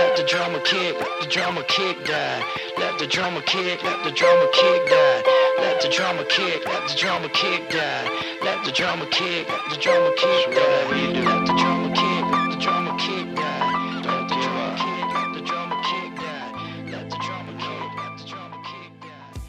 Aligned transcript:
let 0.00 0.16
the 0.16 0.24
drummer 0.32 0.60
kick, 0.60 0.92
let 1.00 1.14
the 1.22 1.28
drummer 1.34 1.64
kick 1.76 1.96
die. 2.04 2.40
Let 2.78 2.98
the 2.98 3.06
drummer 3.06 3.42
kick, 3.42 3.82
let 3.82 3.98
the 4.04 4.12
drummer 4.20 4.48
kick 4.60 4.80
die. 4.88 5.22
Let 5.62 5.76
the 5.82 5.88
drummer 5.96 6.24
kick, 6.24 6.60
let 6.66 6.82
the 6.88 6.94
drummer 7.02 7.28
kick 7.28 7.62
die. 7.70 8.04
Let 8.46 8.58
the 8.64 8.72
drummer 8.72 9.06
kick, 9.18 9.48
let 9.48 9.64
the 9.70 9.78
drummer 9.84 10.12
kick 10.22 10.44
die. 10.56 10.84
Let 11.28 11.46
the 11.48 11.54
drummer 11.60 11.92
kick, 12.00 12.24
let 12.34 12.46
the 12.52 12.58
drummer 12.64 12.94
kick 13.04 13.26
die. 13.40 13.62
Let 14.06 14.24
the 14.30 14.36
drummer 14.44 14.74
kick, 14.82 15.06
let 15.16 15.28
the 15.36 15.42
drummer 15.48 15.78
kick 15.88 16.10
die. 16.24 16.50
Let 16.92 17.06
the 17.12 17.18
drummer 17.26 17.56
kick, 17.64 17.90
let 18.00 18.12
the 18.18 18.24
drummer 18.30 18.60
kick 18.70 18.92
die. 19.02 19.44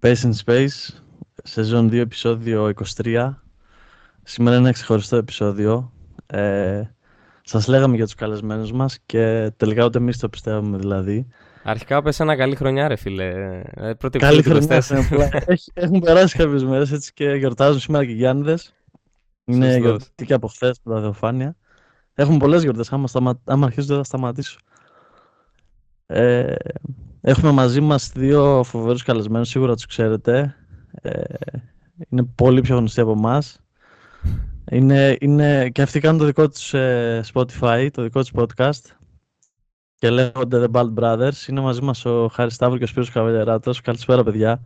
Space 0.00 0.22
in 0.24 0.34
Space, 0.34 0.92
σεζόν 1.42 1.88
2, 1.88 1.96
επεισόδιο 2.00 2.72
23. 2.96 3.34
Σήμερα 4.22 4.56
είναι 4.56 4.64
ένα 4.64 4.72
ξεχωριστό 4.72 5.16
επεισόδιο. 5.16 5.92
Ε, 6.26 6.82
σας 7.48 7.66
λέγαμε 7.66 7.96
για 7.96 8.04
τους 8.04 8.14
καλεσμένους 8.14 8.72
μας 8.72 8.98
και 9.06 9.52
τελικά 9.56 9.84
ούτε 9.84 9.98
εμείς 9.98 10.18
το 10.18 10.28
πιστεύουμε 10.28 10.78
δηλαδή. 10.78 11.26
Αρχικά 11.62 12.02
πες 12.02 12.20
ένα 12.20 12.36
καλή 12.36 12.54
χρονιά 12.56 12.88
ρε 12.88 12.96
φίλε. 12.96 13.24
Ε, 13.74 13.92
πρώτη 13.98 14.18
Καλή 14.18 14.38
επεισόδιο 14.38 14.80
χρονιά. 14.82 15.06
24. 15.08 15.28
απλά. 15.28 15.42
Έχει- 15.52 15.70
Έχουν 15.74 16.00
περάσει 16.00 16.36
κάποιες 16.36 16.64
μέρες 16.64 16.92
έτσι 16.92 17.12
και 17.12 17.30
γιορτάζουν 17.30 17.80
σήμερα 17.80 18.04
και 18.04 18.10
οι 18.10 18.14
Γιάννηδες. 18.14 18.74
Είναι 19.44 19.64
Σωστός. 19.64 19.82
γιορτή 19.82 20.24
και 20.24 20.34
από 20.34 20.46
χθες 20.48 20.80
με 20.84 20.94
τα 20.94 21.00
Θεοφάνεια. 21.00 21.56
Έχουμε 22.14 22.38
πολλές 22.38 22.62
γιορτές, 22.62 22.92
άμα, 22.92 23.06
σταμα... 23.06 23.40
άμα 23.44 23.66
αρχίσω 23.66 23.86
δεν 23.86 23.96
θα 23.96 24.04
σταματήσω. 24.04 24.58
Ε, 26.06 26.54
έχουμε 27.20 27.50
μαζί 27.52 27.80
μας 27.80 28.12
δύο 28.14 28.62
φοβερούς 28.64 29.02
καλεσμένους, 29.02 29.48
σίγουρα 29.48 29.74
τους 29.74 29.86
ξέρετε. 29.86 30.54
Ε, 31.02 31.22
είναι 32.08 32.22
πολύ 32.34 32.60
πιο 32.60 32.76
γνωστοί 32.76 33.00
από 33.00 33.10
εμάς. 33.12 33.60
Είναι, 34.70 35.16
είναι, 35.20 35.68
και 35.68 35.82
αυτοί 35.82 36.00
κάνουν 36.00 36.18
το 36.18 36.24
δικό 36.24 36.48
τους 36.48 36.74
ε, 36.74 37.24
Spotify, 37.34 37.88
το 37.92 38.02
δικό 38.02 38.20
τους 38.20 38.32
podcast 38.34 38.96
και 39.94 40.10
λέγονται 40.10 40.66
The 40.66 40.70
Bald 40.70 40.94
Brothers. 40.94 41.48
Είναι 41.48 41.60
μαζί 41.60 41.82
μας 41.82 42.04
ο 42.04 42.28
Χάρης 42.28 42.54
Σταύρου 42.54 42.78
και 42.78 42.84
ο 42.84 42.86
Σπύρος 42.86 43.10
Καβαλιαράτος. 43.10 43.80
Καλησπέρα 43.80 44.24
παιδιά. 44.24 44.60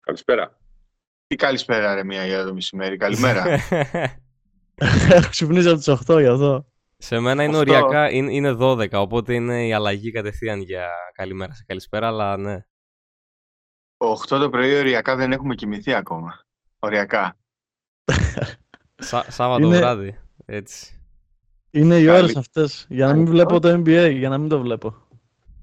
Καλησπέρα. 0.00 0.58
Τι 1.26 1.36
καλησπέρα 1.36 1.94
ρε 1.94 2.04
μία 2.04 2.26
για 2.26 2.44
το 2.44 2.54
μεσημέρι. 2.54 2.96
Καλημέρα. 2.96 3.44
Έχω 5.10 5.28
ξυπνήσει 5.30 5.68
από 5.68 5.78
τις 5.78 5.88
8 5.88 6.20
γι' 6.20 6.26
αυτό. 6.26 6.66
Σε 6.96 7.18
μένα 7.18 7.44
είναι 7.44 7.58
Αυτό. 7.58 7.72
οριακά, 7.72 8.10
είναι, 8.10 8.32
είναι 8.32 8.56
12, 8.60 8.92
οπότε 8.92 9.34
είναι 9.34 9.66
η 9.66 9.72
αλλαγή 9.72 10.10
κατευθείαν 10.10 10.60
για 10.60 10.90
καλημέρα 11.12 11.54
σε 11.54 11.64
καλησπέρα, 11.66 12.06
αλλά 12.06 12.36
ναι. 12.36 12.64
8 13.96 14.26
το 14.26 14.50
πρωί 14.50 14.78
οριακά 14.78 15.16
δεν 15.16 15.32
έχουμε 15.32 15.54
κοιμηθεί 15.54 15.94
ακόμα. 15.94 16.44
Οριακά. 16.78 17.36
Σα, 18.96 19.30
Σάββατο 19.30 19.66
Είναι- 19.66 19.76
βράδυ, 19.76 20.18
έτσι. 20.44 20.98
Είναι 21.70 21.98
οι 21.98 22.04
Καλή- 22.04 22.22
ώρες 22.22 22.36
αυτές. 22.36 22.86
Για 22.88 23.06
να 23.06 23.14
μην 23.14 23.24
Καλή- 23.24 23.36
βλέπω 23.36 23.60
το 23.60 23.68
NBA, 23.68 24.10
για 24.16 24.28
να 24.28 24.38
μην 24.38 24.48
το 24.48 24.60
βλέπω. 24.60 24.94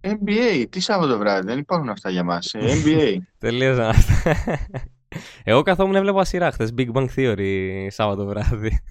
NBA, 0.02 0.66
τι 0.70 0.80
Σάββατο 0.80 1.18
βράδυ, 1.18 1.46
δεν 1.48 1.58
υπάρχουν 1.60 1.90
αυτά 1.90 2.10
για 2.10 2.24
μας. 2.24 2.54
Ε, 2.54 2.60
NBA. 2.84 3.18
Τελείωσαν 3.38 3.90
αυτά. 3.90 4.34
Εγώ 5.44 5.62
καθόμουν 5.62 5.96
έβλεπα 5.96 6.24
σειρά 6.26 6.52
χθες, 6.52 6.74
Big 6.78 6.92
Bang 6.92 7.08
Theory 7.16 7.88
Σάββατο 7.90 8.26
βράδυ. 8.26 8.82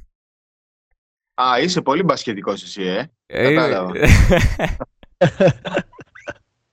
Α, 1.34 1.60
είσαι 1.62 1.80
πολύ 1.82 2.02
μπασκετικός 2.02 2.62
εσύ, 2.62 2.82
ε. 2.82 3.10
Ε, 3.26 3.54
Κατάλαβα. 3.54 3.92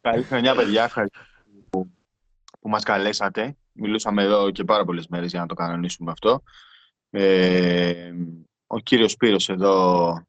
Καλή 0.01 0.23
χρονιά, 0.23 0.55
παιδιά. 0.55 0.83
Ευχαριστώ 0.83 1.19
που, 1.69 1.91
που 2.59 2.69
μας 2.69 2.83
καλέσατε. 2.83 3.57
Μιλούσαμε 3.71 4.23
εδώ 4.23 4.51
και 4.51 4.63
πάρα 4.63 4.85
πολλές 4.85 5.07
μέρες 5.07 5.31
για 5.31 5.39
να 5.39 5.45
το 5.45 5.53
κανονίσουμε 5.55 6.11
αυτό. 6.11 6.41
Ε, 7.19 8.13
ο 8.67 8.79
κύριος 8.79 9.11
Σπύρος 9.11 9.49
εδώ 9.49 10.21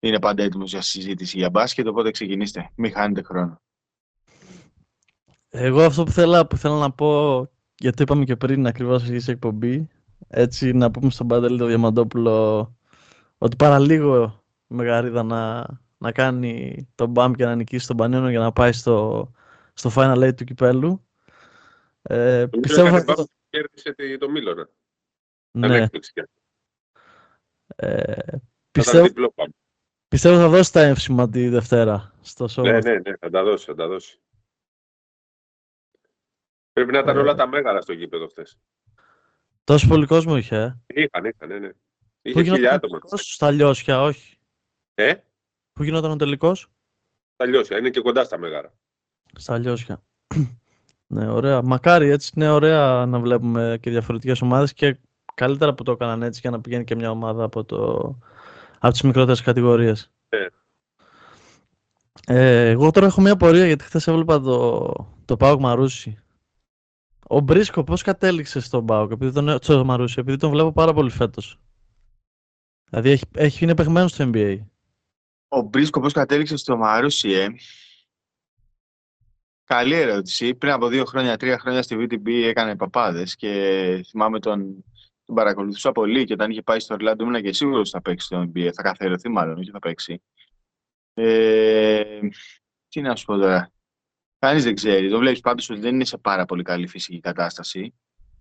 είναι 0.00 0.18
πάντα 0.18 0.42
έτοιμος 0.42 0.70
για 0.70 0.80
συζήτηση 0.82 1.38
για 1.38 1.50
μπάσκετ, 1.50 1.86
οπότε 1.86 2.10
ξεκινήστε. 2.10 2.70
Μην 2.74 2.92
χάνετε 2.92 3.22
χρόνο. 3.22 3.60
Εγώ 5.48 5.82
αυτό 5.82 6.04
που 6.04 6.10
θέλω, 6.10 6.46
που 6.46 6.56
θέλω 6.56 6.74
να 6.74 6.90
πω, 6.90 7.40
γιατί 7.78 7.96
το 7.96 8.02
είπαμε 8.02 8.24
και 8.24 8.36
πριν 8.36 8.66
ακριβώς 8.66 9.02
αρχίσει 9.02 9.30
η 9.30 9.32
εκπομπής, 9.32 9.84
έτσι 10.28 10.72
να 10.72 10.90
πούμε 10.90 11.10
στον 11.10 11.26
Παντελή 11.26 11.58
το 11.58 11.66
Διαμαντόπουλο 11.66 12.76
ότι 13.38 13.56
παραλίγο 13.56 14.42
η 14.68 14.74
Μεγαρίδα 14.74 15.22
να, 15.22 15.66
να 15.98 16.12
κάνει 16.12 16.86
τον 16.94 17.10
μπαμ 17.10 17.32
και 17.32 17.44
να 17.44 17.54
νικήσει 17.54 17.86
τον 17.86 17.96
Πανιόνιο 17.96 18.30
για 18.30 18.40
να 18.40 18.52
πάει 18.52 18.72
στο, 18.72 19.30
στο 19.74 19.90
Final 19.94 20.28
Eight 20.28 20.34
του 20.36 20.44
κυπέλου. 20.44 21.04
Ε, 22.02 22.46
πιστεύω 22.60 22.88
Νομίζω 22.88 23.04
θα, 23.04 23.12
έκανε 23.12 23.28
κέρδισε 23.50 23.92
τη- 23.92 24.18
το 24.18 24.30
Μίλωνα. 24.30 24.68
Ήταν 25.54 25.70
ναι, 25.70 25.76
έκπληξη. 25.82 26.10
για- 26.14 26.28
ε, 27.76 28.04
Θα 28.04 28.22
ήταν 28.22 28.40
πιστεύω, 28.70 29.06
διπλό 29.06 29.30
πάμε. 29.32 29.52
πιστεύω 30.08 30.36
θα 30.36 30.48
δώσει 30.48 30.72
τα 30.72 30.80
έμφυμα 30.82 31.28
τη 31.30 31.48
Δευτέρα 31.48 32.14
στο 32.22 32.44
show. 32.50 32.62
Ναι, 32.62 32.72
μας. 32.72 32.84
ναι, 32.84 32.92
ναι, 32.98 33.16
θα 33.16 33.30
τα 33.30 33.44
δώσει, 33.44 33.64
θα 33.64 33.74
τα 33.74 33.86
δώσει. 33.88 34.18
Πρέπει 36.72 36.92
να 36.92 36.98
ήταν 36.98 37.16
Ε. 37.16 37.20
όλα 37.20 37.34
τα 37.34 37.46
μέγαρα 37.46 37.80
στο 37.80 37.92
γήπεδο 37.92 38.28
χθες. 38.28 38.58
Τόσος 39.64 39.88
πολύ 39.88 40.06
κόσμο 40.06 40.36
είχε. 40.36 40.56
ε. 40.56 40.74
Είχαν, 41.02 41.24
είχαν, 41.24 41.48
ναι, 41.48 41.58
ναι. 41.58 41.68
Πού 41.68 41.78
Είχε 42.22 42.40
γινόταν 42.40 42.54
χιλιά 42.54 42.70
ο 42.72 42.74
άτομα. 42.74 42.98
τελικός, 42.98 43.32
στα 43.34 43.50
Λιώσια, 43.50 44.02
όχι. 44.02 44.38
Ε, 44.94 45.14
Πού 45.72 45.82
γινόταν 45.82 46.10
ο 46.10 46.16
τελικός; 46.16 46.68
τα 47.36 47.46
λιώσια. 47.46 47.78
Είναι 47.78 47.90
και 47.90 48.00
κοντά 48.00 48.24
στα 48.24 48.38
μέγαρα. 48.38 48.74
Στα 49.38 49.58
Λιώσια. 49.58 50.02
ναι, 51.14 51.28
ωραία. 51.28 51.62
Μακάρι 51.62 52.08
έτσι 52.08 52.32
είναι 52.36 52.50
ωραία 52.50 53.06
να 53.06 53.18
βλέπουμε 53.20 53.78
και 53.80 53.90
διαφορετικές 53.90 54.40
ομάδες 54.42 54.72
και 54.72 54.96
καλύτερα 55.34 55.74
που 55.74 55.82
το 55.82 55.92
έκαναν 55.92 56.22
έτσι 56.22 56.40
για 56.40 56.50
να 56.50 56.60
πηγαίνει 56.60 56.84
και 56.84 56.94
μια 56.94 57.10
ομάδα 57.10 57.44
από, 57.44 57.64
το... 57.64 58.14
από 58.78 58.92
τις 58.92 59.02
μικρότερες 59.02 59.40
κατηγορίες. 59.42 60.12
Ναι. 60.28 60.46
Ε, 62.26 62.68
εγώ 62.68 62.90
τώρα 62.90 63.06
έχω 63.06 63.20
μια 63.20 63.36
πορεία 63.36 63.66
γιατί 63.66 63.84
χθες 63.84 64.06
έβλεπα 64.06 64.40
το, 64.40 64.92
το 65.24 65.36
Πάοκ 65.36 65.60
Μαρούσι. 65.60 66.18
Ο 67.26 67.40
Μπρίσκο 67.40 67.84
πώς 67.84 68.02
κατέληξε 68.02 68.60
στον 68.60 68.86
Πάοκ, 68.86 69.10
επειδή 69.10 69.32
τον, 69.32 69.58
στο 69.62 69.84
Μαρούσι, 69.84 70.20
επειδή 70.20 70.36
τον 70.36 70.50
βλέπω 70.50 70.72
πάρα 70.72 70.92
πολύ 70.92 71.10
φέτος. 71.10 71.58
Δηλαδή 72.90 73.10
έχει, 73.10 73.24
έχει, 73.34 73.64
είναι 73.64 73.74
παιγμένο 73.74 74.08
στο 74.08 74.30
NBA. 74.32 74.58
Ο 75.48 75.60
Μπρίσκο 75.60 76.00
πώς 76.00 76.12
κατέληξε 76.12 76.56
στο 76.56 76.76
Μαρούσι, 76.76 77.30
ε; 77.32 77.46
Καλή 79.64 79.94
ερώτηση. 79.94 80.54
Πριν 80.54 80.72
από 80.72 80.88
δύο 80.88 81.04
χρόνια, 81.04 81.36
τρία 81.36 81.58
χρόνια 81.58 81.82
στη 81.82 81.96
VTB 81.98 82.28
έκανε 82.28 82.76
παπάδες 82.76 83.36
και 83.36 84.04
θυμάμαι 84.08 84.38
τον, 84.40 84.84
τον 85.24 85.34
παρακολουθούσα 85.34 85.92
πολύ 85.92 86.24
και 86.24 86.32
όταν 86.32 86.50
είχε 86.50 86.62
πάει 86.62 86.80
στο 86.80 86.94
Ορλάντο 86.94 87.24
ήμουν 87.24 87.42
και 87.42 87.52
σίγουρος 87.52 87.80
ότι 87.80 87.90
θα 87.90 88.02
παίξει 88.02 88.26
στο 88.26 88.40
NBA. 88.42 88.70
Θα 88.74 88.82
καθαριωθεί 88.82 89.28
μάλλον, 89.28 89.58
όχι 89.58 89.70
θα 89.70 89.78
παίξει. 89.78 90.22
Ε, 91.14 92.18
τι 92.88 93.00
να 93.00 93.16
σου 93.16 93.24
πω 93.24 93.36
τώρα. 93.36 93.72
Κανείς 94.38 94.64
δεν 94.64 94.74
ξέρει. 94.74 95.10
Το 95.10 95.18
βλέπεις 95.18 95.40
πάντως 95.40 95.70
ότι 95.70 95.80
δεν 95.80 95.94
είναι 95.94 96.04
σε 96.04 96.18
πάρα 96.18 96.44
πολύ 96.44 96.62
καλή 96.62 96.86
φυσική 96.86 97.20
κατάσταση. 97.20 97.94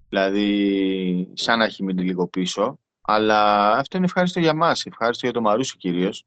Δηλαδή, 0.09 1.31
σαν 1.33 1.57
να 1.57 1.65
έχει 1.65 1.83
μείνει 1.83 2.03
λίγο 2.03 2.27
πίσω. 2.27 2.79
Αλλά 3.01 3.71
αυτό 3.71 3.97
είναι 3.97 4.05
ευχάριστο 4.05 4.39
για 4.39 4.53
μας. 4.53 4.85
Ευχάριστο 4.85 5.25
για 5.25 5.35
το 5.35 5.41
Μαρούσι 5.41 5.77
κυρίως. 5.77 6.25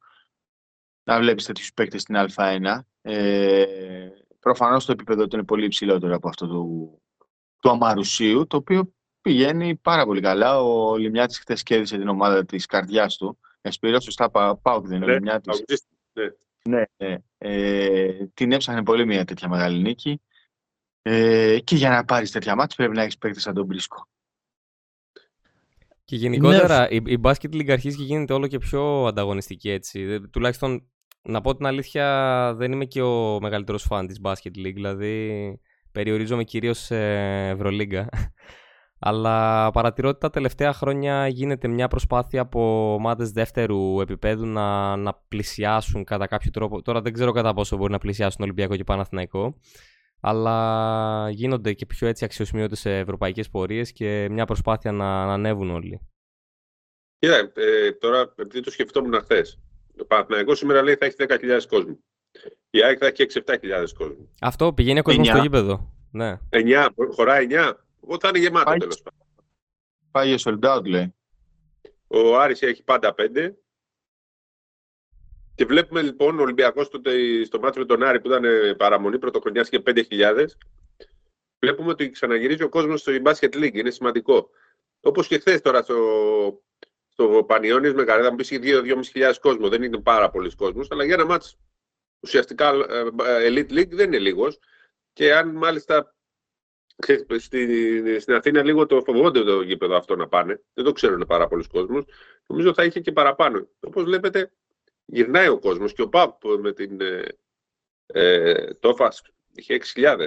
Να 1.04 1.18
βλέπεις 1.18 1.44
τέτοιους 1.44 1.72
παίκτες 1.72 2.02
στην 2.02 2.16
Α1. 2.16 2.80
Ε, 3.02 3.64
Προφανώς 4.46 4.84
το 4.84 4.92
επίπεδο 4.92 5.26
του 5.26 5.36
είναι 5.36 5.44
πολύ 5.44 5.64
υψηλότερο 5.64 6.14
από 6.14 6.28
αυτό 6.28 6.46
του, 6.46 6.98
του 7.60 7.70
Αμαρουσίου, 7.70 8.46
το 8.46 8.56
οποίο 8.56 8.94
πηγαίνει 9.26 9.76
πάρα 9.76 10.04
πολύ 10.04 10.20
καλά. 10.20 10.60
Ο 10.62 10.96
Λιμιάτης 10.96 11.38
χθες 11.38 11.62
κέρδισε 11.62 11.98
την 11.98 12.08
ομάδα 12.08 12.44
της 12.44 12.66
καρδιάς 12.66 13.16
του. 13.16 13.38
Εσπυρό, 13.60 14.00
σωστά 14.00 14.30
πά- 14.30 14.58
πάω 14.62 14.80
και 14.80 14.86
δεν 14.88 14.96
είναι 14.96 15.04
ο 15.04 15.08
Ναι, 15.08 15.14
Λιμιάτης. 15.14 15.48
αγωνιστή. 15.48 15.86
Ναι. 16.12 16.24
Ναι, 16.68 16.84
ναι. 16.96 17.16
Ε, 17.38 18.26
την 18.34 18.52
έψαχνε 18.52 18.82
πολύ 18.82 19.06
μια 19.06 19.24
τέτοια 19.24 19.48
μεγάλη 19.48 19.80
νίκη. 19.82 20.20
Ε, 21.02 21.58
και 21.64 21.76
για 21.76 21.90
να 21.90 22.04
πάρεις 22.04 22.30
τέτοια 22.30 22.54
μάτια 22.54 22.76
πρέπει 22.76 22.94
να 22.94 23.02
έχεις 23.02 23.18
παίκτη 23.18 23.40
σαν 23.40 23.54
τον 23.54 23.64
Μπρίσκο. 23.66 24.08
Και 26.04 26.16
γενικότερα 26.16 26.90
η, 26.90 27.02
η 27.06 27.20
Basket 27.22 27.54
League 27.54 27.70
αρχίζει 27.70 27.96
και 27.96 28.02
γίνεται 28.02 28.32
όλο 28.32 28.46
και 28.46 28.58
πιο 28.58 29.04
ανταγωνιστική 29.06 29.70
έτσι. 29.70 30.00
Ε, 30.00 30.20
Τουλάχιστον 30.20 30.88
να 31.22 31.40
πω 31.40 31.56
την 31.56 31.66
αλήθεια 31.66 32.06
δεν 32.56 32.72
είμαι 32.72 32.84
και 32.84 33.02
ο 33.02 33.40
μεγαλύτερος 33.40 33.82
φαν 33.82 34.06
της 34.06 34.20
Basket 34.22 34.56
League, 34.56 34.74
δηλαδή 34.74 35.60
περιορίζομαι 35.92 36.44
κυρίως 36.44 36.78
σε 36.78 36.98
Ευρωλίγκα. 37.48 38.08
Αλλά 38.98 39.70
παρατηρώ 39.70 40.08
ότι 40.08 40.20
τα 40.20 40.30
τελευταία 40.30 40.72
χρόνια 40.72 41.28
γίνεται 41.28 41.68
μια 41.68 41.88
προσπάθεια 41.88 42.40
από 42.40 42.92
ομάδες 42.94 43.30
δεύτερου 43.30 44.00
επίπεδου 44.00 44.46
να, 44.46 44.96
να 44.96 45.14
πλησιάσουν 45.28 46.04
κατά 46.04 46.26
κάποιο 46.26 46.50
τρόπο. 46.50 46.82
Τώρα 46.82 47.00
δεν 47.00 47.12
ξέρω 47.12 47.32
κατά 47.32 47.54
πόσο 47.54 47.76
μπορεί 47.76 47.92
να 47.92 47.98
πλησιάσουν 47.98 48.44
Ολυμπιακό 48.44 48.76
και 48.76 48.84
Παναθηναϊκό. 48.84 49.58
Αλλά 50.20 51.30
γίνονται 51.30 51.72
και 51.72 51.86
πιο 51.86 52.08
έτσι 52.08 52.24
αξιοσημείωτες 52.24 52.78
σε 52.78 52.98
ευρωπαϊκές 52.98 53.50
πορείες 53.50 53.92
και 53.92 54.28
μια 54.30 54.44
προσπάθεια 54.44 54.92
να, 54.92 55.24
να 55.26 55.32
ανέβουν 55.32 55.70
όλοι. 55.70 56.00
Κοίτα, 57.18 57.52
ε, 57.54 57.92
τώρα 57.92 58.32
επειδή 58.36 58.60
το 58.60 58.70
σκεφτόμουν 58.70 59.20
χθες. 59.20 59.60
Το 59.96 60.04
Παναθηναϊκό 60.04 60.54
σήμερα 60.54 60.82
λέει 60.82 60.94
θα 60.94 61.06
έχει 61.06 61.16
10.000 61.18 61.66
κόσμο. 61.68 61.98
Η 62.70 62.82
ΑΕΚ 62.82 62.98
θα 63.00 63.06
έχει 63.06 63.26
6-7.000 63.44 63.86
κόσμο. 63.98 64.28
Αυτό 64.40 64.72
πηγαίνει 64.72 64.98
ο 64.98 65.02
κόσμος 65.02 65.28
Εννιά. 65.28 65.42
στο 65.42 65.56
γήπεδο. 65.56 65.92
Ναι. 66.10 66.38
9, 66.50 66.88
χωράει 67.14 67.46
9. 67.50 67.72
Οπότε 68.06 68.26
θα 68.26 68.28
είναι 68.28 68.46
γεμάτο 68.46 68.64
Πάει. 68.64 68.78
τέλος 68.78 69.02
πάντων. 69.02 69.26
Πάει 70.10 70.34
για 70.34 70.38
sold 70.44 70.76
out, 70.76 70.84
λέει. 70.84 71.14
Ο 72.06 72.38
Άρης 72.38 72.62
έχει 72.62 72.82
πάντα 72.82 73.14
5. 73.18 73.52
Και 75.54 75.64
βλέπουμε 75.64 76.02
λοιπόν 76.02 76.38
ο 76.38 76.42
Ολυμπιακός 76.42 76.88
τότε 76.88 77.44
στο 77.44 77.58
μάτι 77.60 77.78
με 77.78 77.84
τον 77.84 78.02
Άρη 78.02 78.20
που 78.20 78.26
ήταν 78.26 78.44
ε, 78.44 78.74
παραμονή 78.74 79.18
πρωτοχρονιάς 79.18 79.68
και 79.68 79.82
5.000. 79.86 80.46
Βλέπουμε 81.58 81.90
ότι 81.90 82.10
ξαναγυρίζει 82.10 82.62
ο 82.62 82.68
κόσμος 82.68 83.00
στο 83.00 83.12
Basket 83.24 83.54
League. 83.54 83.74
Είναι 83.74 83.90
σημαντικό. 83.90 84.48
Όπως 85.00 85.26
και 85.26 85.38
χθες 85.38 85.60
τώρα 85.60 85.82
στο, 85.82 85.96
στο 87.08 87.44
Πανιόνιος 87.46 87.94
με 87.94 88.04
Καρέδα, 88.04 88.30
μου 88.30 88.36
πεις 88.36 88.50
2-2.500 88.52 89.32
κόσμος. 89.40 89.68
Δεν 89.68 89.82
είναι 89.82 90.00
πάρα 90.00 90.30
πολλοί 90.30 90.54
κόσμος, 90.54 90.90
αλλά 90.90 91.04
για 91.04 91.14
ένα 91.14 91.24
μάτσο 91.24 91.56
ουσιαστικά 92.20 92.68
ε, 92.68 92.98
ε, 93.24 93.48
Elite 93.48 93.72
League 93.72 93.90
δεν 93.90 94.06
είναι 94.06 94.18
λίγος. 94.18 94.58
Και 95.12 95.34
αν 95.34 95.48
μάλιστα 95.48 96.15
στην 98.18 98.34
Αθήνα 98.34 98.62
λίγο 98.62 98.86
το 98.86 99.02
φοβόνται 99.02 99.44
το 99.44 99.60
γήπεδο 99.62 99.96
αυτό 99.96 100.16
να 100.16 100.28
πάνε, 100.28 100.62
δεν 100.74 100.84
το 100.84 100.92
ξέρουν 100.92 101.24
πάρα 101.26 101.48
πολλοί 101.48 101.66
κόσμοι, 101.66 102.04
νομίζω 102.46 102.74
θα 102.74 102.84
είχε 102.84 103.00
και 103.00 103.12
παραπάνω. 103.12 103.68
Όπως 103.80 104.04
βλέπετε, 104.04 104.52
γυρνάει 105.04 105.48
ο 105.48 105.58
κόσμος 105.58 105.92
και 105.92 106.02
ο 106.02 106.08
ΠΑΠ 106.08 106.44
με 106.44 106.72
την 106.72 107.00
ε, 107.00 107.24
ε, 108.06 108.74
Τόφας 108.74 109.22
είχε 109.54 109.80
6.000. 109.94 110.26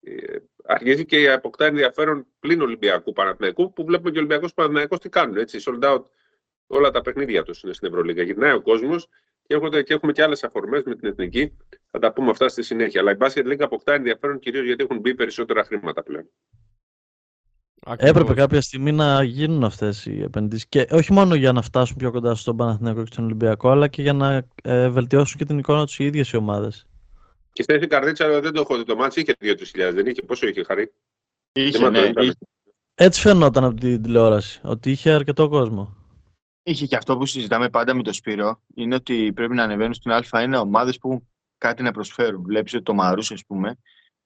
Ε, 0.00 0.36
αρχίζει 0.64 1.04
και 1.04 1.32
αποκτά 1.32 1.66
ενδιαφέρον 1.66 2.26
πλην 2.40 2.60
Ολυμπιακού 2.60 3.12
Παναθηναϊκού 3.12 3.72
που 3.72 3.84
βλέπουμε 3.84 4.10
και 4.10 4.16
ο 4.16 4.20
Ολυμπιακός 4.20 4.54
Παναθηναϊκός 4.54 4.98
τι 4.98 5.08
κάνουν. 5.08 5.36
Έτσι, 5.36 5.58
sold 5.66 5.82
out 5.82 6.02
όλα 6.66 6.90
τα 6.90 7.00
παιχνίδια 7.00 7.42
τους 7.42 7.62
είναι 7.62 7.72
στην 7.72 7.88
Ευρωλίγα. 7.88 8.22
Γυρνάει 8.22 8.52
ο 8.52 8.62
κόσμος 8.62 9.08
και, 9.46 9.54
έχουμε, 9.54 9.82
και 9.82 9.94
έχουμε 9.94 10.12
και 10.12 10.22
άλλες 10.22 10.44
αφορμές 10.44 10.82
με 10.84 10.94
την 10.94 11.08
εθνική. 11.08 11.56
Θα 11.90 11.98
τα 11.98 12.12
πούμε 12.12 12.30
αυτά 12.30 12.48
στη 12.48 12.62
συνέχεια. 12.62 13.00
Αλλά 13.00 13.12
η 13.12 13.16
Basket 13.18 13.52
League 13.52 13.62
αποκτά 13.62 13.94
ενδιαφέρον 13.94 14.38
κυρίως 14.38 14.64
γιατί 14.64 14.82
έχουν 14.82 15.00
μπει 15.00 15.14
περισσότερα 15.14 15.64
χρήματα 15.64 16.02
πλέον. 16.02 16.30
Ακριβώς. 17.86 18.10
Έπρεπε 18.16 18.40
κάποια 18.40 18.60
στιγμή 18.60 18.92
να 18.92 19.22
γίνουν 19.22 19.64
αυτές 19.64 20.06
οι 20.06 20.22
επενδύσεις. 20.22 20.66
Και 20.66 20.86
όχι 20.90 21.12
μόνο 21.12 21.34
για 21.34 21.52
να 21.52 21.62
φτάσουν 21.62 21.96
πιο 21.96 22.10
κοντά 22.10 22.34
στον 22.34 22.56
Παναθηναϊκό 22.56 23.02
και 23.02 23.12
στον 23.12 23.24
Ολυμπιακό, 23.24 23.70
αλλά 23.70 23.88
και 23.88 24.02
για 24.02 24.12
να 24.12 24.46
ε, 24.62 24.88
βελτιώσουν 24.88 25.38
και 25.38 25.44
την 25.44 25.58
εικόνα 25.58 25.86
τους 25.86 25.98
οι 25.98 26.04
ίδιες 26.04 26.30
οι 26.30 26.36
ομάδες. 26.36 26.86
Και 27.52 27.62
στη 27.62 27.86
Καρδίτσα 27.86 28.40
δεν 28.40 28.52
το 28.52 28.60
έχω 28.60 28.76
δει 28.76 28.84
το 28.84 28.96
ματς, 28.96 29.20
είχε 29.20 29.34
2.000, 29.40 29.94
δεν 29.94 30.06
είχε; 30.06 30.22
Πόσο 30.22 30.46
είχε 30.46 30.64
χαρεί. 30.64 30.92
Είχε, 31.52 31.88
ναι, 31.88 32.12
Έτσι 32.94 33.20
φαινόταν 33.20 33.64
από 33.64 33.74
την 33.74 34.02
τηλεόραση, 34.02 34.60
ότι 34.62 34.90
είχε 34.90 35.10
αρκετό 35.10 35.48
κόσμο. 35.48 35.96
Είχε 36.66 36.86
και 36.86 36.96
αυτό 36.96 37.16
που 37.16 37.26
συζητάμε 37.26 37.68
πάντα 37.68 37.94
με 37.94 38.02
τον 38.02 38.12
Σπύρο, 38.12 38.60
είναι 38.74 38.94
ότι 38.94 39.32
πρέπει 39.32 39.54
να 39.54 39.62
ανεβαίνουν 39.62 39.94
στην 39.94 40.12
Α1 40.12 40.60
ομάδες 40.60 40.98
που 40.98 41.08
έχουν 41.08 41.28
κάτι 41.58 41.82
να 41.82 41.90
προσφέρουν. 41.92 42.42
Βλέπεις 42.42 42.74
ότι 42.74 42.82
το 42.82 42.94
Μαρούσι, 42.94 43.34
ας 43.34 43.44
πούμε, 43.46 43.76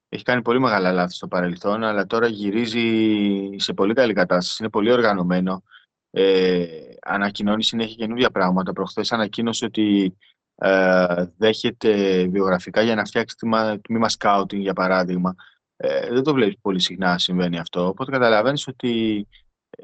έχει 0.08 0.22
κάνει 0.22 0.42
πολύ 0.42 0.60
μεγάλα 0.60 0.92
λάθη 0.92 1.14
στο 1.14 1.28
παρελθόν, 1.28 1.84
αλλά 1.84 2.06
τώρα 2.06 2.26
γυρίζει 2.26 3.48
σε 3.56 3.72
πολύ 3.72 3.94
καλή 3.94 4.12
κατάσταση. 4.12 4.56
Είναι 4.60 4.70
πολύ 4.70 4.92
οργανωμένο. 4.92 5.62
Ε, 6.10 6.66
ανακοινώνει 7.00 7.64
συνέχεια 7.64 7.94
καινούργια 7.94 8.30
πράγματα. 8.30 8.72
Προχθές 8.72 9.12
ανακοίνωσε 9.12 9.64
ότι 9.64 10.16
ε, 10.54 11.24
δέχεται 11.36 12.24
βιογραφικά 12.26 12.82
για 12.82 12.94
να 12.94 13.04
φτιάξει 13.04 13.36
τμήμα 13.82 14.08
σκάουτινγκ, 14.08 14.62
για 14.62 14.72
παράδειγμα. 14.72 15.34
Ε, 15.76 16.12
δεν 16.12 16.22
το 16.22 16.34
βλέπεις 16.34 16.58
πολύ 16.60 16.80
συχνά 16.80 17.10
να 17.10 17.18
συμβαίνει 17.18 17.58
αυτό. 17.58 17.86
Οπότε 17.86 18.10
καταλαβαίνεις 18.10 18.66
ότι 18.66 19.26
ε, 19.70 19.82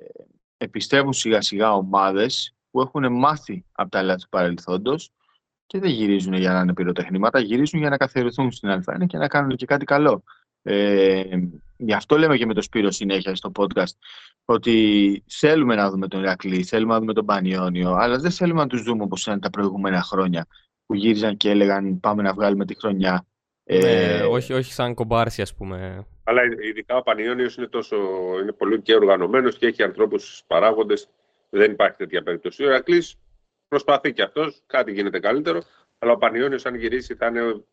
επιστρέφουν 0.57 1.13
σιγά 1.13 1.41
σιγά 1.41 1.75
ομάδες 1.75 2.55
που 2.71 2.81
έχουν 2.81 3.13
μάθει 3.13 3.65
από 3.73 3.91
τα 3.91 4.03
λάθη 4.03 4.23
του 4.23 4.29
παρελθόντος 4.29 5.11
και 5.67 5.79
δεν 5.79 5.91
γυρίζουν 5.91 6.35
για 6.35 6.53
να 6.53 6.61
είναι 6.61 6.75
πυροτεχνήματα, 6.75 7.41
γυρίζουν 7.41 7.81
για 7.81 7.89
να 7.89 7.97
καθιερωθούν 7.97 8.53
στην 8.53 8.83
Α1 8.87 9.07
και 9.07 9.19
να 9.19 9.29
κάνουν 9.29 9.57
και 9.57 9.67
κάτι 9.67 9.85
καλό. 9.85 10.23
Ε, 10.63 11.25
γι' 11.77 11.93
αυτό 11.93 12.19
λέμε 12.19 12.37
και 12.37 12.47
με 12.47 12.55
το 12.55 12.63
Σπύρο 12.63 12.91
συνέχεια 12.91 13.35
στο 13.35 13.53
podcast 13.57 13.95
ότι 14.45 15.25
θέλουμε 15.29 15.75
να 15.75 15.91
δούμε 15.91 16.09
τον 16.09 16.21
Ηρακλή, 16.21 16.63
θέλουμε 16.63 16.93
να 16.93 16.99
δούμε 16.99 17.13
τον 17.13 17.25
Πανιόνιο, 17.25 17.93
αλλά 17.93 18.19
δεν 18.19 18.31
θέλουμε 18.31 18.61
να 18.61 18.67
τους 18.67 18.83
δούμε 18.83 19.03
όπως 19.03 19.23
ήταν 19.23 19.41
τα 19.41 19.51
προηγούμενα 19.51 20.03
χρόνια 20.03 20.47
που 20.87 20.95
γύριζαν 20.95 21.37
και 21.37 21.51
έλεγαν 21.51 22.01
πάμε 22.01 22.23
να 22.23 22.33
βγάλουμε 22.33 22.65
τη 22.65 22.75
χρονιά. 22.75 23.27
Ε, 23.65 24.23
όχι, 24.23 24.53
όχι 24.53 24.73
σαν 24.73 24.95
κομπάρσι 24.95 25.43
ας 25.43 25.55
πούμε. 25.55 26.07
Αλλά 26.25 26.43
ειδικά 26.45 26.97
ο 26.97 27.03
Πανιόνιος 27.03 27.57
είναι, 27.57 27.67
τόσο, 27.67 27.97
είναι 28.43 28.53
πολύ 28.53 28.81
και 28.81 28.95
οργανωμένος 28.95 29.59
και 29.59 29.67
έχει 29.67 29.83
ανθρώπους 29.83 30.43
παράγοντες. 30.47 31.09
Δεν 31.51 31.73
υπάρχει 31.73 31.97
τέτοια 31.97 32.23
περίπτωση. 32.23 32.63
Ο 32.63 32.67
Ηρακλής 32.67 33.15
προσπαθεί 33.69 34.13
και 34.13 34.23
αυτός, 34.23 34.63
κάτι 34.67 34.93
γίνεται 34.93 35.21
καλύτερο. 35.21 35.63
Αλλά 35.99 36.13
ο 36.13 36.17
Πανιόνιος 36.17 36.67
αν 36.67 36.75
γυρίσει 36.75 37.15
θα 37.15 37.27
είναι 37.27 37.65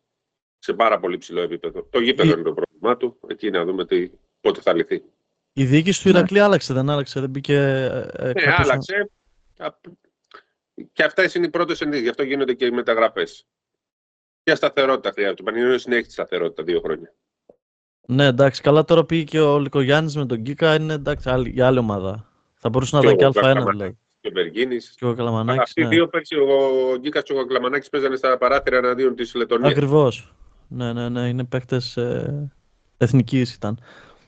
σε 0.58 0.72
πάρα 0.72 0.98
πολύ 0.98 1.18
ψηλό 1.18 1.40
επίπεδο. 1.40 1.82
Το 1.90 2.00
γήπεδο 2.00 2.32
είναι 2.32 2.42
το 2.42 2.52
πρόβλημά 2.52 2.96
του. 2.96 3.18
Εκεί 3.26 3.50
να 3.50 3.64
δούμε 3.64 3.86
τι, 3.86 4.10
πότε 4.40 4.60
θα 4.60 4.74
λυθεί. 4.74 5.02
Η 5.52 5.64
διοίκηση 5.64 6.02
του 6.02 6.08
ναι. 6.08 6.18
Ηρακλή 6.18 6.40
άλλαξε, 6.40 6.74
δεν 6.74 6.90
άλλαξε, 6.90 7.20
δεν 7.20 7.30
μπήκε. 7.30 7.54
Ε, 8.16 8.32
ναι, 8.32 8.54
άλλαξε. 8.56 9.10
Και 10.92 11.04
αυτές 11.04 11.34
είναι 11.34 11.46
οι 11.46 11.50
πρώτες 11.50 11.80
ενδείξει. 11.80 12.02
Γι' 12.02 12.10
αυτό 12.10 12.22
γίνονται 12.22 12.54
και 12.54 12.64
οι 12.64 12.70
μεταγραφές. 12.70 13.46
Και 14.42 14.54
σταθερότητα 14.54 15.10
χρειάζεται; 15.10 15.36
Το 15.36 15.42
Πανιόνιος 15.42 15.82
συνέχισε 15.82 16.06
τη 16.06 16.12
σταθερότητα 16.12 16.62
δύο 16.62 16.80
χρόνια. 16.80 17.14
Ναι, 18.06 18.24
εντάξει. 18.26 18.62
Καλά 18.62 18.84
τώρα 18.84 19.04
πήγε 19.04 19.22
και 19.22 19.40
ο 19.40 19.58
Λικογιάννη 19.58 20.12
με 20.16 20.26
τον 20.26 20.42
Κίκα. 20.42 20.74
Είναι 20.74 20.92
εντάξει, 20.92 21.30
για 21.46 21.66
άλλη 21.66 21.78
ομάδα. 21.78 22.26
Θα 22.54 22.68
μπορούσε 22.68 22.96
να 22.96 23.02
δει 23.02 23.16
και 23.16 23.26
Α1 23.26 23.64
δηλαδή. 23.70 23.98
Και 24.20 24.28
ο 24.28 24.30
Βεργίνη. 24.34 24.76
Και 24.96 25.06
ο 25.06 25.14
Καλαμανάκης. 25.14 25.62
Αυτοί 25.62 25.80
οι 25.80 25.84
ναι. 25.84 25.88
δύο 25.88 26.08
πέρσι, 26.08 26.36
ο 26.36 26.96
Γκίκας 26.98 27.22
και 27.22 27.32
ο 27.32 27.46
Καλαμανάκης 27.46 27.88
παίζανε 27.88 28.16
στα 28.16 28.38
παράθυρα 28.38 28.76
εναντίον 28.76 29.14
της 29.14 29.34
Λετωνίας. 29.34 29.70
Ακριβώς. 29.70 30.34
Ναι, 30.68 30.92
ναι, 30.92 31.08
ναι. 31.08 31.28
Είναι 31.28 31.44
παίκτες 31.44 31.96
ε, 31.96 32.52
εθνικής 32.96 33.54
ήταν. 33.54 33.78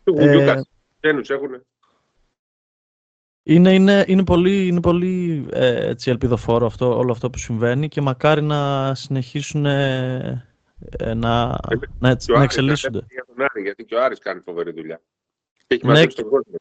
Του 0.04 0.14
ε, 0.18 0.62
έχουν. 1.28 1.62
Είναι, 3.46 3.74
είναι, 3.74 4.04
είναι 4.06 4.24
πολύ, 4.24 4.66
είναι 4.66 4.80
πολύ 4.80 5.46
ε, 5.50 5.88
έτσι, 5.88 6.10
ελπιδοφόρο 6.10 6.66
αυτό, 6.66 6.98
όλο 6.98 7.12
αυτό 7.12 7.30
που 7.30 7.38
συμβαίνει 7.38 7.88
και 7.88 8.00
μακάρι 8.00 8.42
να 8.42 8.94
συνεχίσουν 8.94 9.66
ε, 9.66 10.46
ε 10.98 11.14
να, 11.14 11.46
να, 11.98 12.16
να 12.28 12.42
εξελίσσονται. 12.42 13.06
Για 13.44 13.52
τον 13.52 13.61
Άρη, 13.61 13.62
γιατί 13.62 13.85
και 13.85 13.94
ο 13.94 14.05
Άρης 14.05 14.19
κάνει 14.19 14.41
φοβερή 14.41 14.73
δουλειά. 14.73 15.00
Και 15.67 15.75
έχει 15.75 15.87
ναι, 15.87 16.06
τον 16.06 16.29
κόσμο. 16.29 16.55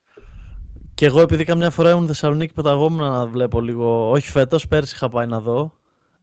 Και 0.94 1.06
εγώ 1.06 1.22
επειδή 1.22 1.44
καμιά 1.44 1.70
φορά 1.70 1.92
ήμουν 1.92 2.08
Θεσσαλονίκη 2.08 2.54
πεταγόμουν 2.54 3.00
να 3.00 3.28
βλέπω 3.28 3.62
λίγο, 3.62 4.10
όχι 4.10 4.30
φέτος, 4.30 4.68
πέρσι 4.68 4.96
είχα 4.96 5.10
πάει 5.10 5.28
να 5.28 5.40
δω, 5.40 5.78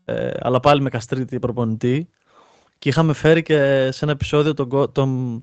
ε, 0.05 0.31
αλλά 0.39 0.59
πάλι 0.59 0.81
με 0.81 0.89
καστρίτη 0.89 1.39
προπονητή 1.39 2.09
και 2.77 2.89
είχαμε 2.89 3.13
φέρει 3.13 3.41
και 3.41 3.89
σε 3.91 4.05
ένα 4.05 4.11
επεισόδιο 4.11 4.53
τον, 4.53 4.91
τον, 4.91 5.41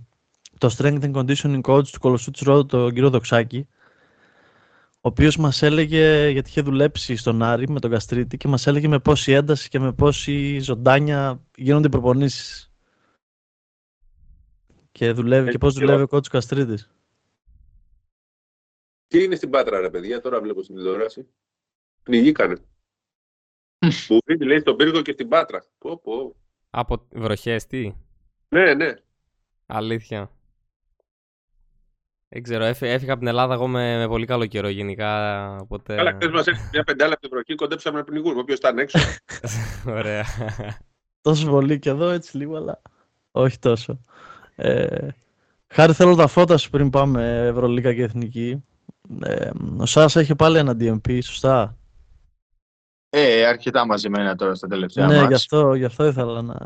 το 0.59 0.75
Strength 0.79 1.01
and 1.01 1.13
Conditioning 1.13 1.61
Coach 1.61 1.87
του 1.87 1.99
Κολοσσού 2.01 2.31
Ρόδου, 2.43 2.67
τον 2.67 2.93
κύριο 2.93 3.11
Δοξάκη, 3.11 3.69
ο 5.01 5.09
οποίος 5.09 5.37
μας 5.37 5.63
έλεγε, 5.63 6.29
γιατί 6.29 6.51
είχε 6.51 6.61
δουλέψει 6.61 7.17
στον 7.17 7.43
Άρη 7.43 7.69
με 7.69 7.81
τον 7.81 7.91
Καστρίτη 7.91 8.37
και 8.37 8.49
μας 8.49 8.67
έλεγε 8.67 8.89
με 8.89 8.99
πόση 8.99 9.33
ένταση 9.33 9.69
και 9.69 9.79
με 9.79 9.93
πόση 9.93 10.59
ζωντάνια 10.59 11.41
γίνονται 11.57 11.87
οι 11.87 11.91
προπονήσεις. 11.91 12.68
Και, 14.99 15.13
δουλεύει, 15.13 15.51
και 15.51 15.59
πώς 15.59 15.75
δουλεύει 15.75 16.03
ο 16.03 16.07
κότσου 16.07 16.31
Καστρίτης. 16.31 16.91
Τι 19.07 19.25
είναι 19.25 19.35
στην 19.35 19.51
Πάτρα 19.51 19.81
ρε 19.81 19.91
παιδιά, 19.91 20.21
τώρα 20.21 20.41
βλέπω 20.41 20.63
στην 20.63 20.77
τηλεόραση. 20.77 21.29
Πνιγήκανε. 22.03 22.57
Που 24.07 24.19
λέει 24.45 24.59
στον 24.59 24.77
πύργο 24.77 25.03
και 25.03 25.13
στην 25.13 25.29
Πάτρα. 25.29 25.65
Πω, 25.79 25.99
πω. 25.99 26.37
Από 26.71 27.07
βροχές 27.11 27.67
τι; 27.67 27.95
Ναι, 28.49 28.75
ναι. 28.75 28.95
Αλήθεια. 29.67 30.31
Δεν 32.29 32.43
ξέρω, 32.43 32.65
έφυγα 32.65 33.13
από 33.13 33.19
την 33.19 33.29
Ελλάδα 33.29 33.55
εγώ 33.55 33.67
με, 33.67 33.99
με 33.99 34.09
πολύ 34.09 34.27
καλό 34.27 34.47
καιρό 34.47 34.69
γενικά. 34.69 35.51
Οπότε... 35.57 35.95
Καλά, 35.97 36.13
χθες 36.13 36.31
μας 36.31 36.47
έρθει 36.47 36.69
μια 36.73 36.85
πεντάλεπτη 36.85 37.29
βροχή, 37.29 37.55
κοντέψαμε 37.55 37.99
να 37.99 38.05
πνιγούμε. 38.05 38.41
Όποιο 38.41 38.55
ήταν 38.55 38.79
έξω. 38.79 38.99
Ωραία. 39.99 40.25
τόσο 41.21 41.51
πολύ 41.51 41.79
και 41.79 41.91
εδώ, 41.91 42.09
έτσι 42.09 42.37
λίγο, 42.37 42.57
αλλά 42.57 42.83
όχι 43.31 43.59
τόσο. 43.59 44.01
Ε, 44.61 45.09
χάρη 45.69 45.93
θέλω 45.93 46.15
τα 46.15 46.27
φώτα 46.27 46.57
σου 46.57 46.71
πριν 46.71 46.91
πάμε 46.91 47.47
Ευρωλίκα 47.47 47.95
και 47.95 48.03
Εθνική. 48.03 48.65
Ε, 49.23 49.51
ο 49.77 49.87
Σάσα 49.87 50.21
έχει 50.21 50.35
πάλι 50.35 50.59
ένα 50.59 50.77
DMP, 50.81 51.19
σωστά; 51.23 51.77
Ε, 53.11 53.47
αρκετά 53.47 53.87
μαζεμένα 53.87 54.35
τώρα 54.35 54.55
στα 54.55 54.67
τελευταία 54.67 55.07
Ναι, 55.07 55.27
γι' 55.27 55.35
αυτό, 55.35 55.75
γι' 55.75 55.85
αυτό 55.85 56.07
ήθελα 56.07 56.43
να... 56.43 56.57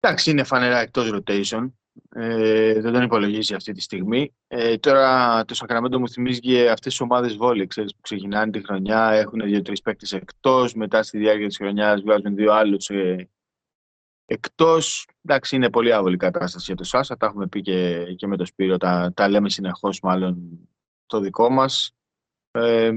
Εντάξει, 0.00 0.30
είναι 0.30 0.44
φανερά 0.44 0.78
εκτός 0.78 1.10
rotation. 1.14 1.70
Ε, 2.14 2.80
δεν 2.80 2.92
τον 2.92 3.02
υπολογίζει 3.02 3.54
αυτή 3.54 3.72
τη 3.72 3.80
στιγμή. 3.80 4.34
Ε, 4.46 4.76
τώρα 4.76 5.44
το 5.44 5.54
Σακραμέντο 5.54 5.98
μου 5.98 6.08
θυμίζει 6.08 6.68
αυτές 6.68 6.92
τις 6.92 7.00
ομάδες 7.00 7.36
βόλη 7.36 7.66
ξέρεις, 7.66 7.92
που 7.94 8.00
ξεκινάνε 8.00 8.50
τη 8.50 8.64
χρονιά, 8.64 9.10
έχουν 9.10 9.40
δύο-τρεις 9.44 9.80
παίκτες 9.80 10.12
εκτός, 10.12 10.74
μετά 10.74 11.02
στη 11.02 11.18
διάρκεια 11.18 11.46
της 11.46 11.56
χρονιάς 11.56 12.02
βγάζουν 12.02 12.34
δύο 12.34 12.52
άλλους 12.52 12.88
ε, 12.88 13.28
εκτός. 14.26 15.08
Εντάξει, 15.24 15.56
είναι 15.56 15.70
πολύ 15.70 15.92
άβολη 15.92 16.16
κατάσταση 16.16 16.64
για 16.66 16.74
το 16.76 16.84
Σάσα. 16.84 17.16
Τα 17.16 17.26
έχουμε 17.26 17.46
πει 17.46 17.60
και, 17.60 18.04
και 18.16 18.26
με 18.26 18.36
το 18.36 18.44
Σπύρο, 18.44 18.76
τα, 18.76 19.12
τα 19.14 19.28
λέμε 19.28 19.50
συνεχώς 19.50 20.00
μάλλον 20.00 20.58
το 21.06 21.20
δικό 21.20 21.50
μας. 21.50 21.94
Ε, 22.50 22.90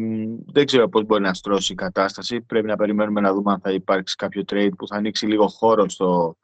δεν 0.45 0.65
ξέρω 0.65 0.89
πώς 0.89 1.03
μπορεί 1.03 1.21
να 1.21 1.33
στρώσει 1.33 1.71
η 1.71 1.75
κατάσταση. 1.75 2.41
Πρέπει 2.41 2.67
να 2.67 2.75
περιμένουμε 2.75 3.21
να 3.21 3.33
δούμε 3.33 3.51
αν 3.51 3.59
θα 3.59 3.71
υπάρξει 3.71 4.15
κάποιο 4.15 4.43
trade 4.51 4.71
που 4.77 4.87
θα 4.87 4.95
ανοίξει 4.95 5.25
λίγο 5.25 5.47
χώρο 5.47 5.89
στο, 5.89 6.37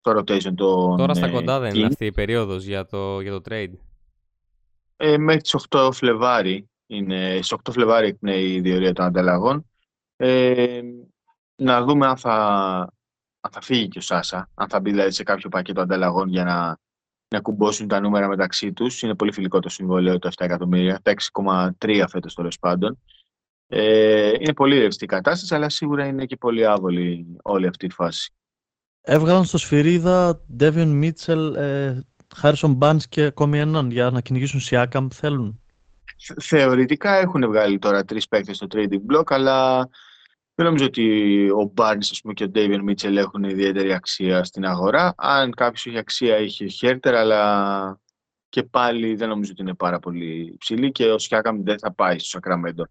το 0.00 0.18
rotation 0.18 0.54
των 0.54 0.96
Τώρα 0.96 1.14
στα 1.14 1.30
κοντά 1.30 1.60
δεν 1.60 1.74
είναι 1.74 1.86
αυτή 1.86 2.06
η 2.06 2.12
περίοδος 2.12 2.64
για 2.64 2.86
το, 2.86 3.20
για 3.20 3.32
το 3.32 3.40
trade. 3.48 3.72
Ε, 4.96 5.18
μέχρι 5.18 5.40
τις 5.40 5.66
8 5.68 5.90
Φλεβάρι. 5.92 6.70
Είναι, 6.86 7.38
στις 7.42 7.58
8 7.64 7.72
Φλεβάρι 7.72 8.06
εκπνέει 8.06 8.52
η 8.52 8.60
διορία 8.60 8.92
των 8.92 9.04
ανταλλαγών. 9.04 9.70
Ε, 10.16 10.80
να 11.54 11.84
δούμε 11.84 12.06
αν 12.06 12.16
θα, 12.16 12.92
αν 13.44 13.50
θα 13.52 13.60
φύγει 13.60 13.88
και 13.88 13.98
ο 13.98 14.00
Σάσα, 14.00 14.50
αν 14.54 14.68
θα 14.68 14.80
μπει 14.80 14.90
δηλαδή, 14.90 15.10
σε 15.10 15.22
κάποιο 15.22 15.48
πακέτο 15.48 15.80
ανταλλαγών 15.80 16.28
για 16.28 16.44
να, 16.44 16.78
να 17.28 17.40
κουμπώσουν 17.40 17.88
τα 17.88 18.00
νούμερα 18.00 18.28
μεταξύ 18.28 18.72
τους. 18.72 19.02
Είναι 19.02 19.14
πολύ 19.14 19.32
φιλικό 19.32 19.58
το 19.58 19.68
συμβόλαιο 19.68 20.18
το 20.18 20.28
7 20.28 20.44
εκατομμύρια, 20.44 21.00
τα 21.02 21.14
6,3 21.78 22.04
φέτος 22.08 22.34
τέλος 22.34 22.58
πάντων. 22.58 22.98
Ε, 23.66 24.32
είναι 24.40 24.54
πολύ 24.54 24.78
ρευστή 24.78 25.04
η 25.04 25.06
κατάσταση, 25.06 25.54
αλλά 25.54 25.68
σίγουρα 25.68 26.06
είναι 26.06 26.24
και 26.24 26.36
πολύ 26.36 26.66
άβολη 26.66 27.26
όλη 27.42 27.66
αυτή 27.66 27.86
η 27.86 27.90
φάση. 27.90 28.32
Έβγαλαν 29.00 29.44
στο 29.44 29.58
σφυρίδα 29.58 30.40
Ντέβιον 30.56 30.88
Μίτσελ, 30.88 31.56
Χάρισον 32.36 32.72
Μπάνς 32.72 33.08
και 33.08 33.22
ακόμη 33.22 33.58
έναν 33.58 33.90
για 33.90 34.10
να 34.10 34.20
κυνηγήσουν 34.20 34.60
Σιάκαμ 34.60 35.08
θέλουν. 35.08 35.62
Θεωρητικά 36.40 37.14
έχουν 37.14 37.46
βγάλει 37.46 37.78
τώρα 37.78 38.04
τρεις 38.04 38.28
παίκτες 38.28 38.56
στο 38.56 38.66
trading 38.70 39.14
block, 39.14 39.24
αλλά 39.26 39.88
δεν 40.54 40.66
νομίζω 40.66 40.84
ότι 40.84 41.48
ο 41.50 41.72
Barnes 41.76 42.32
και 42.34 42.44
ο 42.44 42.48
Ντέβιον 42.48 42.82
Μίτσελ 42.82 43.16
έχουν 43.16 43.44
ιδιαίτερη 43.44 43.92
αξία 43.92 44.44
στην 44.44 44.64
αγορά. 44.64 45.14
Αν 45.16 45.50
κάποιος 45.50 45.86
έχει 45.86 45.98
αξία, 45.98 46.36
έχει 46.36 46.68
Χέρτερ, 46.68 47.14
αλλά 47.14 48.00
και 48.48 48.62
πάλι 48.62 49.14
δεν 49.14 49.28
νομίζω 49.28 49.50
ότι 49.52 49.62
είναι 49.62 49.74
πάρα 49.74 49.98
πολύ 49.98 50.56
ψηλή 50.58 50.92
και 50.92 51.10
ο 51.10 51.18
Σιάκαμ 51.18 51.62
δεν 51.62 51.78
θα 51.78 51.92
πάει 51.92 52.18
στο 52.18 52.28
Σακραμέντο 52.28 52.84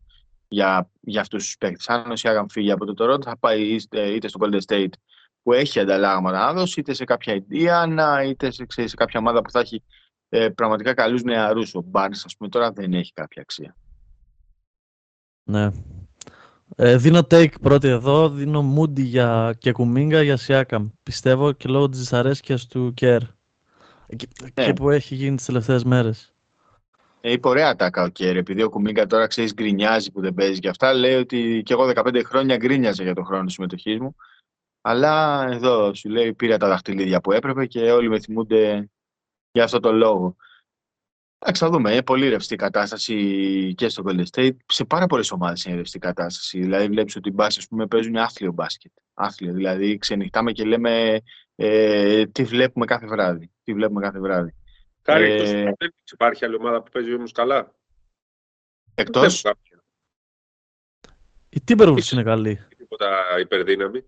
για, 0.47 0.89
για 1.01 1.21
αυτούς 1.21 1.43
τους 1.43 1.57
παίκτες. 1.57 1.89
Αν 1.89 2.11
ο 2.11 2.15
Σιάκαμ 2.15 2.45
φύγει 2.47 2.71
από 2.71 2.93
το 2.93 3.05
Toronto, 3.05 3.23
θα 3.23 3.37
πάει 3.37 3.61
είτε, 3.61 4.01
είτε 4.01 4.27
στο 4.27 4.39
Golden 4.43 4.59
State 4.67 4.93
που 5.43 5.53
έχει 5.53 5.79
ανταλλάγματα 5.79 6.37
να 6.37 6.53
δώσει, 6.53 6.79
είτε 6.79 6.93
σε 6.93 7.03
κάποια 7.03 7.33
Ιντίανα, 7.33 8.23
είτε 8.23 8.51
σε, 8.51 8.65
σε 8.67 8.95
κάποια 8.95 9.19
ομάδα 9.19 9.41
που 9.41 9.51
θα 9.51 9.59
έχει 9.59 9.83
ε, 10.29 10.49
πραγματικά 10.49 10.93
καλούς 10.93 11.23
νεαρούς. 11.23 11.75
Ο 11.75 11.81
Μπάρν, 11.81 12.11
ας 12.11 12.35
πούμε, 12.37 12.49
τώρα 12.49 12.71
δεν 12.71 12.93
έχει 12.93 13.13
κάποια 13.13 13.41
αξία. 13.41 13.75
Ναι. 15.43 15.71
Ε, 16.83 16.97
δίνω 16.97 17.19
take 17.19 17.59
πρώτη 17.61 17.87
εδώ, 17.87 18.29
δίνω 18.29 18.75
Moody 18.77 19.01
για 19.01 19.55
και 19.57 19.71
Κουμίγκα 19.71 20.21
για 20.21 20.37
Σιάκαμ. 20.37 20.89
Πιστεύω 21.03 21.51
και 21.51 21.69
λόγω 21.69 21.89
της 21.89 21.99
δυσαρέσκειας 21.99 22.67
του 22.67 22.93
Κέρ. 22.93 23.21
Εκεί, 24.07 24.27
ναι. 24.53 24.73
που 24.73 24.89
έχει 24.89 25.15
γίνει 25.15 25.35
τις 25.35 25.45
τελευταίες 25.45 25.83
μέρες. 25.83 26.33
Ε, 27.21 27.31
είπε 27.31 27.47
ωραία 27.47 27.75
τα 27.75 27.91
ο 27.95 28.07
Κέρ, 28.07 28.35
επειδή 28.35 28.63
ο 28.63 28.69
Κουμίγκα 28.69 29.05
τώρα 29.05 29.27
ξέρεις 29.27 29.53
γκρινιάζει 29.53 30.11
που 30.11 30.21
δεν 30.21 30.33
παίζει 30.33 30.59
και 30.59 30.69
αυτά. 30.69 30.93
Λέει 30.93 31.15
ότι 31.15 31.61
και 31.65 31.73
εγώ 31.73 31.91
15 31.95 32.21
χρόνια 32.25 32.57
γκρίνιαζα 32.57 33.03
για 33.03 33.13
τον 33.13 33.25
χρόνο 33.25 33.49
συμμετοχής 33.49 33.99
μου. 33.99 34.15
Αλλά 34.81 35.45
εδώ 35.51 35.93
σου 35.93 36.09
λέει 36.09 36.33
πήρα 36.33 36.57
τα 36.57 36.67
δαχτυλίδια 36.67 37.21
που 37.21 37.31
έπρεπε 37.31 37.65
και 37.65 37.91
όλοι 37.91 38.09
με 38.09 38.19
θυμούνται 38.19 38.89
για 39.51 39.63
αυτό 39.63 39.79
το 39.79 39.91
λόγο. 39.91 40.35
Εντάξει, 41.43 41.63
θα 41.63 41.69
δούμε. 41.69 41.91
Είναι 41.91 42.03
πολύ 42.03 42.29
ρευστή 42.29 42.55
κατάσταση 42.55 43.73
και 43.77 43.89
στο 43.89 44.03
Golden 44.05 44.23
State. 44.31 44.55
Σε 44.65 44.85
πάρα 44.85 45.05
πολλές 45.05 45.31
ομάδες 45.31 45.65
είναι 45.65 45.75
ρευστή 45.75 45.99
κατάσταση. 45.99 46.59
Δηλαδή, 46.59 46.87
βλέπεις 46.87 47.15
ότι 47.15 47.29
οι 47.29 47.31
Μπακς 47.35 47.55
ας 47.55 47.63
πούμε, 47.69 47.87
παίζουν 47.87 48.15
άθλιο 48.15 48.51
μπάσκετ. 48.51 48.91
Άθλιο. 49.13 49.53
Δηλαδή, 49.53 49.97
ξενυχτάμε 49.97 50.51
και 50.51 50.63
λέμε 50.63 51.21
ε, 51.55 52.25
τι 52.25 52.43
βλέπουμε 52.43 52.85
κάθε 52.85 53.07
βράδυ. 53.07 53.51
Τι 53.63 53.73
βλέπουμε 53.73 54.01
κάθε 54.01 54.19
βράδυ. 54.19 54.55
Κάρι, 55.01 55.31
ε, 55.31 55.71
υπάρχει 56.11 56.45
άλλη 56.45 56.55
ομάδα 56.55 56.81
που 56.81 56.91
παίζει 56.91 57.13
όμως 57.13 57.31
καλά; 57.31 57.73
Εκτός; 58.95 59.43
Η 61.49 61.63
Timberwolves 61.67 62.11
είναι 62.11 62.23
καλή. 62.23 62.59
Τίποτα 62.77 63.39
υπερδύναμη. 63.39 64.03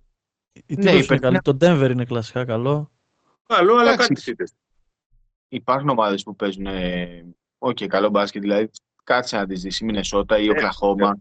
Η 0.66 0.76
ναι, 0.76 0.92
είναι 0.92 1.18
καλή. 1.18 1.40
Το 1.42 1.58
Denver 1.62 1.90
είναι 1.92 2.06
κλασικά 2.06 2.46
καλό. 2.46 2.92
Καλό, 3.48 3.76
αλλά 3.76 3.96
κάτι 3.96 4.20
σύντε. 4.20 4.44
Υπάρχουν 5.54 5.90
ομάδες 5.90 6.24
που 6.24 6.36
παίζουν 6.36 6.68
okay, 7.60 7.88
καλό 7.88 8.10
μπάσκετ, 8.10 8.42
δηλαδή 8.42 8.70
κάτσε 9.04 9.38
να 9.38 9.46
τι 9.46 9.56
δεις 9.56 9.80
η 9.80 9.86
Μινεσότα 9.86 10.38
ή 10.38 10.50
ο 10.50 10.54
Κλαχώμα. 10.54 11.08
Ναι. 11.08 11.14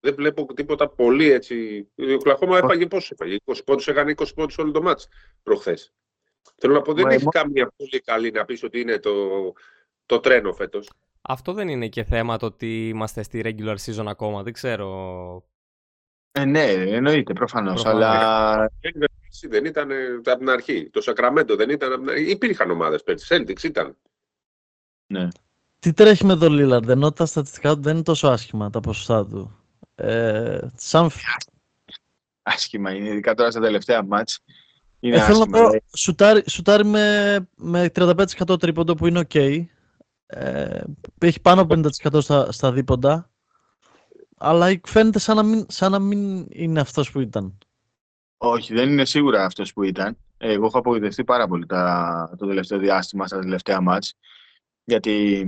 Δεν 0.00 0.14
βλέπω 0.14 0.54
τίποτα 0.54 0.88
πολύ 0.88 1.30
έτσι. 1.30 1.88
Ο 2.14 2.16
Κλαχώμα 2.16 2.58
έφαγε 2.58 2.86
πόσο 2.86 3.14
έφαγε. 3.18 3.36
20 3.44 3.54
πόντους 3.64 3.88
έκανε 3.88 4.14
20 4.16 4.26
πόντους 4.34 4.58
όλο 4.58 4.70
το 4.70 4.82
μάτς 4.82 5.08
προχθές. 5.42 5.92
Θέλω 6.56 6.74
να 6.74 6.82
πω, 6.82 6.92
δεν 6.92 7.06
έχει 7.06 7.26
καμία 7.26 7.72
πολύ 7.76 8.00
καλή 8.00 8.30
να 8.30 8.44
πεις 8.44 8.62
ότι 8.62 8.80
είναι 8.80 8.98
το, 8.98 9.12
το 10.06 10.20
τρένο 10.20 10.52
φέτος. 10.52 10.90
Αυτό 11.20 11.52
δεν 11.52 11.68
είναι 11.68 11.88
και 11.88 12.04
θέμα 12.04 12.36
το 12.36 12.46
ότι 12.46 12.88
είμαστε 12.88 13.22
στη 13.22 13.42
regular 13.44 13.76
season 13.84 14.06
ακόμα. 14.06 14.42
Δεν 14.42 14.52
ξέρω 14.52 15.44
ε, 16.32 16.44
ναι, 16.44 16.72
εννοείται 16.72 17.32
προφανώς. 17.32 17.86
Αλλά. 17.86 18.70
Δεν 19.48 19.64
ήταν 19.64 19.90
ε, 19.90 19.96
από 20.24 20.38
την 20.38 20.50
αρχή. 20.50 20.90
Το 20.90 21.00
Σακραμέντο 21.00 21.56
δεν 21.56 21.70
ήταν. 21.70 21.92
Από 21.92 22.00
την 22.00 22.10
αρχή. 22.10 22.30
Υπήρχαν 22.30 22.70
ομάδες 22.70 23.02
πέρσι. 23.02 23.26
Celtics 23.30 23.62
ήταν. 23.62 23.96
Ναι. 25.06 25.28
Τι 25.78 25.92
τρέχει 25.92 26.24
με 26.24 26.36
τον 26.36 26.52
Λίλαρντ, 26.52 26.88
ενώ 26.88 27.12
τα 27.12 27.26
στατιστικά 27.26 27.74
του 27.74 27.82
δεν 27.82 27.94
είναι 27.94 28.02
τόσο 28.02 28.28
άσχημα 28.28 28.70
τα 28.70 28.80
ποσοστά 28.80 29.26
του; 29.26 29.58
Ε, 29.94 30.58
σαν... 30.74 31.10
Άσχημα 32.42 32.94
είναι, 32.94 33.08
ειδικά 33.08 33.34
τώρα 33.34 33.50
στα 33.50 33.60
τελευταία 33.60 34.04
μάτς. 34.04 34.40
Είναι 35.00 35.16
ε, 35.16 35.20
θέλω 35.20 35.38
να 35.38 35.46
πω, 35.46 35.70
σουτάρει, 35.96 36.42
σουτάρει 36.46 36.84
με, 36.84 37.36
με 37.56 37.90
35% 37.94 38.60
τρίποντο 38.60 38.94
που 38.94 39.06
είναι 39.06 39.26
ok. 39.28 39.64
Ε, 40.26 40.80
έχει 41.18 41.40
πάνω 41.40 41.60
από 41.60 41.80
50% 42.12 42.22
στα, 42.22 42.52
στα 42.52 42.72
δίποντα 42.72 43.31
αλλά 44.44 44.80
φαίνεται 44.84 45.18
σαν 45.18 45.36
να 45.36 45.42
μην, 45.42 45.66
σαν 45.68 45.90
να 45.90 45.98
μην 45.98 46.46
είναι 46.48 46.80
αυτός 46.80 47.10
που 47.10 47.20
ήταν. 47.20 47.58
Όχι, 48.36 48.74
δεν 48.74 48.90
είναι 48.90 49.04
σίγουρα 49.04 49.44
αυτός 49.44 49.72
που 49.72 49.82
ήταν. 49.82 50.16
Εγώ 50.38 50.66
έχω 50.66 50.78
απογοητευτεί 50.78 51.24
πάρα 51.24 51.48
πολύ 51.48 51.66
τα, 51.66 52.34
το 52.38 52.46
τελευταίο 52.46 52.78
διάστημα 52.78 53.26
στα 53.26 53.38
τελευταία 53.38 53.80
μάτς, 53.80 54.14
γιατί 54.84 55.46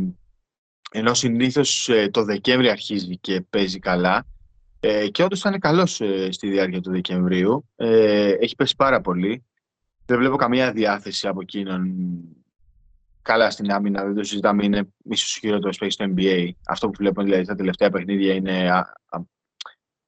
ενώ 0.91 1.15
συνήθως 1.15 1.89
ε, 1.89 2.09
το 2.09 2.25
Δεκέμβρη 2.25 2.71
αρχίζει 2.71 3.19
και 3.19 3.41
παίζει 3.41 3.79
καλά, 3.79 4.27
ε, 4.81 5.09
και 5.09 5.23
όντως 5.23 5.39
ήταν 5.39 5.59
καλός 5.59 6.01
ε, 6.01 6.33
στη 6.33 6.51
διάρκεια 6.51 6.81
του 6.81 6.91
Δεκεμβρίου. 6.91 7.69
Ε, 7.77 8.31
έχει 8.31 8.55
πέσει 8.55 8.77
πάρα 8.77 9.01
πολύ. 9.01 9.45
Δεν 10.07 10.19
βλέπω 10.19 10.37
καμία 10.37 10.73
διάθεση 10.73 11.29
από 11.29 11.41
εκείνον 11.41 11.93
καλά 13.25 13.51
στην 13.51 13.73
άμυνα, 13.73 14.05
δεν 14.05 14.15
το 14.15 14.25
συζητάμε, 14.25 14.65
είναι 14.65 14.89
ίσως 15.05 15.37
χειρότερος 15.39 15.79
παίκτης 15.79 15.95
στο 15.95 16.05
NBA. 16.17 16.51
Αυτό 16.67 16.87
που 16.87 16.95
βλέπουμε 16.99 17.25
δηλαδή 17.25 17.45
στα 17.45 17.55
τελευταία 17.55 17.91
παιχνίδια 17.91 18.35
είναι 18.35 18.71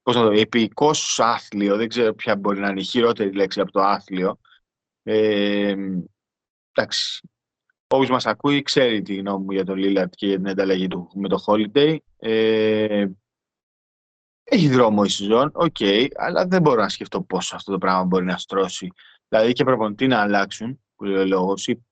πώς 0.03 0.15
να 0.15 0.23
το 0.23 0.31
επικώς 0.31 1.21
άθλιο. 1.21 1.77
Δεν 1.77 1.89
ξέρω 1.89 2.15
ποια 2.15 2.37
μπορεί 2.37 2.61
να 2.61 2.69
είναι 2.69 2.81
η 2.81 2.85
χειρότερη 2.85 3.33
λέξη 3.33 3.61
από 3.61 3.71
το 3.71 3.81
άθλιο. 3.81 4.39
Ε, 5.03 5.75
εντάξει. 6.73 7.29
Όποιος 7.89 8.11
μας 8.11 8.27
ακούει 8.27 8.63
ξέρει 8.63 9.03
τη 9.03 9.15
γνώμη 9.15 9.45
μου 9.45 9.51
για 9.51 9.65
τον 9.65 9.77
Λίλαρντ 9.77 10.13
και 10.15 10.27
για 10.27 10.37
την 10.37 10.49
ανταλλαγή 10.49 10.89
του 10.89 11.11
με 11.15 11.29
το 11.29 11.45
Holiday. 11.47 11.97
Ε, 12.17 13.07
έχει 14.45 14.69
δρόμο 14.69 15.03
η 15.05 15.09
σεζόν, 15.09 15.51
OK, 15.55 15.77
okay, 15.79 16.09
αλλά 16.15 16.47
δεν 16.47 16.63
μπορώ 16.63 16.81
να 16.81 16.89
σκεφτώ 16.89 17.23
πόσο 17.23 17.57
αυτό 17.57 17.73
το 17.73 17.79
πράγμα 17.79 18.05
μπορεί 18.05 18.25
να 18.25 18.37
στρώσει. 18.37 18.93
Δηλαδή 19.29 19.53
και 19.53 19.65
προπονητή 19.65 20.07
να 20.07 20.21
αλλάξουν, 20.21 20.81
που 20.97 21.05
λέει 21.05 21.23
ο 21.23 21.27
λόγος, 21.27 21.67
ή 21.67 21.87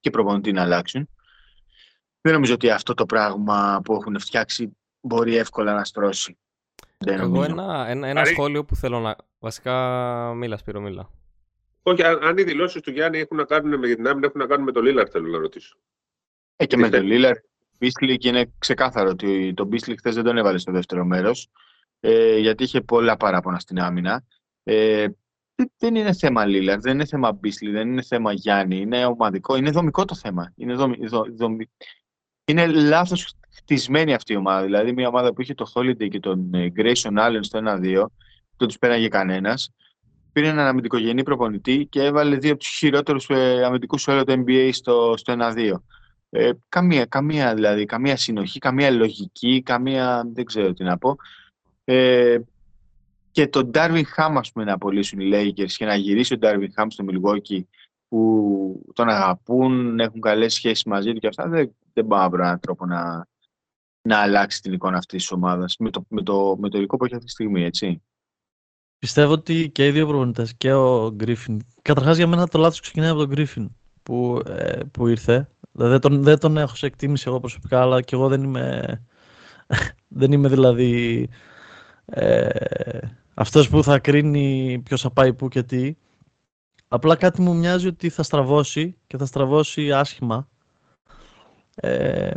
και 0.00 0.10
προπονητή 0.10 0.52
να 0.52 0.62
αλλάξουν. 0.62 1.08
Δεν 2.20 2.32
νομίζω 2.32 2.54
ότι 2.54 2.70
αυτό 2.70 2.94
το 2.94 3.06
πράγμα 3.06 3.80
που 3.84 3.94
έχουν 3.94 4.20
φτιάξει 4.20 4.76
μπορεί 5.00 5.36
εύκολα 5.36 5.74
να 5.74 5.84
στρώσει. 5.84 6.38
Εγώ 7.06 7.42
ένα, 7.42 7.86
ένα, 7.88 8.08
ένα 8.08 8.24
σχόλιο 8.24 8.64
που 8.64 8.76
θέλω 8.76 9.00
να... 9.00 9.16
Βασικά, 9.38 9.74
μίλα 10.34 10.56
Σπύρο, 10.56 10.80
μίλα. 10.80 11.10
Όχι, 11.82 12.02
αν, 12.02 12.38
οι 12.38 12.42
δηλώσεις 12.42 12.80
του 12.80 12.90
Γιάννη 12.90 13.18
έχουν 13.18 13.36
να 13.36 13.44
κάνουν 13.44 13.78
με 13.78 13.94
την 13.94 14.08
άμυνα, 14.08 14.26
έχουν 14.26 14.40
να 14.40 14.46
κάνουν 14.46 14.64
με 14.64 14.72
τον 14.72 14.84
Λίλαρντ, 14.84 15.08
θέλω 15.12 15.28
να 15.28 15.38
ρωτήσω. 15.38 15.76
Ε, 16.56 16.66
και 16.66 16.76
με 16.76 16.88
τον 16.88 17.02
Λίλαρντ. 17.02 17.44
Μπίσλεϊ 17.78 18.24
είναι 18.24 18.52
ξεκάθαρο 18.58 19.10
ότι 19.10 19.52
τον 19.54 19.66
Μπίσλεϊ 19.66 19.98
χθες 19.98 20.14
δεν 20.14 20.24
τον 20.24 20.36
έβαλε 20.36 20.58
στο 20.58 20.72
δεύτερο 20.72 21.04
μέρος. 21.04 21.50
Ε, 22.00 22.38
γιατί 22.38 22.64
είχε 22.64 22.80
πολλά 22.80 23.16
παράπονα 23.16 23.58
στην 23.58 23.78
άμυνα. 23.80 24.24
Ε, 24.62 25.06
δεν 25.78 25.94
είναι 25.94 26.12
θέμα 26.12 26.44
Λίλαρ, 26.46 26.80
δεν 26.80 26.94
είναι 26.94 27.04
θέμα 27.04 27.32
Μπίσλι, 27.32 27.70
δεν 27.70 27.88
είναι 27.88 28.02
θέμα 28.02 28.32
Γιάννη. 28.32 28.76
Είναι 28.76 29.04
ομαδικό, 29.04 29.56
είναι 29.56 29.70
δομικό 29.70 30.04
το 30.04 30.14
θέμα. 30.14 30.52
Είναι, 30.56 30.74
δομ, 30.74 30.92
δομ, 31.36 31.56
είναι 32.44 32.66
λάθος 32.66 33.34
χτισμένη 33.56 34.14
αυτή 34.14 34.32
η 34.32 34.36
ομάδα. 34.36 34.64
Δηλαδή, 34.64 34.92
μια 34.92 35.08
ομάδα 35.08 35.32
που 35.32 35.42
είχε 35.42 35.54
το 35.54 35.72
Holiday 35.74 36.08
και 36.08 36.20
τον 36.20 36.54
ε, 36.54 36.72
Grayson 36.76 37.18
Allen 37.18 37.38
στο 37.40 37.58
1-2, 37.58 37.80
δεν 38.56 38.68
τους 38.68 38.78
πέραγε 38.78 39.08
κανένας. 39.08 39.70
Πήρε 40.32 40.48
έναν 40.48 40.66
αμυντικογενή 40.66 41.22
προπονητή 41.22 41.86
και 41.90 42.02
έβαλε 42.02 42.36
δύο 42.36 42.50
από 42.50 42.58
τους 42.58 42.76
χειρότερους 42.76 43.28
ε, 43.28 43.64
αμυντικούς 43.64 44.02
σε 44.02 44.10
όλο 44.10 44.24
το 44.24 44.42
NBA 44.46 44.68
στο, 44.72 45.14
στο 45.16 45.34
1-2. 45.38 45.72
Ε, 46.30 46.50
καμία, 46.68 47.04
καμία, 47.04 47.54
δηλαδή, 47.54 47.84
καμία 47.84 48.16
συνοχή, 48.16 48.58
καμία 48.58 48.90
λογική, 48.90 49.62
καμία, 49.62 50.28
δεν 50.32 50.44
ξέρω 50.44 50.72
τι 50.72 50.84
να 50.84 50.98
πω. 50.98 51.16
Ε, 51.84 52.38
και 53.38 53.46
τον 53.46 53.70
Darwin 53.74 54.02
Ham 54.16 54.34
ας 54.36 54.52
πούμε, 54.52 54.64
να 54.64 54.72
απολύσουν 54.72 55.20
οι 55.20 55.30
Lakers 55.32 55.70
και 55.70 55.84
να 55.84 55.94
γυρίσει 55.94 56.34
ο 56.34 56.36
Darwin 56.40 56.68
Ham 56.76 56.86
στο 56.88 57.04
Milwaukee 57.08 57.62
που 58.08 58.92
τον 58.94 59.08
αγαπούν, 59.08 60.00
έχουν 60.00 60.20
καλές 60.20 60.54
σχέσεις 60.54 60.84
μαζί 60.84 61.12
του 61.12 61.18
και 61.18 61.26
αυτά, 61.26 61.48
δεν, 61.48 61.74
δεν 61.92 62.06
πάω 62.06 62.20
να 62.20 62.28
βρω 62.28 62.42
έναν 62.42 62.60
τρόπο 62.60 62.86
να, 62.86 63.26
να 64.02 64.18
αλλάξει 64.18 64.62
την 64.62 64.72
εικόνα 64.72 64.96
αυτής 64.96 65.22
της 65.22 65.32
ομάδας 65.32 65.76
με 65.78 65.90
το, 65.90 66.04
με 66.08 66.22
το, 66.22 66.56
με 66.58 66.68
το 66.68 66.78
υλικό 66.78 66.96
που 66.96 67.04
έχει 67.04 67.14
αυτή 67.14 67.26
τη 67.26 67.32
στιγμή, 67.32 67.64
έτσι. 67.64 68.02
Πιστεύω 68.98 69.32
ότι 69.32 69.70
και 69.70 69.86
οι 69.86 69.90
δύο 69.90 70.06
προπονητές 70.06 70.54
και 70.56 70.72
ο 70.72 71.12
Γκρίφιν, 71.14 71.60
καταρχάς 71.82 72.16
για 72.16 72.26
μένα 72.26 72.48
το 72.48 72.58
λάθος 72.58 72.80
ξεκινάει 72.80 73.10
από 73.10 73.18
τον 73.18 73.28
Γκρίφιν 73.28 73.70
που, 74.02 74.42
ε, 74.46 74.80
που 74.90 75.06
ήρθε. 75.06 75.48
Δεν 75.72 76.00
τον, 76.00 76.22
δεν 76.22 76.38
τον 76.38 76.56
έχω 76.56 76.74
σε 76.74 76.86
εκτίμηση 76.86 77.24
εγώ 77.26 77.40
προσωπικά, 77.40 77.80
αλλά 77.80 78.00
και 78.00 78.14
εγώ 78.14 78.28
δεν 78.28 78.42
είμαι, 78.42 79.00
δεν 80.20 80.32
είμαι 80.32 80.48
δηλαδή 80.48 81.28
ε, 82.10 82.48
αυτός 83.40 83.68
που 83.68 83.82
θα 83.82 83.98
κρίνει 83.98 84.80
ποιος 84.84 85.00
θα 85.00 85.10
πάει 85.10 85.34
πού 85.34 85.48
και 85.48 85.62
τι. 85.62 85.94
Απλά 86.88 87.16
κάτι 87.16 87.40
μου 87.40 87.56
μοιάζει 87.56 87.86
ότι 87.86 88.08
θα 88.08 88.22
στραβώσει 88.22 88.96
και 89.06 89.16
θα 89.16 89.26
στραβώσει 89.26 89.92
άσχημα. 89.92 90.48
Ε, 91.74 92.30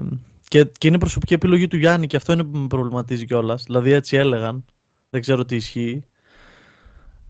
και, 0.47 0.63
και 0.63 0.87
είναι 0.87 0.97
προσωπική 0.97 1.33
επιλογή 1.33 1.67
του 1.67 1.77
Γιάννη 1.77 2.07
και 2.07 2.15
αυτό 2.15 2.33
είναι 2.33 2.43
που 2.43 2.57
με 2.57 2.67
προβληματίζει 2.67 3.25
κιόλας. 3.25 3.63
Δηλαδή 3.63 3.91
έτσι 3.91 4.17
έλεγαν. 4.17 4.65
Δεν 5.09 5.21
ξέρω 5.21 5.45
τι 5.45 5.55
ισχύει. 5.55 6.03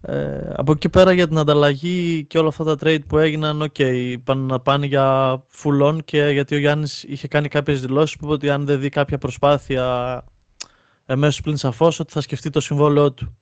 Ε, 0.02 0.54
από 0.56 0.72
εκεί 0.72 0.90
πέρα 0.90 1.12
για 1.12 1.28
την 1.28 1.38
ανταλλαγή 1.38 2.26
και 2.26 2.38
όλα 2.38 2.48
αυτά 2.48 2.64
τα 2.64 2.76
trade 2.80 3.06
που 3.08 3.18
έγιναν, 3.18 3.62
OK, 3.62 3.74
okay, 3.78 4.16
πάνε 4.24 4.42
να 4.42 4.60
πάνε 4.60 4.86
για 4.86 5.38
full 5.64 5.82
on 5.82 5.98
και 6.06 6.28
γιατί 6.28 6.56
ο 6.56 6.58
Γιάννης 6.58 7.04
είχε 7.04 7.28
κάνει 7.28 7.48
κάποιες 7.48 7.82
δηλώσεις 7.82 8.16
που 8.16 8.26
είπε 8.26 8.34
ότι 8.34 8.50
αν 8.50 8.66
δεν 8.66 8.80
δει 8.80 8.90
κάποια 8.90 9.18
προσπάθεια 9.18 10.24
εμέσως 11.06 11.42
πλην 11.42 11.58
σαφώς 11.58 12.00
ότι 12.00 12.12
θα 12.14 12.22
σκεφτεί 12.22 12.50
το 12.50 12.60
συμβόλαιό 12.60 13.14
του. 13.14 13.36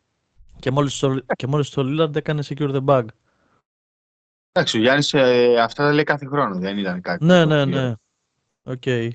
Και 0.60 0.72
μόλις 0.72 1.00
το, 1.00 1.22
και 1.36 1.48
μόλις 1.48 1.70
το 1.70 1.84
Lillard 1.86 2.16
έκανε 2.16 2.44
secure 2.46 2.76
the 2.76 2.86
bag. 2.86 3.06
Εντάξει, 4.52 4.78
ο 4.78 4.82
Γιάννης 4.82 5.14
ε, 5.14 5.60
αυτά 5.60 5.84
τα 5.84 5.94
λέει 5.94 6.04
κάθε 6.04 6.26
χρόνο, 6.26 6.60
δεν 6.60 6.78
ήταν 6.78 7.02
κάτι. 7.02 7.26
Ναι, 7.26 7.46
ναι, 7.46 7.66
ναι. 7.66 7.94
OK. 8.64 8.82
Okay. 8.86 9.10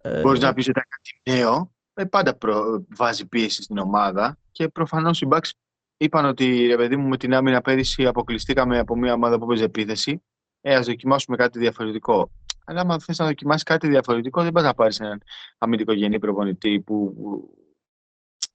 Ε, 0.00 0.20
Μπορείς 0.20 0.40
να 0.40 0.52
πεις 0.52 0.68
ότι 0.68 0.80
κάτι 0.80 1.36
νέο, 1.36 1.72
ε, 1.94 2.04
πάντα 2.04 2.34
προ, 2.34 2.86
βάζει 2.96 3.26
πίεση 3.26 3.62
στην 3.62 3.78
ομάδα 3.78 4.38
και 4.52 4.68
προφανώς 4.68 5.20
οι 5.20 5.28
Bucks 5.30 5.50
είπαν 5.96 6.24
ότι 6.24 6.66
ρε 6.66 6.76
παιδί 6.76 6.96
μου 6.96 7.08
με 7.08 7.16
την 7.16 7.34
άμυνα 7.34 7.60
πέρυσι 7.60 8.06
αποκλειστήκαμε 8.06 8.78
από 8.78 8.96
μια 8.96 9.12
ομάδα 9.12 9.38
που 9.38 9.46
παίζει 9.46 9.62
επίθεση. 9.62 10.22
Ε, 10.60 10.74
ας 10.74 10.86
δοκιμάσουμε 10.86 11.36
κάτι 11.36 11.58
διαφορετικό. 11.58 12.30
Αλλά 12.64 12.80
άμα 12.80 12.98
θες 12.98 13.18
να 13.18 13.26
δοκιμάσεις 13.26 13.62
κάτι 13.62 13.88
διαφορετικό, 13.88 14.42
δεν 14.42 14.52
πας 14.52 14.62
να 14.62 14.74
πάρεις 14.74 15.00
έναν 15.00 15.22
αμυντικογενή 15.58 16.18
προπονητή 16.18 16.80
που 16.80 17.14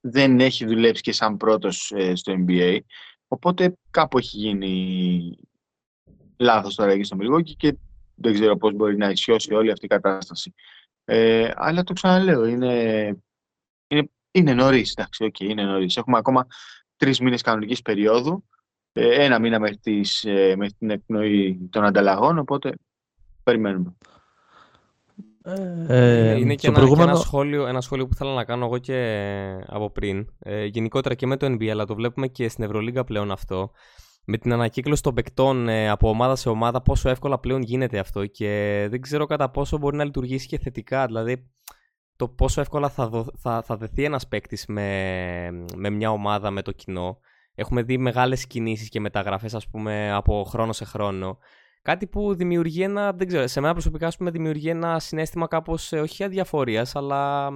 δεν 0.06 0.40
έχει 0.40 0.64
δουλέψει 0.64 1.02
και 1.02 1.12
σαν 1.12 1.36
πρώτος 1.36 1.92
ε, 1.94 2.14
στο 2.14 2.34
NBA. 2.46 2.78
Οπότε 3.28 3.76
κάπου 3.90 4.18
έχει 4.18 4.36
γίνει 4.36 5.36
λάθος 6.36 6.74
τώρα 6.74 6.90
εκεί 6.92 7.02
στο 7.02 7.16
Μιλγόκι 7.16 7.56
και 7.56 7.76
δεν 8.14 8.32
ξέρω 8.32 8.56
πώς 8.56 8.74
μπορεί 8.74 8.96
να 8.96 9.10
ισιώσει 9.10 9.54
όλη 9.54 9.70
αυτή 9.70 9.84
η 9.84 9.88
κατάσταση. 9.88 10.54
Ε, 11.04 11.50
αλλά 11.54 11.82
το 11.82 11.92
ξαναλέω, 11.92 12.44
είναι, 12.44 13.16
είναι, 13.86 14.10
είναι 14.30 14.54
νωρίς. 14.54 14.92
Εντάξει, 14.92 15.30
okay, 15.32 15.44
είναι 15.44 15.62
νωρίς. 15.64 15.96
Έχουμε 15.96 16.18
ακόμα 16.18 16.46
τρεις 16.96 17.20
μήνες 17.20 17.42
κανονικής 17.42 17.82
περίοδου, 17.82 18.44
ε, 18.92 19.24
ένα 19.24 19.38
μήνα 19.38 19.58
μέχρι, 19.58 19.78
τις, 19.78 20.24
ε, 20.24 20.54
μέχρι 20.56 20.74
την 20.74 20.90
εκπνοή 20.90 21.68
των 21.70 21.84
ανταλλαγών, 21.84 22.38
οπότε 22.38 22.74
περιμένουμε. 23.42 23.96
Ε, 25.46 26.36
είναι 26.38 26.54
και 26.54 26.66
ένα, 26.66 26.76
προηγούμενο... 26.76 27.06
και 27.06 27.10
ένα, 27.10 27.20
σχόλιο, 27.20 27.66
ένα 27.66 27.80
σχόλιο 27.80 28.06
που 28.06 28.14
θέλω 28.14 28.30
να 28.30 28.44
κάνω 28.44 28.64
εγώ 28.64 28.78
και 28.78 28.98
από 29.66 29.90
πριν. 29.90 30.28
Ε, 30.38 30.64
γενικότερα 30.64 31.14
και 31.14 31.26
με 31.26 31.36
το 31.36 31.46
NBA, 31.46 31.68
αλλά 31.68 31.84
το 31.86 31.94
βλέπουμε 31.94 32.26
και 32.26 32.48
στην 32.48 32.64
Ευρωλίγκα 32.64 33.04
πλέον 33.04 33.30
αυτό. 33.30 33.70
Με 34.24 34.38
την 34.38 34.52
ανακύκλωση 34.52 35.02
των 35.02 35.14
παικτών 35.14 35.68
ε, 35.68 35.88
από 35.88 36.08
ομάδα 36.08 36.36
σε 36.36 36.48
ομάδα, 36.48 36.82
πόσο 36.82 37.08
εύκολα 37.08 37.38
πλέον 37.38 37.62
γίνεται 37.62 37.98
αυτό 37.98 38.26
και 38.26 38.86
δεν 38.90 39.00
ξέρω 39.00 39.26
κατά 39.26 39.50
πόσο 39.50 39.78
μπορεί 39.78 39.96
να 39.96 40.04
λειτουργήσει 40.04 40.46
και 40.46 40.58
θετικά. 40.58 41.06
Δηλαδή, 41.06 41.50
το 42.16 42.28
πόσο 42.28 42.60
εύκολα 42.60 42.88
θα, 42.88 43.08
δο, 43.08 43.26
θα, 43.36 43.62
θα 43.62 43.76
δεθεί 43.76 44.04
ένας 44.04 44.28
παίκτης 44.28 44.66
με, 44.66 45.50
με 45.76 45.90
μια 45.90 46.10
ομάδα, 46.10 46.50
με 46.50 46.62
το 46.62 46.72
κοινό. 46.72 47.18
Έχουμε 47.54 47.82
δει 47.82 47.98
μεγάλες 47.98 48.46
κινήσεις 48.46 48.88
και 48.88 49.00
μεταγραφές, 49.00 49.54
ας 49.54 49.68
πούμε, 49.68 50.12
από 50.12 50.44
χρόνο 50.48 50.72
σε 50.72 50.84
χρόνο. 50.84 51.38
Κάτι 51.84 52.06
που 52.06 52.34
δημιουργεί 52.34 52.82
ένα, 52.82 53.12
δεν 53.12 53.26
ξέρω, 53.26 53.46
σε 53.46 53.60
μένα 53.60 53.72
προσωπικά, 53.72 54.06
ας 54.06 54.16
πούμε, 54.16 54.30
δημιουργεί 54.30 54.68
ένα 54.68 54.98
συνέστημα 54.98 55.46
κάπως, 55.46 55.92
ε, 55.92 56.00
όχι 56.00 56.24
αδιαφορίας, 56.24 56.96
αλλά 56.96 57.50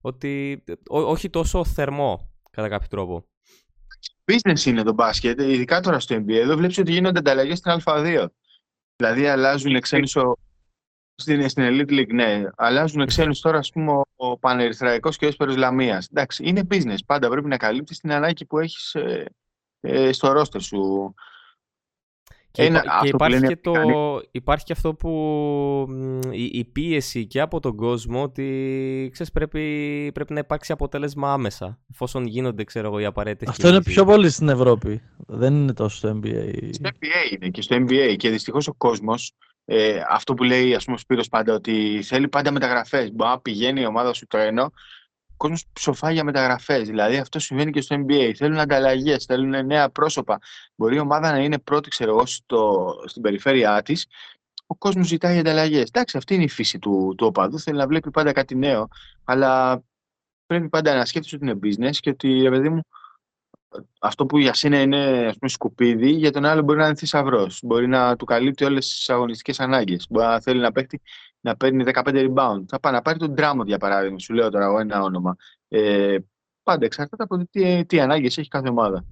ότι, 0.00 0.64
όχι 0.88 1.30
τόσο 1.30 1.64
θερμό, 1.64 2.30
κατά 2.50 2.68
κάποιο 2.68 2.88
τρόπο. 2.88 3.24
Business 4.24 4.64
είναι 4.64 4.82
το 4.82 4.92
μπάσκετ, 4.92 5.40
ειδικά 5.40 5.80
τώρα 5.80 6.00
στο 6.00 6.16
NBA. 6.16 6.34
Εδώ 6.34 6.56
βλέπεις 6.56 6.78
ότι 6.78 6.92
γίνονται 6.92 7.18
ανταλλαγές 7.18 7.58
στην 7.58 7.72
Α2. 7.84 8.26
Δηλαδή 8.96 9.26
αλλάζουν 9.26 9.80
ξένους 9.80 10.16
στην, 11.14 11.48
στην 11.48 11.64
Elite 11.66 11.90
League, 11.90 12.12
ναι. 12.12 12.42
Αλλάζουν 12.56 13.06
ξένους 13.06 13.40
τώρα, 13.40 13.58
ας 13.58 13.70
πούμε, 13.70 13.92
ο, 13.92 14.02
ο 14.16 14.38
Πανερυθραϊκό 14.38 15.10
και 15.10 15.24
ο 15.24 15.28
Έσπερος 15.28 15.56
Λαμίας. 15.56 16.08
Εντάξει, 16.10 16.44
είναι 16.46 16.66
business. 16.70 16.98
Πάντα 17.06 17.28
πρέπει 17.28 17.48
να 17.48 17.56
καλύπτεις 17.56 17.98
την 17.98 18.12
ανάγκη 18.12 18.46
που 18.46 18.58
έχεις 18.58 18.94
ε, 18.94 19.24
ε, 19.80 20.12
στο 20.12 20.32
ρόστερ 20.32 20.60
σου. 20.60 21.14
Και, 22.52 22.62
Ένα, 22.62 22.82
και 23.02 23.08
υπάρχει, 23.08 23.46
και 23.46 23.56
το, 23.56 23.72
υπάρχει 24.30 24.64
και 24.64 24.72
αυτό 24.72 24.94
που 24.94 25.10
η, 26.30 26.44
η, 26.44 26.64
πίεση 26.64 27.26
και 27.26 27.40
από 27.40 27.60
τον 27.60 27.76
κόσμο 27.76 28.22
ότι 28.22 29.08
ξέρεις, 29.12 29.32
πρέπει, 29.32 30.10
πρέπει 30.14 30.32
να 30.32 30.38
υπάρξει 30.38 30.72
αποτέλεσμα 30.72 31.32
άμεσα 31.32 31.78
εφόσον 31.90 32.26
γίνονται 32.26 32.64
ξέρω 32.64 32.86
εγώ, 32.86 32.98
οι 32.98 33.04
απαραίτητες 33.04 33.48
Αυτό 33.48 33.68
είναι 33.68 33.82
πιο 33.82 34.04
πολύ 34.04 34.30
στην 34.30 34.48
Ευρώπη. 34.48 35.02
Δεν 35.26 35.54
είναι 35.54 35.72
τόσο 35.72 35.96
στο 35.96 36.20
NBA. 36.22 36.68
Στο 36.70 36.90
NBA 36.92 37.32
είναι 37.36 37.48
και 37.48 37.62
στο 37.62 37.76
NBA 37.76 38.14
και 38.16 38.30
δυστυχώς 38.30 38.68
ο 38.68 38.74
κόσμος 38.74 39.34
ε, 39.64 40.00
αυτό 40.08 40.34
που 40.34 40.42
λέει 40.42 40.74
ας 40.74 40.84
πούμε, 40.84 40.96
ο 40.96 40.98
Σπύρος 40.98 41.28
πάντα 41.28 41.54
ότι 41.54 42.02
θέλει 42.02 42.28
πάντα 42.28 42.50
μεταγραφές. 42.50 43.12
Μπορεί 43.12 43.30
να 43.30 43.40
πηγαίνει 43.40 43.80
η 43.80 43.86
ομάδα 43.86 44.12
σου 44.12 44.26
τρένο, 44.26 44.62
ο 44.62 44.70
κόσμος 45.42 45.64
ψοφάει 45.72 46.12
για 46.12 46.24
μεταγραφές. 46.24 46.88
Δηλαδή 46.88 47.16
αυτό 47.16 47.38
συμβαίνει 47.38 47.70
και 47.70 47.80
στο 47.80 47.96
NBA. 47.98 48.32
Θέλουν 48.36 48.58
ανταλλαγές, 48.58 49.24
θέλουν 49.24 49.66
νέα 49.66 49.90
πρόσωπα. 49.90 50.38
Μπορεί 50.74 50.96
η 50.96 50.98
ομάδα 50.98 51.30
να 51.30 51.38
είναι 51.38 51.58
πρώτη, 51.58 51.88
ξέρω 51.88 52.10
εγώ, 52.10 52.26
στο, 52.26 52.94
στην 53.06 53.22
περιφέρειά 53.22 53.82
της. 53.82 54.06
Ο 54.66 54.74
κόσμος 54.74 55.06
ζητάει 55.06 55.38
ανταλλαγές. 55.38 55.88
Εντάξει, 55.88 56.16
αυτή 56.16 56.34
είναι 56.34 56.44
η 56.44 56.48
φύση 56.48 56.78
του, 56.78 57.14
του 57.16 57.26
οπαδού. 57.26 57.58
Θέλει 57.58 57.78
να 57.78 57.86
βλέπει 57.86 58.10
πάντα 58.10 58.32
κάτι 58.32 58.56
νέο. 58.56 58.88
Αλλά 59.24 59.82
πρέπει 60.46 60.68
πάντα 60.68 60.94
να 60.94 61.04
σκέφτεσαι 61.04 61.36
ότι 61.36 61.44
είναι 61.44 61.58
business 61.62 61.96
και 62.00 62.10
ότι, 62.10 62.42
ρε 62.42 62.50
παιδί 62.50 62.68
μου, 62.68 62.82
αυτό 64.00 64.26
που 64.26 64.38
για 64.38 64.54
σένα 64.54 64.80
είναι 64.80 65.26
ας 65.26 65.38
πούμε, 65.38 65.50
σκουπίδι, 65.50 66.10
για 66.10 66.30
τον 66.30 66.44
άλλο 66.44 66.62
μπορεί 66.62 66.78
να 66.78 66.86
είναι 66.86 66.94
θησαυρός. 66.94 67.60
Μπορεί 67.62 67.88
να 67.88 68.16
του 68.16 68.24
καλύπτει 68.24 68.64
όλες 68.64 68.88
τις 68.88 69.10
αγωνιστικές 69.10 69.60
ανάγκες. 69.60 70.06
Μπορεί 70.10 70.26
να 70.26 70.40
θέλει 70.40 70.60
να, 70.60 70.72
παίχει, 70.72 71.00
να 71.42 71.56
παίρνει 71.56 71.84
15 71.86 72.02
rebound. 72.04 72.62
Θα 72.68 72.80
πάει 72.80 72.92
να 72.92 73.02
πάρει 73.02 73.18
τον 73.18 73.32
Ντράμοντ 73.34 73.66
για 73.66 73.78
παράδειγμα. 73.78 74.18
Σου 74.18 74.34
λέω 74.34 74.50
τώρα 74.50 74.64
εγώ 74.64 74.78
ένα 74.78 75.02
όνομα. 75.02 75.36
Ε, 75.68 76.16
πάντα 76.62 76.84
εξαρτάται 76.84 77.22
από 77.22 77.46
τι, 77.50 77.86
τι 77.86 78.00
ανάγκες 78.00 78.38
έχει 78.38 78.48
κάθε 78.48 78.68
ομάδα. 78.68 79.04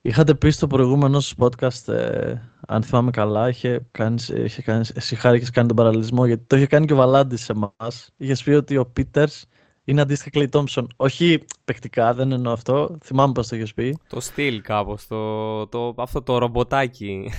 Είχατε 0.00 0.34
πει 0.34 0.50
στο 0.50 0.66
προηγούμενο 0.66 1.18
podcast, 1.38 1.92
ε, 1.92 2.34
αν 2.68 2.82
θυμάμαι 2.82 3.10
καλά, 3.10 3.48
είχε 3.48 3.86
κάνεις, 3.90 4.28
είχε 4.28 4.62
κάνεις, 4.62 4.90
εσύ 4.90 5.16
χάρη 5.16 5.40
κάνει 5.40 5.68
τον 5.68 5.76
παραλληλισμό, 5.76 6.26
γιατί 6.26 6.44
το 6.46 6.56
είχε 6.56 6.66
κάνει 6.66 6.86
και 6.86 6.92
ο 6.92 6.96
Βαλάντης 6.96 7.44
σε 7.44 7.52
εμάς. 7.52 8.10
Είχες 8.16 8.42
πει 8.42 8.50
ότι 8.50 8.76
ο 8.76 8.86
Πίτερς 8.86 9.46
είναι 9.84 10.00
αντίστοιχα 10.00 10.30
Clay 10.34 10.48
Thompson. 10.58 10.86
Όχι 10.96 11.44
παικτικά, 11.64 12.14
δεν 12.14 12.32
εννοώ 12.32 12.52
αυτό. 12.52 12.98
Θυμάμαι 13.04 13.32
πώς 13.32 13.48
το 13.48 13.56
έχει 13.56 13.74
πει. 13.74 13.98
Το 14.08 14.20
στυλ 14.20 14.60
κάπως. 14.60 15.06
Το, 15.06 15.66
το, 15.66 15.94
αυτό 15.96 16.22
το 16.22 16.38
ρομποτάκι. 16.38 17.30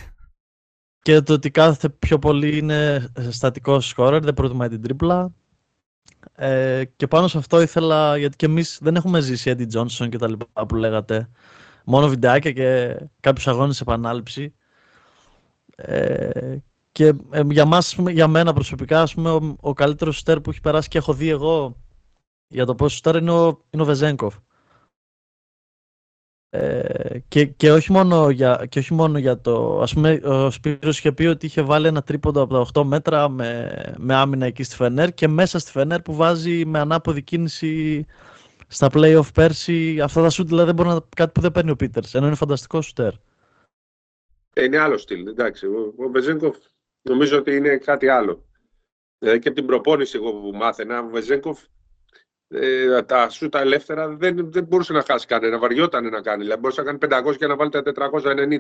Και 1.02 1.22
το 1.22 1.34
ότι 1.34 1.52
κάθεται 1.52 1.90
πιο 1.90 2.20
πολύ 2.20 2.58
είναι 2.58 3.12
στατικός 3.30 3.88
σκόρερ, 3.88 4.24
δεν 4.24 4.34
προτιμάει 4.34 4.70
την 4.70 4.82
τρίπλα. 4.82 5.34
Ε, 6.36 6.84
και 6.96 7.08
πάνω 7.08 7.28
σε 7.28 7.38
αυτό 7.38 7.62
ήθελα, 7.62 8.18
γιατί 8.18 8.36
και 8.36 8.46
εμείς 8.46 8.80
δεν 8.82 8.96
έχουμε 8.96 9.20
ζήσει 9.20 9.56
Eddie 9.58 9.80
Johnson 9.80 10.10
και 10.10 10.18
τα 10.18 10.28
λοιπά 10.30 10.66
που 10.66 10.76
λέγατε. 10.76 11.30
Μόνο 11.86 12.08
βιντεάκια 12.08 12.52
και 12.52 12.98
κάποιους 13.20 13.48
αγώνες 13.48 13.82
επανάληψη. 13.82 14.54
Ε, 15.76 16.58
και 16.92 17.14
ε, 17.32 17.42
για, 17.50 17.66
μας, 17.66 17.96
για 18.10 18.28
μένα 18.28 18.54
προσωπικά, 18.54 19.02
ας 19.02 19.14
πούμε, 19.14 19.32
ο, 19.32 19.56
ο 19.60 19.74
καλύτερος 19.74 20.18
στέρ 20.18 20.42
που 20.42 20.50
έχει 20.50 20.62
περάσει 20.62 20.88
και 20.88 20.98
έχω 20.98 21.14
δει 21.14 21.30
εγώ 21.30 21.78
για 22.48 22.66
το 22.66 22.76
πόσο 22.76 23.00
τώρα 23.04 23.18
είναι 23.18 23.32
ο, 23.32 23.66
είναι 23.70 23.82
ο 23.82 23.86
Βεζέγκοφ. 23.86 24.36
Ε, 26.52 27.20
και, 27.28 27.46
και, 27.46 27.72
όχι 27.72 27.92
μόνο 27.92 28.30
για, 28.30 28.66
και 28.70 28.80
όχι 28.80 28.94
μόνο 28.94 29.18
για 29.18 29.40
το... 29.40 29.82
Ας 29.82 29.94
πούμε, 29.94 30.22
ο 30.24 30.52
Σπύρος 30.52 30.98
είχε 30.98 31.12
πει 31.12 31.26
ότι 31.26 31.46
είχε 31.46 31.62
βάλει 31.62 31.88
ένα 31.88 32.02
τρίποντο 32.02 32.42
από 32.42 32.54
τα 32.54 32.82
8 32.82 32.84
μέτρα 32.86 33.30
με, 33.30 33.72
με 33.98 34.16
άμυνα 34.16 34.46
εκεί 34.46 34.64
στη 34.64 34.76
Φενέρ 34.76 35.14
και 35.14 35.28
μέσα 35.28 35.60
στη 35.60 35.72
Φενέρ 35.72 36.02
που 36.02 36.16
βάζει 36.16 36.66
με 36.66 36.80
ανάποδη 36.80 37.22
κίνηση 37.22 38.06
στα 38.68 38.90
play-off 38.94 39.34
πέρσι. 39.34 40.00
Αυτά 40.02 40.22
τα 40.22 40.30
σουτ 40.30 40.48
δηλαδή 40.48 40.66
δεν 40.66 40.76
μπορεί 40.76 40.90
να... 40.90 41.00
κάτι 41.16 41.32
που 41.32 41.42
δεν 41.42 41.52
παίρνει 41.52 41.72
ο 41.72 41.76
Πίτερς, 41.76 42.16
ενώ 42.16 42.28
είναι 42.28 42.36
φανταστικό 42.36 42.82
σουτέρ. 42.82 43.14
Ε, 44.54 44.64
είναι 44.64 44.78
άλλο 44.78 44.98
στυλ, 44.98 45.28
εντάξει. 45.28 45.66
Ο, 45.66 45.94
ο 45.98 46.10
Βεζέγκοφ 46.10 46.58
νομίζω 47.02 47.38
ότι 47.38 47.56
είναι 47.56 47.78
κάτι 47.78 48.08
άλλο. 48.08 48.46
Δηλαδή 49.18 49.40
και 49.40 49.48
από 49.48 49.58
την 49.58 49.68
προπόνηση 49.68 50.18
εγώ 50.18 50.34
που 50.34 50.52
μάθαινα, 50.54 51.00
ο 51.00 51.10
Βεζέγκοφ 51.10 51.60
ε, 52.50 53.02
τα 53.04 53.30
σούτα 53.30 53.60
ελεύθερα 53.60 54.08
δεν, 54.08 54.52
δεν 54.52 54.64
μπορούσε 54.64 54.94
να 54.94 55.04
χάσει 55.04 55.26
κανένα, 55.28 55.60
βαριόταν 55.60 56.10
να 56.10 56.22
κάνει. 56.22 56.44
Δηλαδή 56.44 56.60
μπορούσε 56.62 56.82
να 56.82 56.98
κάνει 56.98 57.28
500 57.28 57.36
και 57.38 57.48
να 57.48 57.56
βάλει 57.56 57.70
τα 57.70 57.84
490. 57.96 58.60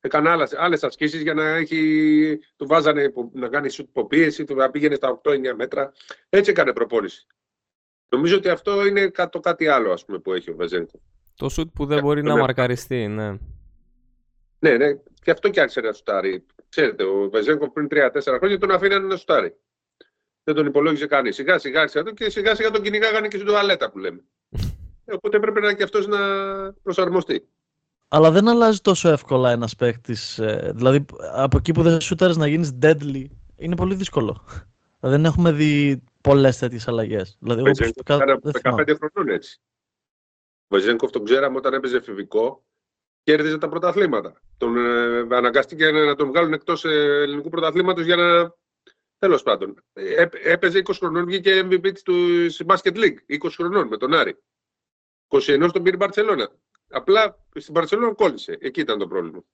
Έκανε 0.00 0.28
άλλες, 0.28 0.54
άλλες 0.54 0.84
ασκήσεις 0.84 1.22
για 1.22 1.34
να 1.34 1.46
έχει, 1.48 2.38
του 2.56 2.66
βάζανε 2.66 3.12
να 3.32 3.48
κάνει 3.48 3.68
σουτ 3.68 3.88
υποπίεση, 3.88 4.44
του 4.44 4.54
να 4.54 4.70
πήγαινε 4.70 4.94
στα 4.94 5.20
8-9 5.24 5.38
μέτρα. 5.56 5.92
Έτσι 6.28 6.50
έκανε 6.50 6.72
προπόνηση. 6.72 7.26
Νομίζω 8.08 8.36
ότι 8.36 8.48
αυτό 8.48 8.86
είναι 8.86 9.10
το 9.30 9.40
κάτι 9.40 9.66
άλλο 9.66 9.92
ας 9.92 10.04
πούμε, 10.04 10.18
που 10.18 10.32
έχει 10.32 10.50
ο 10.50 10.54
Βεζέγκο. 10.56 11.00
Το 11.34 11.48
σουτ 11.48 11.70
που 11.74 11.86
δεν 11.86 12.00
μπορεί 12.00 12.22
να 12.22 12.36
μαρκαριστεί, 12.36 13.06
ναι. 13.06 13.38
Ναι, 14.58 14.76
ναι. 14.76 14.94
Και 15.22 15.30
αυτό 15.30 15.48
κι 15.48 15.60
άρχισε 15.60 15.80
να 15.80 15.92
σουτάρει. 15.92 16.46
Ξέρετε, 16.68 17.04
ο 17.04 17.28
Βεζέγκο 17.30 17.70
πριν 17.70 17.88
3-4 17.90 18.36
χρόνια 18.38 18.58
τον 18.58 18.70
αφήνανε 18.70 19.06
να 19.06 19.16
σουτάρει 19.16 19.56
δεν 20.52 20.62
τον 20.62 20.70
υπολόγιζε 20.70 21.06
κανείς. 21.06 21.34
Σιγά 21.34 21.58
σιγά 21.58 21.80
άρχισε 21.80 22.02
και 22.14 22.30
σιγά 22.30 22.54
σιγά 22.54 22.70
τον 22.70 22.82
κυνηγάγανε 22.82 23.28
και 23.28 23.36
στην 23.36 23.48
τουαλέτα 23.48 23.90
που 23.90 23.98
λέμε. 23.98 24.24
Οπότε 25.04 25.36
έπρεπε 25.36 25.60
να 25.60 25.72
και 25.72 25.82
αυτός 25.82 26.06
να 26.06 26.18
προσαρμοστεί. 26.82 27.48
Αλλά 28.08 28.30
δεν 28.30 28.48
αλλάζει 28.48 28.80
τόσο 28.80 29.08
εύκολα 29.08 29.50
ένας 29.50 29.76
παίκτης. 29.76 30.40
δηλαδή, 30.74 31.04
από 31.32 31.56
εκεί 31.56 31.72
που 31.72 31.82
δεν 31.82 32.00
σούταρε 32.00 32.32
να 32.36 32.46
γίνεις 32.46 32.78
deadly, 32.82 33.24
είναι 33.56 33.76
πολύ 33.76 33.94
δύσκολο. 33.94 34.44
δεν 35.00 35.24
έχουμε 35.24 35.52
δει 35.52 36.02
πολλές 36.20 36.58
τέτοιες 36.58 36.88
αλλαγές. 36.88 37.36
Δηλαδή, 37.40 37.60
εγώ 37.60 37.70
προσωπικά 37.70 38.16
δεν 38.16 38.40
15 38.62 38.96
χρονών 38.96 39.34
έτσι. 39.34 39.60
Ο 40.68 40.76
Βεζέγκοφ 40.76 41.10
τον 41.10 41.24
ξέραμε 41.24 41.56
όταν 41.56 41.72
έπαιζε 41.74 41.96
εφηβικό, 41.96 42.64
κέρδιζε 43.22 43.58
τα 43.58 43.68
πρωταθλήματα. 43.68 44.40
Τον 44.56 44.76
ε, 44.76 45.36
αναγκαστήκε 45.36 45.90
να 45.90 46.14
τον 46.14 46.28
βγάλουν 46.28 46.52
εκτός 46.52 46.84
ε, 46.84 47.22
ελληνικού 47.22 47.48
πρωταθλήματος 47.48 48.04
για 48.04 48.16
να. 48.16 48.58
Τέλος 49.20 49.42
πάντων. 49.42 49.84
Ε, 49.92 50.26
έπαιζε 50.42 50.78
20 50.78 50.94
χρονών, 50.94 51.24
βγήκε 51.24 51.60
MVP 51.64 51.98
του 52.02 52.46
Basket 52.66 52.96
League. 52.96 53.16
20 53.26 53.50
χρονών 53.50 53.88
με 53.88 53.96
τον 53.96 54.14
Άρη. 54.14 54.42
21 55.28 55.66
στον 55.68 55.82
πήρε 55.82 55.94
η 55.94 55.98
Μπαρσελόνα. 55.98 56.50
Απλά 56.88 57.46
στην 57.54 57.72
Μπαρσελόνα 57.72 58.14
κόλλησε. 58.14 58.56
Εκεί 58.60 58.80
ήταν 58.80 58.98
το 58.98 59.08
πρόβλημα. 59.08 59.44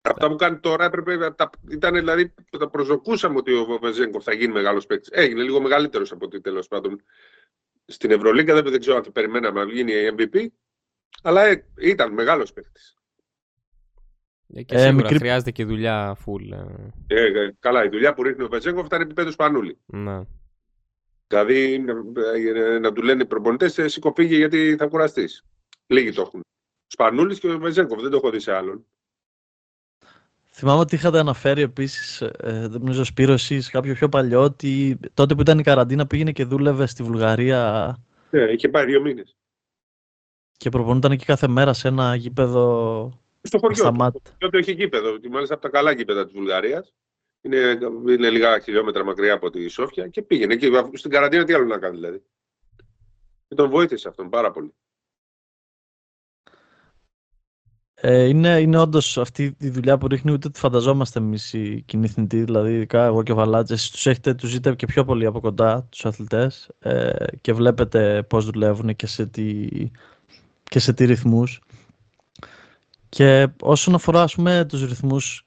Αυτά 0.00 0.28
που 0.28 0.36
κάνει 0.36 0.58
τώρα 0.58 0.84
έπρεπε. 0.84 1.30
Τα, 1.30 1.50
ήταν 1.70 1.94
δηλαδή. 1.94 2.34
Τα 2.58 2.68
προσδοκούσαμε 2.68 3.36
ότι 3.36 3.52
ο 3.52 3.78
Βεζέγκοφ 3.80 4.22
θα 4.22 4.32
γίνει 4.32 4.52
μεγάλος 4.52 4.86
παίκτης. 4.86 5.10
Έγινε 5.12 5.42
λίγο 5.42 5.60
μεγαλύτερος 5.60 6.12
από 6.12 6.24
ότι 6.24 6.40
τέλος 6.40 6.68
πάντων 6.68 7.02
στην 7.86 8.10
Ευρωλίγκα. 8.10 8.54
Δεν, 8.54 8.70
δεν 8.70 8.80
ξέρω 8.80 8.96
αν 8.96 9.02
το 9.02 9.10
περιμέναμε 9.10 9.64
να 9.64 9.72
γίνει 9.72 9.92
η 9.92 10.14
MVP. 10.18 10.46
Αλλά 11.22 11.44
ε, 11.44 11.66
ήταν 11.76 12.12
μεγάλος 12.12 12.52
παίκτης. 12.52 12.95
Ε, 14.54 14.62
και 14.62 14.78
σίγουρα 14.78 14.92
ε, 14.92 15.02
μικρή... 15.02 15.18
χρειάζεται 15.18 15.50
και 15.50 15.64
δουλειά 15.64 16.16
full. 16.24 16.52
Ε. 17.06 17.20
ε, 17.20 17.44
ε, 17.44 17.54
καλά, 17.58 17.84
η 17.84 17.88
δουλειά 17.88 18.14
που 18.14 18.22
ρίχνει 18.22 18.44
ο 18.44 18.48
Βεζέγκοφ 18.48 18.86
ήταν 18.86 19.00
επίπεδο 19.00 19.30
Σπανούλη. 19.30 19.78
Ναι. 19.86 20.20
Δηλαδή 21.26 21.78
να, 21.78 21.94
να 22.78 22.92
του 22.92 23.02
λένε 23.02 23.22
οι 23.22 23.26
προπονητές, 23.26 23.80
σήκω 23.84 24.12
φύγε 24.16 24.36
γιατί 24.36 24.76
θα 24.78 24.86
κουραστείς. 24.86 25.44
Λίγοι 25.86 26.12
το 26.12 26.20
έχουν. 26.20 26.40
Σπανούλης 26.86 27.38
και 27.38 27.50
ο 27.50 27.58
Βεζέγκοφ, 27.58 28.00
δεν 28.00 28.10
το 28.10 28.16
έχω 28.16 28.30
δει 28.30 28.40
σε 28.40 28.52
άλλον. 28.52 28.84
Θυμάμαι 30.50 30.80
ότι 30.80 30.94
είχατε 30.94 31.18
αναφέρει 31.18 31.62
επίσης, 31.62 32.20
ε, 32.20 32.68
δεν 32.68 32.80
νομίζω 32.80 33.04
Σπύρο 33.04 33.32
εσείς, 33.32 33.70
κάποιο 33.70 33.94
πιο 33.94 34.08
παλιό, 34.08 34.42
ότι 34.42 34.98
τότε 35.14 35.34
που 35.34 35.40
ήταν 35.40 35.58
η 35.58 35.62
καραντίνα 35.62 36.06
πήγαινε 36.06 36.32
και 36.32 36.44
δούλευε 36.44 36.86
στη 36.86 37.02
Βουλγαρία. 37.02 37.96
Ναι, 38.30 38.40
είχε 38.40 38.68
πάει 38.68 38.84
δύο 38.84 39.00
μήνες. 39.00 39.36
Και 40.56 40.68
προπονούνταν 40.68 41.16
και 41.16 41.24
κάθε 41.24 41.48
μέρα 41.48 41.72
σε 41.72 41.88
ένα 41.88 42.14
γήπεδο. 42.14 43.20
Στο 43.46 43.58
χωριό. 43.58 43.76
Σταμάτη. 43.76 44.20
Το 44.22 44.30
χωριό 44.40 44.58
έχει 44.58 44.72
γήπεδο. 44.72 45.16
Μάλιστα 45.30 45.54
από 45.54 45.62
τα 45.62 45.68
καλά 45.68 45.92
γήπεδα 45.92 46.24
της 46.24 46.32
Βουλγαρίας. 46.32 46.94
Είναι, 47.40 47.78
είναι 48.08 48.30
λίγα 48.30 48.60
χιλιόμετρα 48.60 49.04
μακριά 49.04 49.34
από 49.34 49.50
τη 49.50 49.68
Σόφια 49.68 50.08
και 50.08 50.22
πήγαινε. 50.22 50.56
Και 50.56 50.70
στην 50.92 51.10
καραντίνα 51.10 51.44
τι 51.44 51.52
άλλο 51.52 51.64
να 51.64 51.78
κάνει 51.78 51.94
δηλαδή. 51.94 52.22
Και 53.48 53.54
τον 53.54 53.70
βοήθησε 53.70 54.08
αυτόν 54.08 54.28
πάρα 54.28 54.50
πολύ. 54.50 54.74
Ε, 58.00 58.24
είναι, 58.24 58.60
είναι 58.60 58.78
όντως 58.78 59.18
αυτή 59.18 59.56
η 59.58 59.68
δουλειά 59.68 59.98
που 59.98 60.08
ρίχνει 60.08 60.32
ούτε 60.32 60.50
τη 60.50 60.58
φανταζόμαστε 60.58 61.18
εμείς 61.18 61.52
οι 61.52 61.82
κοινοί 61.86 62.08
θνητοί, 62.08 62.44
δηλαδή 62.44 62.74
ειδικά 62.74 63.04
εγώ 63.04 63.22
και 63.22 63.32
ο 63.32 63.34
Βαλάτζης. 63.34 63.82
Εσεί 63.82 63.92
τους 63.92 64.06
έχετε, 64.06 64.34
τους 64.34 64.50
ζείτε 64.50 64.74
και 64.74 64.86
πιο 64.86 65.04
πολύ 65.04 65.26
από 65.26 65.40
κοντά 65.40 65.86
τους 65.90 66.04
αθλητές 66.04 66.70
ε, 66.78 67.12
και 67.40 67.52
βλέπετε 67.52 68.22
πώς 68.22 68.44
δουλεύουν 68.44 68.96
και 68.96 69.06
σε 69.06 69.26
τι, 69.26 69.68
και 70.62 70.78
σε 70.78 70.92
τι 70.92 71.04
ρυθμούς. 71.04 71.60
Και 73.08 73.48
όσον 73.60 73.94
αφορά 73.94 74.22
ας 74.22 74.34
πούμε, 74.34 74.64
τους 74.68 74.84
ρυθμούς, 74.84 75.46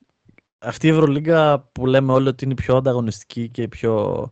αυτή 0.60 0.88
η 0.88 0.90
Ευρωλίγκα 0.90 1.60
που 1.60 1.86
λέμε 1.86 2.14
όλοι 2.14 2.28
ότι 2.28 2.46
είναι 2.46 2.54
πιο 2.54 2.76
ανταγωνιστική 2.76 3.50
και 3.50 3.68
πιο... 3.68 4.32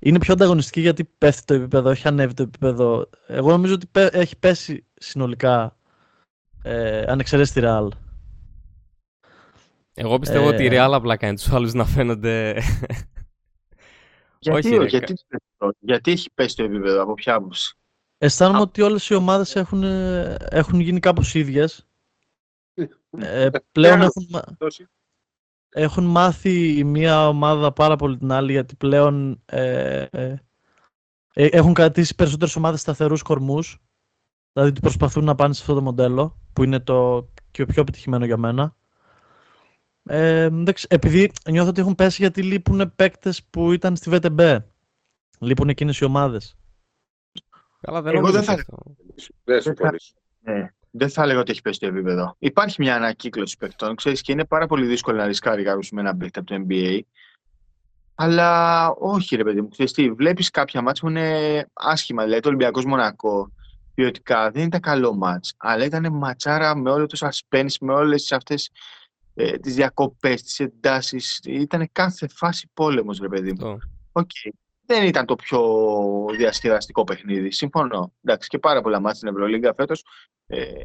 Είναι 0.00 0.18
πιο 0.18 0.32
ανταγωνιστική 0.32 0.80
γιατί 0.80 1.04
πέφτει 1.04 1.44
το 1.44 1.54
επίπεδο, 1.54 1.90
έχει 1.90 2.08
ανέβει 2.08 2.34
το 2.34 2.42
επίπεδο. 2.42 3.08
Εγώ 3.26 3.50
νομίζω 3.50 3.74
ότι 3.74 3.86
έχει 3.94 4.38
πέσει 4.38 4.86
συνολικά 4.94 5.76
ε, 6.62 7.02
αν 7.02 7.20
εξαιρέσει 7.20 7.52
τη 7.52 7.60
Real. 7.62 7.88
Εγώ 9.94 10.18
πιστεύω 10.18 10.44
ε, 10.44 10.54
ότι 10.54 10.64
η 10.64 10.68
Real 10.72 10.90
απλά 10.92 11.16
κάνει 11.16 11.34
τους 11.34 11.52
άλλους 11.52 11.72
να 11.72 11.84
φαίνονται... 11.84 12.62
γιατί, 14.38 14.76
όχι, 14.76 14.86
γιατί, 14.88 15.14
γιατί 15.78 16.10
έχει 16.10 16.30
πέσει 16.34 16.56
το 16.56 16.62
επίπεδο, 16.62 17.02
από 17.02 17.14
ποια 17.14 17.34
άποψη; 17.34 17.76
Αισθάνομαι 18.18 18.60
ότι 18.60 18.82
όλες 18.82 19.08
οι 19.08 19.14
ομάδες 19.14 19.56
έχουν, 19.56 19.82
έχουν 20.50 20.80
γίνει 20.80 21.00
κάπως 21.00 21.34
ίδιες. 21.34 21.86
Ε, 23.10 23.48
πλέον 23.72 24.02
έχουν, 24.02 24.26
έχουν 25.68 26.04
μάθει 26.04 26.76
η 26.76 26.84
μία 26.84 27.28
ομάδα 27.28 27.72
πάρα 27.72 27.96
πολύ 27.96 28.16
την 28.16 28.32
άλλη 28.32 28.52
γιατί 28.52 28.76
πλέον 28.76 29.42
ε, 29.44 30.06
ε, 30.10 30.36
έχουν 31.32 31.74
κρατήσει 31.74 32.14
περισσότερες 32.14 32.56
ομάδες 32.56 32.80
σταθερούς 32.80 33.22
κορμούς 33.22 33.82
Δηλαδή 34.52 34.80
προσπαθούν 34.80 35.24
να 35.24 35.34
πάνε 35.34 35.54
σε 35.54 35.60
αυτό 35.60 35.74
το 35.74 35.82
μοντέλο 35.82 36.38
που 36.52 36.64
είναι 36.64 36.80
το 36.80 37.28
και 37.50 37.66
πιο 37.66 37.82
επιτυχημένο 37.82 38.24
για 38.24 38.36
μένα. 38.36 38.76
Ε, 40.02 40.48
επειδή 40.88 41.30
νιώθω 41.50 41.68
ότι 41.68 41.80
έχουν 41.80 41.94
πέσει 41.94 42.22
γιατί 42.22 42.42
λείπουν 42.42 42.92
παίκτες 42.96 43.44
που 43.44 43.72
ήταν 43.72 43.96
στη 43.96 44.10
VTB. 44.12 44.58
Λείπουν 45.38 45.68
εκείνες 45.68 45.98
οι 45.98 46.04
ομάδες. 46.04 46.56
Καλά, 47.80 48.02
δεν 48.02 48.14
Εγώ 48.14 48.30
δεν 48.30 48.42
θα... 48.42 48.64
Δεν 49.44 49.62
θα... 49.62 49.94
Ναι. 50.40 50.72
Δεν 50.90 51.08
θα 51.08 51.22
έλεγα 51.22 51.40
ότι 51.40 51.50
έχει 51.50 51.62
πέσει 51.62 51.80
το 51.80 51.86
επίπεδο. 51.86 52.36
Υπάρχει 52.38 52.76
μια 52.82 52.94
ανακύκλωση 52.94 53.56
παιχτών, 53.56 53.94
ξέρεις, 53.94 54.20
και 54.20 54.32
είναι 54.32 54.44
πάρα 54.44 54.66
πολύ 54.66 54.86
δύσκολο 54.86 55.16
να 55.16 55.26
ρισκάρει 55.26 55.62
κάποιο 55.62 55.88
με 55.92 56.00
ένα 56.00 56.16
παίκτη 56.16 56.38
από 56.38 56.48
το 56.48 56.64
NBA. 56.68 57.00
Αλλά 58.14 58.88
όχι, 58.90 59.36
ρε 59.36 59.44
παιδί 59.44 59.60
μου, 59.60 59.68
ξέρεις 59.68 59.92
τι, 59.92 60.10
βλέπεις 60.10 60.50
κάποια 60.50 60.82
μάτια 60.82 61.02
που 61.02 61.08
είναι 61.08 61.66
άσχημα. 61.72 62.22
Δηλαδή, 62.24 62.40
το 62.40 62.48
Ολυμπιακός 62.48 62.84
Μονακό 62.84 63.52
ποιοτικά 63.94 64.50
δεν 64.50 64.64
ήταν 64.64 64.80
καλό 64.80 65.14
μάτς, 65.14 65.54
αλλά 65.56 65.84
ήταν 65.84 66.12
ματσάρα 66.12 66.76
με 66.76 66.90
όλο 66.90 67.06
το 67.06 67.18
suspense, 67.20 67.74
με 67.80 67.92
όλες 67.92 68.32
αυτές 68.32 68.70
ε, 69.34 69.58
τις 69.58 69.74
διακοπές, 69.74 70.42
τις 70.42 70.60
εντάσεις. 70.60 71.40
Ήταν 71.44 71.88
κάθε 71.92 72.28
φάση 72.28 72.70
πόλεμος, 72.74 73.18
ρε 73.18 73.28
παιδί 73.28 73.52
μου. 73.52 73.78
Okay. 74.12 74.50
Δεν 74.90 75.06
ήταν 75.06 75.26
το 75.26 75.36
πιο 75.36 75.60
διασκεδαστικό 76.36 77.04
παιχνίδι, 77.04 77.50
συμφωνώ. 77.50 78.12
Εντάξει, 78.22 78.48
και 78.48 78.58
πάρα 78.58 78.80
πολλά 78.80 79.00
μάτια 79.00 79.14
στην 79.14 79.28
Ευρωλίγκα 79.28 79.74
φέτος. 79.74 80.04
Ε, 80.46 80.82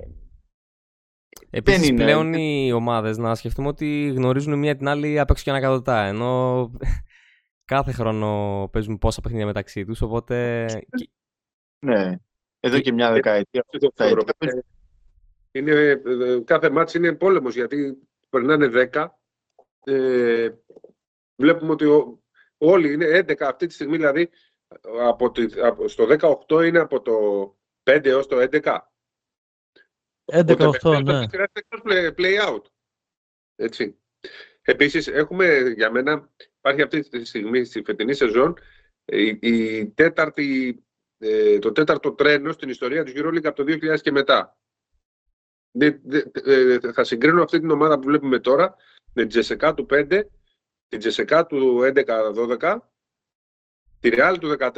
Επίσης 1.50 1.88
είναι... 1.88 2.04
πλέον 2.04 2.34
οι 2.34 2.72
ομάδες 2.72 3.18
να 3.18 3.36
σκεφτούμε 3.36 3.68
ότι 3.68 4.14
γνωρίζουν 4.16 4.60
μία 4.60 4.78
την 4.78 4.88
άλλη 4.88 5.20
απ' 5.20 5.30
έξω 5.30 5.44
και 5.44 5.50
ανακατοτά, 5.50 6.04
ενώ 6.04 6.72
κάθε 7.74 7.92
χρόνο 7.92 8.70
παίζουν 8.72 8.98
πόσα 8.98 9.22
παιχνίδια 9.22 9.46
μεταξύ 9.46 9.86
τους, 9.86 10.02
οπότε... 10.02 10.66
Ναι, 11.86 12.16
εδώ 12.60 12.80
και 12.80 12.92
μια 12.92 13.12
δεκαετία. 13.12 13.66
Είναι, 15.52 15.72
ε, 15.72 16.40
κάθε 16.46 16.70
μάτς 16.70 16.94
είναι 16.94 17.14
πόλεμος 17.14 17.56
γιατί 17.56 17.98
περνάνε 18.30 18.90
10. 18.94 19.08
Ε, 19.84 20.50
βλέπουμε 21.36 21.72
ότι 21.72 21.86
όλοι 22.68 22.94
είναι 22.94 23.20
11 23.20 23.36
αυτή 23.40 23.68
τη 23.68 23.74
στιγμή, 23.74 23.98
δηλαδή 23.98 24.30
από, 25.00 25.32
από, 25.62 25.88
στο 25.88 26.08
18 26.48 26.66
είναι 26.66 26.80
από 26.80 27.02
το 27.02 27.14
5 27.84 28.06
έως 28.06 28.28
το 28.28 28.48
11. 28.52 28.78
11-8, 30.26 31.04
ναι. 31.04 31.26
Play, 31.84 32.12
play 32.18 32.48
out. 32.48 32.62
Έτσι. 33.56 33.98
Επίσης, 34.62 35.08
έχουμε 35.08 35.74
για 35.76 35.92
μένα, 35.92 36.30
υπάρχει 36.58 36.82
αυτή 36.82 37.10
τη 37.10 37.26
στιγμή 37.26 37.64
στη 37.64 37.84
φετινή 37.84 38.14
σεζόν 38.14 38.58
η, 39.06 39.28
η 39.42 39.88
τέταρτη 39.88 40.84
ε, 41.18 41.60
το 41.60 41.72
τέταρτο 41.72 42.12
τρένο 42.12 42.52
στην 42.52 42.70
ιστορία 42.70 43.04
του 43.04 43.12
EuroLeague 43.16 43.46
από 43.46 43.64
το 43.64 43.74
2000 43.94 44.00
και 44.02 44.12
μετά. 44.12 44.58
Ε, 45.72 46.80
θα 46.94 47.04
συγκρίνω 47.04 47.44
αυτή 47.44 47.60
την 47.60 47.72
ομάδα 47.72 48.00
που 48.00 48.08
βλέπουμε 48.08 48.40
τώρα 48.40 48.76
με 49.14 49.22
την 49.22 49.28
Τζεσεκά 49.28 49.74
του 49.74 49.86
5, 49.90 50.22
την 50.88 51.00
Τζεσεκά 51.00 51.46
του 51.46 51.80
11-12, 52.60 52.78
τη 54.00 54.10
Real 54.14 54.36
του 54.40 54.56
14 54.60 54.72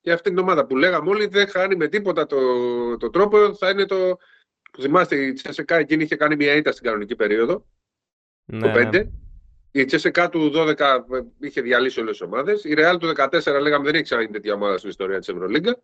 και 0.00 0.12
αυτή 0.12 0.28
την 0.28 0.38
ομάδα 0.38 0.66
που 0.66 0.76
λέγαμε 0.76 1.10
όλοι 1.10 1.26
δεν 1.26 1.48
χάνει 1.48 1.76
με 1.76 1.88
τίποτα 1.88 2.26
το, 2.26 2.38
το 2.96 3.10
τρόπο, 3.10 3.54
θα 3.54 3.70
είναι 3.70 3.86
το... 3.86 4.16
Που 4.72 4.82
θυμάστε, 4.82 5.16
η 5.16 5.32
Τζεσεκά 5.32 5.76
εκείνη 5.76 6.02
είχε 6.02 6.16
κάνει 6.16 6.36
μια 6.36 6.54
ήττα 6.54 6.72
στην 6.72 6.84
κανονική 6.84 7.16
περίοδο, 7.16 7.66
ναι. 8.44 8.60
το 8.60 8.72
5. 8.92 9.08
Η 9.74 9.84
Τσέσεκα 9.84 10.28
του 10.28 10.50
12 10.54 10.76
είχε 11.40 11.60
διαλύσει 11.60 12.00
όλες 12.00 12.18
τις 12.18 12.26
ομάδες. 12.26 12.64
Η 12.64 12.74
Real 12.76 12.96
του 13.00 13.12
14 13.16 13.60
λέγαμε 13.60 13.84
δεν 13.84 13.94
έχει 13.94 14.02
ξανά 14.02 14.26
τέτοια 14.26 14.54
ομάδα 14.54 14.78
στην 14.78 14.90
ιστορία 14.90 15.18
της 15.18 15.28
Ευρωλίγκα. 15.28 15.82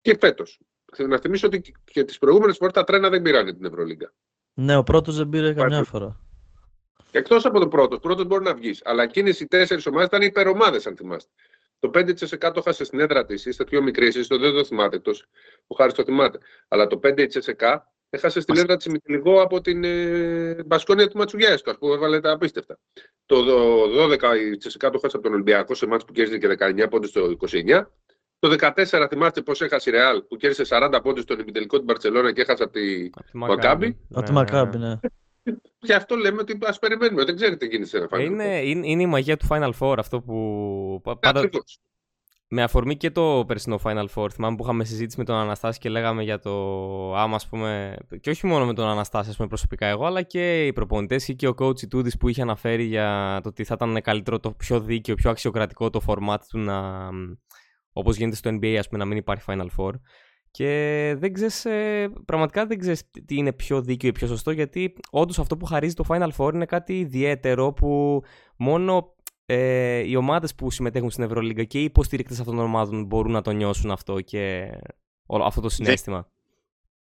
Και 0.00 0.16
φέτος. 0.20 0.60
Να 0.98 1.18
θυμίσω 1.18 1.46
ότι 1.46 1.74
και 1.84 2.04
τις 2.04 2.18
προηγούμενες 2.18 2.56
φορές 2.56 2.72
τα 2.72 2.84
τρένα 2.84 3.08
δεν 3.08 3.22
πήραν 3.22 3.46
την 3.46 3.64
Ευρωλίγκα. 3.64 4.12
Ναι, 4.54 4.76
ο 4.76 4.82
πρώτος 4.82 5.16
δεν 5.16 5.28
πήρε 5.28 5.54
καμιά 5.54 5.84
φορά. 5.84 6.20
Εκτός 7.12 7.44
από 7.44 7.58
τον 7.58 7.68
πρώτο. 7.68 7.98
Πρώτος 7.98 8.24
μπορεί 8.24 8.44
να 8.44 8.54
βγεις. 8.54 8.80
Αλλά 8.84 9.02
εκείνες 9.02 9.40
οι 9.40 9.46
τέσσερις 9.46 9.86
ομάδες 9.86 10.06
ήταν 10.06 10.22
υπερομάδες, 10.22 10.86
αν 10.86 10.96
θυμάστε. 10.96 11.30
Το 11.78 11.88
5% 11.88 12.52
το 12.52 12.62
χάσε 12.62 12.84
στην 12.84 13.00
έδρα 13.00 13.24
της, 13.24 13.46
είστε 13.46 13.64
πιο 13.64 13.82
μικρή, 13.82 14.06
εσείς 14.06 14.26
το 14.26 14.38
δεν 14.38 14.52
το 14.52 14.64
θυμάται, 14.64 14.96
εκτός 14.96 15.26
ο 15.66 15.74
Χάρης 15.74 15.94
το 15.94 16.04
θυμάται. 16.04 16.38
Αλλά 16.68 16.86
το 16.86 17.00
5% 17.02 17.92
Έχασε 18.14 18.40
στην 18.40 18.56
έδρα 18.56 18.76
της 18.76 18.86
Μητυλιγό 18.86 19.42
από 19.42 19.60
την 19.60 19.84
ε, 19.84 20.62
Μπασκόνια 20.66 21.08
του 21.08 21.18
Ματσουγιάσκου, 21.18 21.78
που 21.78 21.92
έβαλε 21.92 22.20
τα 22.20 22.32
απίστευτα. 22.32 22.78
Το 23.26 23.36
12 23.98 24.36
η 24.36 24.56
Τσεσικά 24.56 24.90
το 24.90 24.98
χάσε 24.98 25.16
από 25.16 25.24
τον 25.24 25.34
Ολυμπιακό 25.34 25.74
σε 25.74 25.86
μάτς 25.86 26.04
που 26.04 26.12
κέρδισε 26.12 26.38
και 26.38 26.56
19 26.58 26.86
πόντους 26.90 27.08
στο 27.08 27.36
29. 27.40 27.82
Το 28.38 28.56
14 28.60 29.06
θυμάστε 29.08 29.42
πώς 29.42 29.60
έχασε 29.60 29.90
η 29.90 29.92
Ρεάλ 29.92 30.22
που 30.22 30.36
κέρδισε 30.36 30.64
40 30.68 30.98
πόντους 31.02 31.22
στον 31.22 31.38
ημιτελικό 31.38 31.76
την 31.76 31.86
Παρσελόνα 31.86 32.32
και 32.32 32.40
έχασε 32.40 32.62
από 32.62 32.72
τη 32.72 33.10
Απ' 33.12 33.30
τη 33.30 33.36
Μακάμπι. 33.36 33.98
Από 34.12 34.26
τη 34.26 34.32
Μακάμπι, 34.32 34.78
ναι. 34.78 34.98
Και 35.78 35.94
αυτό 35.94 36.16
λέμε 36.16 36.40
ότι 36.40 36.58
ας 36.62 36.78
περιμένουμε. 36.78 37.24
Δεν 37.24 37.36
ξέρετε 37.36 37.56
τι 37.56 37.66
γίνεται 37.66 37.88
σε 37.88 37.96
ένα 37.96 38.06
Ε, 38.10 38.16
Final 38.16 38.20
Four. 38.20 38.24
Είναι, 38.24 38.60
είναι, 38.62 38.86
είναι 38.88 39.02
η 39.02 39.06
μαγεία 39.06 39.36
του 39.36 39.46
Final 39.50 39.70
Four 39.78 39.94
αυτό 39.98 40.20
που. 40.20 41.00
πα- 41.02 41.12
Ναι, 41.12 41.18
Πάντα, 41.20 41.40
ακριβώς. 41.40 41.78
με 42.48 42.62
αφορμή 42.62 42.96
και 42.96 43.10
το 43.10 43.44
περσινό 43.46 43.80
Final 43.84 44.06
Four, 44.14 44.30
θυμάμαι 44.32 44.56
που 44.56 44.62
είχαμε 44.62 44.84
συζήτηση 44.84 45.18
με 45.18 45.24
τον 45.24 45.36
Αναστάση 45.36 45.78
και 45.78 45.88
λέγαμε 45.88 46.22
για 46.22 46.38
το 46.38 46.52
άμα, 47.16 47.34
ας 47.34 47.48
πούμε, 47.48 47.96
και 48.20 48.30
όχι 48.30 48.46
μόνο 48.46 48.66
με 48.66 48.74
τον 48.74 48.86
Αναστάση, 48.88 49.30
ας 49.30 49.36
πούμε, 49.36 49.48
προσωπικά 49.48 49.86
εγώ, 49.86 50.06
αλλά 50.06 50.22
και 50.22 50.66
οι 50.66 50.72
προπονητές 50.72 51.28
ή 51.28 51.34
και 51.34 51.48
ο 51.48 51.54
coach 51.58 51.88
Τούδης 51.88 52.16
που 52.16 52.28
είχε 52.28 52.42
αναφέρει 52.42 52.84
για 52.84 53.40
το 53.42 53.48
ότι 53.48 53.64
θα 53.64 53.74
ήταν 53.74 54.00
καλύτερο, 54.02 54.40
το 54.40 54.50
πιο 54.52 54.80
δίκαιο, 54.80 55.14
πιο 55.14 55.30
αξιοκρατικό 55.30 55.90
το 55.90 56.00
format 56.06 56.36
του 56.48 56.58
να, 56.58 57.08
όπως 57.92 58.16
γίνεται 58.16 58.36
στο 58.36 58.50
NBA, 58.50 58.74
ας 58.78 58.86
πούμε, 58.88 58.98
να 58.98 59.04
μην 59.04 59.16
υπάρχει 59.16 59.44
Final 59.46 59.66
Four. 59.76 59.90
Και 60.52 61.14
δεν 61.18 61.32
ξέρεις, 61.32 61.64
ε, 61.64 62.12
πραγματικά 62.24 62.66
δεν 62.66 62.78
ξέρεις 62.78 63.10
τι 63.26 63.36
είναι 63.36 63.52
πιο 63.52 63.82
δίκαιο 63.82 64.08
ή 64.08 64.12
πιο 64.12 64.26
σωστό, 64.26 64.50
γιατί 64.50 64.94
όντως 65.10 65.38
αυτό 65.38 65.56
που 65.56 65.64
χαρίζει 65.64 65.94
το 65.94 66.04
Final 66.08 66.28
Four 66.36 66.54
είναι 66.54 66.66
κάτι 66.66 66.98
ιδιαίτερο 66.98 67.72
που 67.72 68.22
μόνο 68.56 69.14
ε, 69.46 69.98
οι 69.98 70.16
ομάδες 70.16 70.54
που 70.54 70.70
συμμετέχουν 70.70 71.10
στην 71.10 71.24
Ευρωλίγκα 71.24 71.64
και 71.64 71.80
οι 71.80 71.84
υποστηρικτές 71.84 72.40
αυτών 72.40 72.56
των 72.56 72.64
ομάδων 72.64 73.04
μπορούν 73.04 73.32
να 73.32 73.42
το 73.42 73.50
νιώσουν 73.50 73.90
αυτό 73.90 74.20
και 74.20 74.70
όλο 75.26 75.44
αυτό 75.44 75.60
το 75.60 75.68
συνέστημα. 75.68 76.28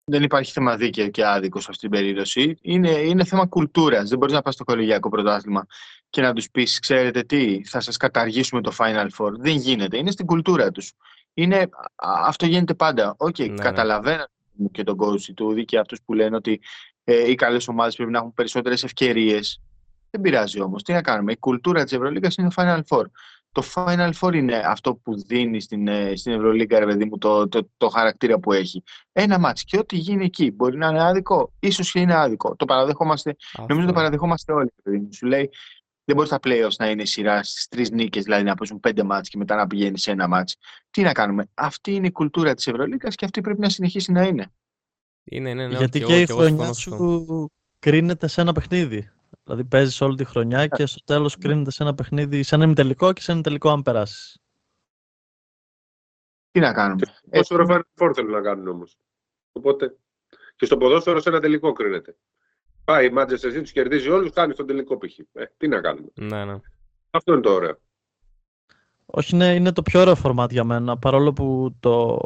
Δεν 0.04 0.24
υπάρχει 0.24 0.52
θέμα 0.52 0.76
δίκαιο 0.76 1.08
και 1.08 1.26
άδικο 1.26 1.60
σε 1.60 1.68
αυτή 1.70 1.82
την 1.82 1.90
περίπτωση. 1.90 2.58
Είναι, 2.62 2.92
είναι 2.92 3.24
θέμα 3.24 3.46
κουλτούρας. 3.46 4.10
Δεν 4.10 4.18
μπορείς 4.18 4.34
να 4.34 4.42
πας 4.42 4.54
στο 4.54 4.64
κολεγιακό 4.64 5.10
πρωτάθλημα 5.10 5.66
και 6.10 6.22
να 6.22 6.34
τους 6.34 6.50
πεις: 6.52 6.80
Ξέρετε 6.80 7.24
τι, 7.24 7.64
θα 7.64 7.80
σας 7.80 7.98
καταργήσουμε 7.98 8.62
το 8.62 8.76
Final 8.78 9.08
Four. 9.18 9.32
Δεν 9.38 9.56
γίνεται. 9.56 9.98
Είναι 9.98 10.12
στην 10.12 10.26
κουλτούρα 10.26 10.72
τους. 10.72 10.92
Είναι, 11.40 11.58
α- 11.96 12.24
αυτό 12.26 12.46
γίνεται 12.46 12.74
πάντα. 12.74 13.16
Οκ, 13.18 13.40
Ναι, 13.40 13.46
ναι. 13.46 13.54
καταλαβαίνω 13.64 14.26
και 14.72 14.84
τον 14.84 14.98
coach 15.00 15.22
του 15.36 15.64
και 15.66 15.78
αυτούς 15.80 16.00
που 16.06 16.14
λένε 16.14 16.36
ότι 16.36 16.62
ε, 17.04 17.30
οι 17.30 17.36
καλές 17.36 17.68
ομάδες 17.68 17.96
πρέπει 17.96 18.12
να 18.12 18.18
έχουν 18.18 18.34
περισσότερες 18.34 18.84
ευκαιρίες. 18.84 19.62
Δεν 20.10 20.22
πειράζει 20.22 20.62
όμως. 20.62 20.84
Τι 20.84 20.94
να 20.94 21.02
κάνουμε. 21.02 21.32
Η 21.32 21.38
κουλτούρα 21.38 21.84
της 21.84 21.94
Ευρωλίγκα 21.94 22.30
είναι 22.38 22.50
το 22.50 22.56
Final 22.64 22.80
Four. 22.90 23.04
Το 23.52 23.64
Final 23.76 24.12
Four 24.20 24.34
είναι 24.34 24.62
αυτό 24.66 24.96
που 24.96 25.24
δίνει 25.26 25.62
στην, 25.62 25.88
ε, 25.88 26.16
στην 26.16 26.32
Ευρωλίγκα, 26.32 26.80
ρε 26.80 26.86
παιδί 26.86 27.06
μου, 27.06 27.18
το, 27.18 27.48
το, 27.48 27.70
το 27.78 27.90
χαρακτήρα 27.90 28.40
που 28.40 28.52
έχει. 28.54 28.84
Ένα 29.12 29.40
ματς 29.40 29.64
και 29.64 29.78
ό,τι 29.78 29.98
γίνει 29.98 30.26
εκεί. 30.26 30.52
Μπορεί 30.52 30.78
να 30.78 30.88
είναι 30.88 31.04
άδικο, 31.04 31.52
ίσως 31.60 31.92
και 31.92 32.00
είναι 32.00 32.16
άδικο. 32.16 32.56
Το 32.56 32.66
παραδεχόμαστε, 32.66 33.36
νομίζω 33.68 33.88
το 33.88 33.94
παραδεχόμαστε 33.94 34.54
όλοι. 34.54 34.66
ρε 34.76 34.82
παιδί 34.92 34.98
μου. 35.04 35.14
Σου 35.14 35.26
λέει, 35.26 35.50
δεν 36.08 36.16
μπορείς 36.16 36.30
τα 36.32 36.40
playoffs 36.44 36.76
να 36.78 36.90
είναι 36.90 37.06
σειρά 37.06 37.44
στις 37.44 37.68
τρεις 37.68 37.92
νίκες, 37.92 38.24
δηλαδή 38.24 38.44
να 38.44 38.56
παίζουν 38.56 38.80
πέντε 38.80 39.04
μάτς 39.04 39.30
και 39.30 39.38
μετά 39.38 39.56
να 39.56 39.68
πηγαίνεις 39.68 40.02
σε 40.02 40.12
ένα 40.12 40.28
μάτς. 40.28 40.56
Τι 40.90 41.02
να 41.02 41.12
κάνουμε. 41.12 41.50
Αυτή 41.54 41.92
είναι 41.94 42.08
η 42.08 42.12
κουλτούρα 42.12 42.54
της 42.54 42.68
Ευρωλίγκας 42.68 43.16
και 43.16 43.26
αυτή 43.26 43.42
πρέπει 43.42 43.60
να 43.60 43.70
συνεχίσει 43.70 44.12
να 44.12 44.24
είναι. 44.24 44.52
Είναι, 45.24 45.54
ναι, 45.54 45.68
ναι, 45.68 45.78
Γιατί 45.78 46.00
και 46.00 46.06
και 46.06 46.14
εγώ- 46.14 46.22
η 46.22 46.26
και 46.26 46.32
εγώ 46.32 46.42
συμφωνώ 46.44 46.58
χρονιά 46.64 46.74
σε 46.74 46.90
αυτό. 46.90 47.06
σου 47.28 47.52
κρίνεται 47.80 48.28
σε 48.28 48.42
ένα 48.42 48.52
παιχνίδι. 48.52 49.12
Δηλαδή 49.44 49.66
παίζεις 49.66 50.02
όλη 50.02 50.16
τη 50.16 50.26
χρονιά 50.26 50.68
και 50.68 50.86
στο 50.86 51.04
τέλος 51.04 51.38
κρίνεται 51.38 51.72
σε 51.72 51.84
ένα 51.84 51.94
παιχνίδι, 51.94 52.44
σε 52.44 52.56
ένα 52.56 52.64
ημιτελικό 52.64 53.14
και 53.14 53.22
σε 53.22 53.32
ένα 53.32 53.42
τελικό 53.42 53.70
αν 53.70 53.82
περάσεις. 53.82 54.38
Τι 56.52 56.60
να 56.60 56.74
κάνουμε. 56.74 57.02
Ε, 57.30 57.38
Πόσο 57.38 57.56
Final 57.70 57.82
Four 57.96 58.12
θέλουν 58.16 58.32
να 58.32 58.42
κάνουν 58.42 58.68
όμως. 58.68 58.98
Οπότε 59.52 59.98
και 60.56 60.66
στο 60.66 60.78
ποδόσφαιρο 60.78 61.20
σε 61.22 61.30
ένα 61.30 61.40
τελικό 61.40 61.72
κρίνεται. 61.74 62.18
Πάει 62.88 63.06
η 63.06 63.14
Manchester 63.18 63.48
City, 63.54 63.62
τους 63.62 63.72
κερδίζει 63.72 64.10
όλους, 64.10 64.32
κάνει 64.32 64.54
στον 64.54 64.68
τελικό 64.68 64.98
π.χ. 64.98 65.20
Ε, 65.34 65.46
τι 65.58 65.68
να 65.68 65.82
κάνουμε. 65.82 66.08
Ναι, 66.14 66.46
ναι. 66.46 66.60
Αυτό 67.10 67.34
είναι 67.34 67.42
το 67.42 67.54
ωραίο. 67.54 67.78
Όχι, 69.06 69.36
είναι, 69.36 69.54
είναι 69.54 69.72
το 69.72 69.82
πιο 69.82 70.00
ωραίο 70.00 70.16
format 70.24 70.48
για 70.50 70.64
μένα. 70.64 70.98
Παρόλο 70.98 71.34
που 71.34 71.76
το, 71.80 72.20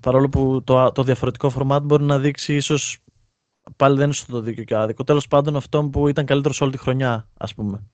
παρόλο 0.00 0.28
που 0.28 0.62
το, 0.64 0.92
το 0.92 1.02
διαφορετικό 1.02 1.52
format 1.56 1.80
μπορεί 1.82 2.04
να 2.04 2.18
δείξει 2.18 2.54
ίσως 2.54 2.98
πάλι 3.76 3.96
δεν 3.96 4.04
είναι 4.04 4.14
στο 4.14 4.40
δίκαιο 4.40 4.64
και 4.64 4.76
άδικο. 4.76 5.04
Τέλος 5.04 5.26
πάντων, 5.26 5.56
αυτό 5.56 5.88
που 5.92 6.08
ήταν 6.08 6.26
καλύτερος 6.26 6.56
σε 6.56 6.62
όλη 6.62 6.72
τη 6.72 6.78
χρονιά, 6.78 7.28
ας 7.38 7.54
πούμε. 7.54 7.90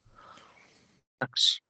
Εντάξει. 1.16 1.64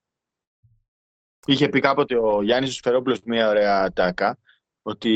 Είχε 1.46 1.68
πει 1.68 1.80
κάποτε 1.80 2.18
ο 2.18 2.42
Γιάννης 2.42 2.74
Σφερόπουλος 2.74 3.20
μια 3.24 3.48
ωραία 3.48 3.92
τάκα 3.92 4.38
ότι 4.82 5.10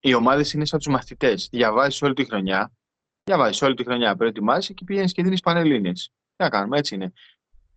οι 0.00 0.14
ομάδες 0.14 0.52
είναι 0.52 0.64
σαν 0.64 0.78
τους 0.78 0.92
μαθητές. 0.92 1.48
Διαβάζεις 1.52 2.02
όλη 2.02 2.14
τη 2.14 2.24
χρονιά, 2.24 2.72
διαβάζεις 3.24 3.62
όλη 3.62 3.74
τη 3.74 3.84
χρονιά, 3.84 4.16
προετοιμάζεις 4.16 4.74
και 4.74 4.84
πηγαίνεις 4.84 5.12
και 5.12 5.22
δίνεις 5.22 5.40
πανελλήνιες. 5.40 6.10
Τι 6.36 6.44
να 6.44 6.48
κάνουμε, 6.48 6.78
έτσι 6.78 6.94
είναι. 6.94 7.12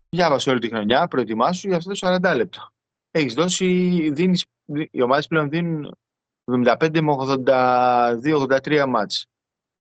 Διάβασες 0.09 0.47
όλη 0.47 0.59
τη 0.59 0.69
χρονιά, 0.69 1.07
προετοιμάσου 1.07 1.67
για 1.67 1.77
αυτό 1.77 1.89
το 1.89 1.95
40 2.01 2.35
λεπτό. 2.35 2.69
Έχεις 3.11 3.33
δώσει, 3.33 3.65
δίνεις, 4.13 4.45
οι 4.91 5.01
ομάδες 5.01 5.27
πλέον 5.27 5.49
δίνουν 5.49 5.97
75 6.45 7.01
με 7.01 7.11
82-83 7.11 8.85
μάτς. 8.87 9.25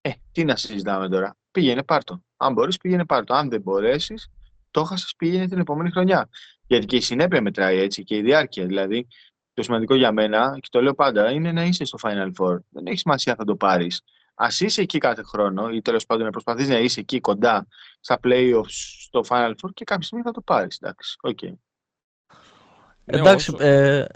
Ε, 0.00 0.10
τι 0.32 0.44
να 0.44 0.56
συζητάμε 0.56 1.08
τώρα. 1.08 1.36
Πήγαινε 1.50 1.82
πάρτο. 1.82 2.22
Αν 2.36 2.52
μπορείς 2.52 2.76
πήγαινε 2.76 3.04
πάρτο. 3.04 3.34
Αν 3.34 3.48
δεν 3.48 3.60
μπορέσεις, 3.60 4.28
το 4.70 4.84
χάσες 4.84 5.14
πήγαινε 5.16 5.48
την 5.48 5.58
επόμενη 5.58 5.90
χρονιά. 5.90 6.28
Γιατί 6.66 6.86
και 6.86 6.96
η 6.96 7.00
συνέπεια 7.00 7.42
μετράει 7.42 7.78
έτσι 7.78 8.04
και 8.04 8.16
η 8.16 8.22
διάρκεια. 8.22 8.66
Δηλαδή, 8.66 9.06
το 9.52 9.62
σημαντικό 9.62 9.94
για 9.94 10.12
μένα, 10.12 10.58
και 10.60 10.68
το 10.70 10.82
λέω 10.82 10.94
πάντα, 10.94 11.30
είναι 11.30 11.52
να 11.52 11.64
είσαι 11.64 11.84
στο 11.84 11.98
Final 12.02 12.30
Four. 12.38 12.58
Δεν 12.68 12.86
έχει 12.86 12.98
σημασία 12.98 13.32
αν 13.32 13.38
θα 13.38 13.44
το 13.44 13.56
πάρεις. 13.56 14.02
Να 14.34 14.46
είσαι 14.58 14.80
εκεί 14.80 14.98
κάθε 14.98 15.22
χρόνο 15.22 15.68
ή 15.68 15.82
τέλος 15.82 16.06
πάντων 16.06 16.24
να 16.24 16.30
προσπαθείς 16.30 16.68
να 16.68 16.78
είσαι 16.78 17.00
εκεί 17.00 17.20
κοντά 17.20 17.66
στα 18.00 18.18
playoffs 18.24 18.64
στο 19.00 19.24
Final 19.28 19.50
Four 19.50 19.70
και 19.74 19.84
κάποια 19.84 20.06
στιγμή 20.06 20.24
θα 20.24 20.30
το 20.30 20.40
πάρεις. 20.40 20.76
Εντάξει, 20.80 21.16
οκ. 21.20 21.42
Ναι, 21.42 23.18
Εντάξει, 23.18 23.54
όσο- 23.54 23.64
ε, 23.64 24.06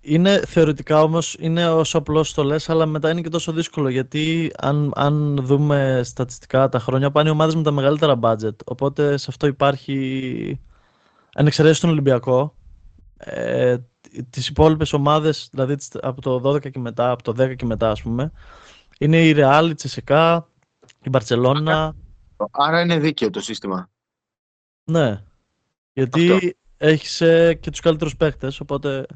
είναι 0.00 0.42
θεωρητικά 0.46 1.02
όμως 1.02 1.36
είναι 1.38 1.68
όσο 1.70 1.98
απλώς 1.98 2.34
το 2.34 2.42
λες, 2.42 2.68
αλλά 2.68 2.86
μετά 2.86 3.10
είναι 3.10 3.20
και 3.20 3.28
τόσο 3.28 3.52
δύσκολο 3.52 3.88
γιατί 3.88 4.52
αν, 4.58 4.92
αν 4.94 5.36
δούμε 5.42 6.00
στατιστικά 6.04 6.68
τα 6.68 6.78
χρόνια 6.78 7.10
πάνε 7.10 7.28
οι 7.28 7.32
ομάδες 7.32 7.54
με 7.54 7.62
τα 7.62 7.70
μεγαλύτερα 7.70 8.18
budget. 8.22 8.56
Οπότε 8.64 9.16
σε 9.16 9.26
αυτό 9.28 9.46
υπάρχει, 9.46 10.60
αν 11.34 11.46
εξαιρέσεις 11.46 11.80
τον 11.80 11.90
Ολυμπιακό, 11.90 12.54
ε, 13.16 13.76
τις 14.30 14.48
υπόλοιπες 14.48 14.92
ομάδες, 14.92 15.48
δηλαδή 15.52 15.74
τις- 15.76 15.90
από 16.02 16.20
το 16.20 16.38
12 16.40 16.70
και 16.70 16.78
μετά, 16.78 17.10
από 17.10 17.22
το 17.22 17.32
10 17.32 17.54
και 17.54 17.64
μετά 17.66 17.90
ας 17.90 18.02
πούμε, 18.02 18.32
είναι 18.98 19.26
η 19.28 19.34
Real, 19.36 19.66
η 19.70 19.74
Τσεσεκά, 19.74 20.48
η 21.02 21.08
Μπαρτσελώνα, 21.08 21.96
Άρα 22.50 22.80
είναι 22.80 22.98
δίκαιο 22.98 23.30
το 23.30 23.40
σύστημα. 23.40 23.90
ναι. 24.84 25.22
Γιατί 25.92 26.32
Αυτό. 26.32 26.48
έχεις 26.76 27.20
ε, 27.20 27.54
και 27.54 27.70
τους 27.70 27.80
καλύτερους 27.80 28.16
παίχτες, 28.16 28.60
οπότε 28.60 29.06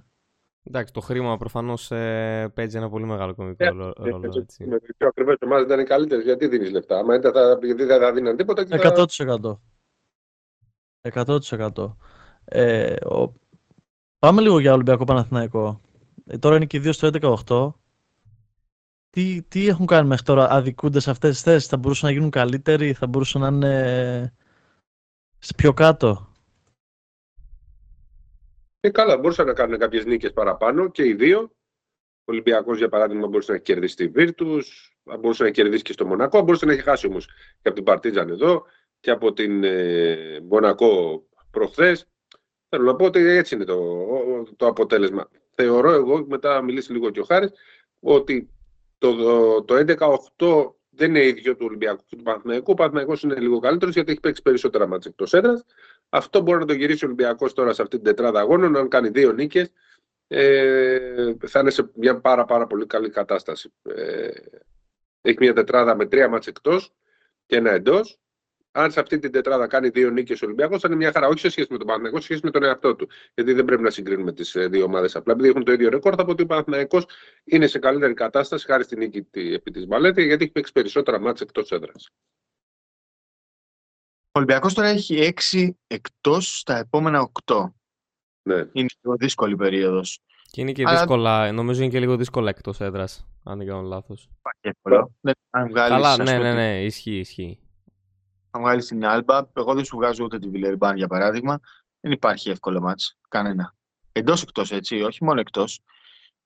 Εντάξει, 0.64 0.92
το 0.92 1.00
χρήμα 1.00 1.36
προφανώ 1.36 1.74
παίζει 2.54 2.76
ένα 2.76 2.88
πολύ 2.88 3.04
μεγάλο 3.04 3.34
κομικό 3.34 3.64
Ε, 3.64 3.68
ρόλο. 3.68 3.92
ρόλο, 3.96 4.32
έτσι. 4.36 4.64
Με 4.66 4.78
τι 4.78 4.92
πιο 4.94 5.08
ακριβέ 5.08 5.36
ομάδε 5.40 5.62
ήταν 5.62 5.80
οι 5.80 5.84
καλύτερε. 5.84 6.22
Γιατί 6.22 6.46
δίνει 6.48 6.70
λεφτά. 6.70 6.98
Άμα 6.98 7.18
δεν 7.18 7.32
θα, 7.32 7.58
γιατί 7.62 7.84
δεν 7.84 8.00
θα 8.00 8.12
δίναν 8.12 8.36
τίποτα. 8.36 8.64
Και 8.64 8.76
θα... 8.78 9.06
100%. 11.02 11.72
100%. 11.72 11.94
Ε, 12.44 13.06
ο... 13.06 13.32
Πάμε 14.18 14.40
λίγο 14.40 14.58
για 14.58 14.72
Ολυμπιακό 14.72 15.04
Παναθηναϊκό. 15.04 15.80
Ε, 16.26 16.38
τώρα 16.38 16.56
είναι 16.56 16.66
και 16.66 16.76
οι 16.76 16.80
δύο 16.80 16.92
στο 16.92 17.10
11-8. 17.46 17.72
Τι, 19.14 19.42
τι 19.42 19.68
έχουν 19.68 19.86
κάνει 19.86 20.08
μέχρι 20.08 20.24
τώρα, 20.24 20.50
αδικούνται 20.50 21.00
σε 21.00 21.10
αυτές 21.10 21.30
τις 21.30 21.42
θέσεις, 21.42 21.68
θα 21.68 21.76
μπορούσαν 21.76 22.08
να 22.08 22.14
γίνουν 22.14 22.30
καλύτεροι, 22.30 22.92
θα 22.92 23.06
μπορούσαν 23.06 23.40
να 23.40 23.48
είναι 23.48 24.34
σε 25.38 25.54
πιο 25.56 25.72
κάτω; 25.72 26.32
Ε, 28.80 28.90
καλά, 28.90 29.18
μπορούσαν 29.18 29.46
να 29.46 29.52
κάνουν 29.52 29.78
κάποιες 29.78 30.04
νίκες 30.04 30.32
παραπάνω 30.32 30.90
και 30.90 31.06
οι 31.06 31.14
δύο. 31.14 31.40
Ο 32.24 32.24
Ολυμπιακός, 32.24 32.78
για 32.78 32.88
παράδειγμα, 32.88 33.26
μπορούσε 33.26 33.50
να 33.50 33.56
έχει 33.56 33.64
κερδίσει 33.64 33.96
τη 33.96 34.08
Βίρτου, 34.08 34.58
μπορούσε 35.20 35.42
να 35.42 35.48
έχει 35.48 35.56
κερδίσει 35.62 35.82
και 35.82 35.92
στο 35.92 36.06
Μονακό, 36.06 36.40
μπορούσε 36.40 36.66
να 36.66 36.72
έχει 36.72 36.82
χάσει 36.82 37.06
όμως 37.06 37.26
και 37.26 37.68
από 37.68 37.74
την 37.74 37.84
Παρτίζαν 37.84 38.28
εδώ 38.28 38.64
και 39.00 39.10
από 39.10 39.32
την 39.32 39.64
ε, 39.64 40.40
Μονακό 40.42 41.22
προχθές. 41.50 42.06
Θέλω 42.68 42.84
να 42.84 42.96
πω 42.96 43.04
ότι 43.04 43.20
έτσι 43.20 43.54
είναι 43.54 43.64
το, 43.64 43.78
το 44.56 44.66
αποτέλεσμα. 44.66 45.28
Θεωρώ 45.54 45.90
εγώ, 45.90 46.26
μετά 46.26 46.62
μιλήσει 46.62 46.92
λίγο 46.92 47.10
και 47.10 47.20
ο 47.20 47.24
Χάρης, 47.24 47.52
ότι 48.00 48.50
το, 49.02 49.14
το, 49.16 49.62
το 49.62 49.94
11-8 50.36 50.72
δεν 50.90 51.08
είναι 51.08 51.24
ίδιο 51.24 51.56
του 51.56 51.64
Ολυμπιακού 51.68 52.02
και 52.06 52.16
του 52.16 52.22
Παναθηναϊκού. 52.22 52.72
Ο 52.72 52.74
Παναθηναϊκός 52.74 53.22
είναι 53.22 53.34
λίγο 53.34 53.58
καλύτερος 53.58 53.94
γιατί 53.94 54.10
έχει 54.10 54.20
παίξει 54.20 54.42
περισσότερα 54.42 54.86
μάτια 54.86 55.10
εκτός 55.10 55.32
έδρας. 55.32 55.64
Αυτό 56.08 56.40
μπορεί 56.40 56.58
να 56.58 56.66
το 56.66 56.72
γυρίσει 56.72 57.04
ο 57.04 57.06
Ολυμπιακός 57.06 57.52
τώρα 57.52 57.72
σε 57.72 57.82
αυτή 57.82 57.96
την 57.96 58.04
τετράδα 58.04 58.40
αγώνων. 58.40 58.76
Αν 58.76 58.88
κάνει 58.88 59.08
δύο 59.08 59.32
νίκες, 59.32 59.72
ε, 60.26 61.34
θα 61.46 61.60
είναι 61.60 61.70
σε 61.70 61.90
μια 61.94 62.20
πάρα, 62.20 62.44
πάρα 62.44 62.66
πολύ 62.66 62.86
καλή 62.86 63.10
κατάσταση. 63.10 63.72
Ε, 63.82 64.28
έχει 65.22 65.36
μια 65.40 65.52
τετράδα 65.52 65.96
με 65.96 66.06
τρία 66.06 66.28
μάτια 66.28 66.52
εκτός 66.56 66.92
και 67.46 67.56
ένα 67.56 67.70
εντός. 67.70 68.18
Αν 68.74 68.92
σε 68.92 69.00
αυτή 69.00 69.18
την 69.18 69.32
τετράδα 69.32 69.66
κάνει 69.66 69.88
δύο 69.88 70.10
νίκες 70.10 70.42
ο 70.42 70.46
Ολυμπιακός, 70.46 70.80
θα 70.80 70.88
είναι 70.88 70.96
μια 70.96 71.12
χαρά. 71.12 71.26
Όχι 71.26 71.38
σε 71.38 71.48
σχέση 71.48 71.68
με 71.70 71.78
τον 71.78 71.86
Παναθηναϊκό, 71.86 72.18
σε 72.18 72.24
σχέση 72.24 72.40
με 72.44 72.50
τον 72.50 72.62
εαυτό 72.62 72.96
του. 72.96 73.08
Γιατί 73.34 73.52
δεν 73.52 73.64
πρέπει 73.64 73.82
να 73.82 73.90
συγκρίνουμε 73.90 74.32
τις 74.32 74.52
δύο 74.70 74.84
ομάδες 74.84 75.16
απλά. 75.16 75.32
Επειδή 75.32 75.48
έχουν 75.48 75.64
το 75.64 75.72
ίδιο 75.72 75.88
ρεκόρ, 75.90 76.14
θα 76.16 76.24
πω 76.24 76.30
ότι 76.30 76.42
ο 76.42 76.46
Παναθηναϊκός 76.46 77.06
είναι 77.44 77.66
σε 77.66 77.78
καλύτερη 77.78 78.14
κατάσταση 78.14 78.66
χάρη 78.66 78.84
στην 78.84 78.98
νίκη 78.98 79.22
τη- 79.22 79.52
επί 79.54 79.70
της 79.70 79.86
Βαλέτη, 79.86 80.24
γιατί 80.24 80.42
έχει 80.44 80.52
παίξει 80.52 80.72
περισσότερα 80.72 81.20
μάτια 81.20 81.46
εκτός 81.48 81.70
έδρας. 81.70 82.08
Ο 84.34 84.38
Ολυμπιακός 84.38 84.74
τώρα 84.74 84.88
έχει 84.88 85.16
6 85.16 85.76
εκτός 85.86 86.58
στα 86.58 86.76
επόμενα 86.78 87.20
8. 87.20 87.74
Ναι. 88.42 88.54
Είναι 88.72 88.88
λίγο 89.02 89.16
δύσκολη 89.16 89.56
περίοδος. 89.56 90.18
Και 90.50 90.60
είναι 90.60 90.72
και 90.72 90.82
Αλλά- 90.86 90.96
δύσκολα, 90.98 91.52
νομίζω 91.52 91.82
είναι 91.82 91.90
και 91.90 92.00
λίγο 92.00 92.16
δύσκολα 92.16 92.48
εκτός 92.48 92.80
έδρας, 92.80 93.26
αν 93.44 93.58
δεν 93.58 93.66
κάνω 93.66 93.80
λάθος. 93.82 94.28
Υπάρχει 94.38 94.60
εύκολο. 94.60 95.12
Δεν- 95.20 95.34
Αν 95.50 95.68
βγάλεις, 95.68 95.92
Καλά, 95.94 96.10
ας 96.10 96.18
ναι, 96.18 96.24
πούμε, 96.24 96.38
ναι, 96.38 96.44
την- 96.48 96.54
ναι, 96.58 96.84
ισχύει, 96.84 97.18
ισχύει. 97.18 97.58
Αν 98.54 98.62
βγάλεις 98.62 98.86
την 98.86 99.06
Άλμπα, 99.06 99.50
εγώ 99.52 99.74
δεν 99.74 99.84
σου 99.84 99.96
βγάζω 99.96 100.24
ούτε 100.24 100.38
τη 100.38 100.48
Βιλερμπάν 100.48 100.96
για 100.96 101.06
παράδειγμα, 101.06 101.60
δεν 102.00 102.12
υπάρχει 102.12 102.50
εύκολο 102.50 102.80
ματς, 102.80 103.18
κανένα. 103.28 103.74
Εντός 104.12 104.42
εκτός 104.42 104.72
έτσι, 104.72 105.02
όχι 105.02 105.24
μόνο 105.24 105.40
εκτός. 105.40 105.80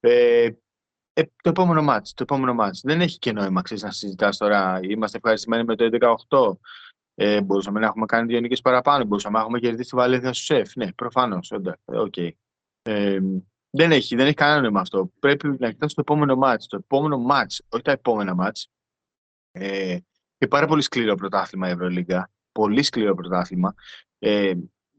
Ε, 0.00 0.48
ε, 1.12 1.22
το 1.22 1.48
επόμενο 1.48 1.82
ματς, 1.82 2.14
το 2.14 2.22
επόμενο 2.22 2.54
ματς. 2.54 2.80
Δεν 2.80 3.00
έχει 3.00 3.18
και 3.18 3.32
νόημα, 3.32 3.62
ξέρεις, 3.62 3.82
να 3.82 3.90
συζητάς 3.90 4.36
τώρα, 4.36 4.80
είμαστε 4.82 5.16
ευχαριστημένοι 5.16 5.64
με 5.64 5.76
το 5.76 5.84
11-8, 5.84 6.58
ε, 7.14 7.40
μπορούσαμε 7.42 7.80
να 7.80 7.86
έχουμε 7.86 8.06
κάνει 8.06 8.26
δύο 8.26 8.40
νίκες 8.40 8.60
παραπάνω, 8.60 9.04
μπορούσαμε 9.04 9.36
να 9.36 9.42
έχουμε 9.42 9.58
κερδίσει 9.58 9.90
τη 9.90 9.96
Βαλένθια 9.96 10.32
στο 10.32 10.44
ΣΕΦ. 10.44 10.76
Ναι, 10.76 10.92
προφανώς, 10.92 11.50
εντάξει, 11.50 11.82
οκ. 11.86 12.16
Ε, 12.82 13.20
δεν 13.70 13.92
έχει, 13.92 14.16
δεν 14.16 14.26
έχει 14.26 14.34
κανένα 14.34 14.60
νόημα 14.60 14.80
αυτό. 14.80 15.10
Πρέπει 15.18 15.56
να 15.58 15.70
κοιτάς 15.70 15.94
το 15.94 16.00
επόμενο 16.00 16.36
μάτς. 16.36 16.66
Το 16.66 16.76
επόμενο 16.76 17.18
μάτς, 17.18 17.62
όχι 17.68 17.82
τα 17.82 17.90
επόμενα 17.90 18.34
μάτς. 18.34 18.68
Ε, 19.52 19.98
και 20.38 20.46
πάρα 20.46 20.66
πολύ 20.66 20.82
σκληρό 20.82 21.14
πρωτάθλημα 21.14 21.68
η 21.68 21.70
Ευρωλίγκα. 21.70 22.30
Πολύ 22.52 22.82
σκληρό 22.82 23.14
πρωτάθλημα. 23.14 23.74
Ε, 24.18 24.52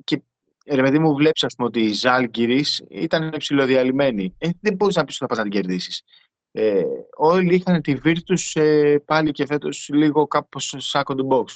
και 0.03 0.21
ρε 0.65 0.81
παιδί 0.81 0.99
μου, 0.99 1.15
βλέπεις 1.15 1.45
ότι 1.57 1.79
η 1.81 1.91
Ζάλγκυρης 1.93 2.83
ήταν 2.89 3.33
ψηλοδιαλυμένη. 3.37 4.35
Ε, 4.37 4.49
δεν 4.59 4.75
μπορείς 4.75 4.95
να 4.95 5.03
πεις 5.03 5.21
ότι 5.21 5.23
θα 5.23 5.27
πας 5.27 5.37
να 5.37 5.43
την 5.43 5.51
κερδίσεις. 5.51 6.03
Ε, 6.51 6.83
όλοι 7.15 7.55
είχαν 7.55 7.81
τη 7.81 7.95
Virtus 8.03 8.61
ε, 8.61 8.97
πάλι 9.05 9.31
και 9.31 9.45
φέτος 9.45 9.89
λίγο 9.93 10.27
κάπως 10.27 10.75
σάκο 10.77 11.15
του 11.15 11.27
box. 11.31 11.55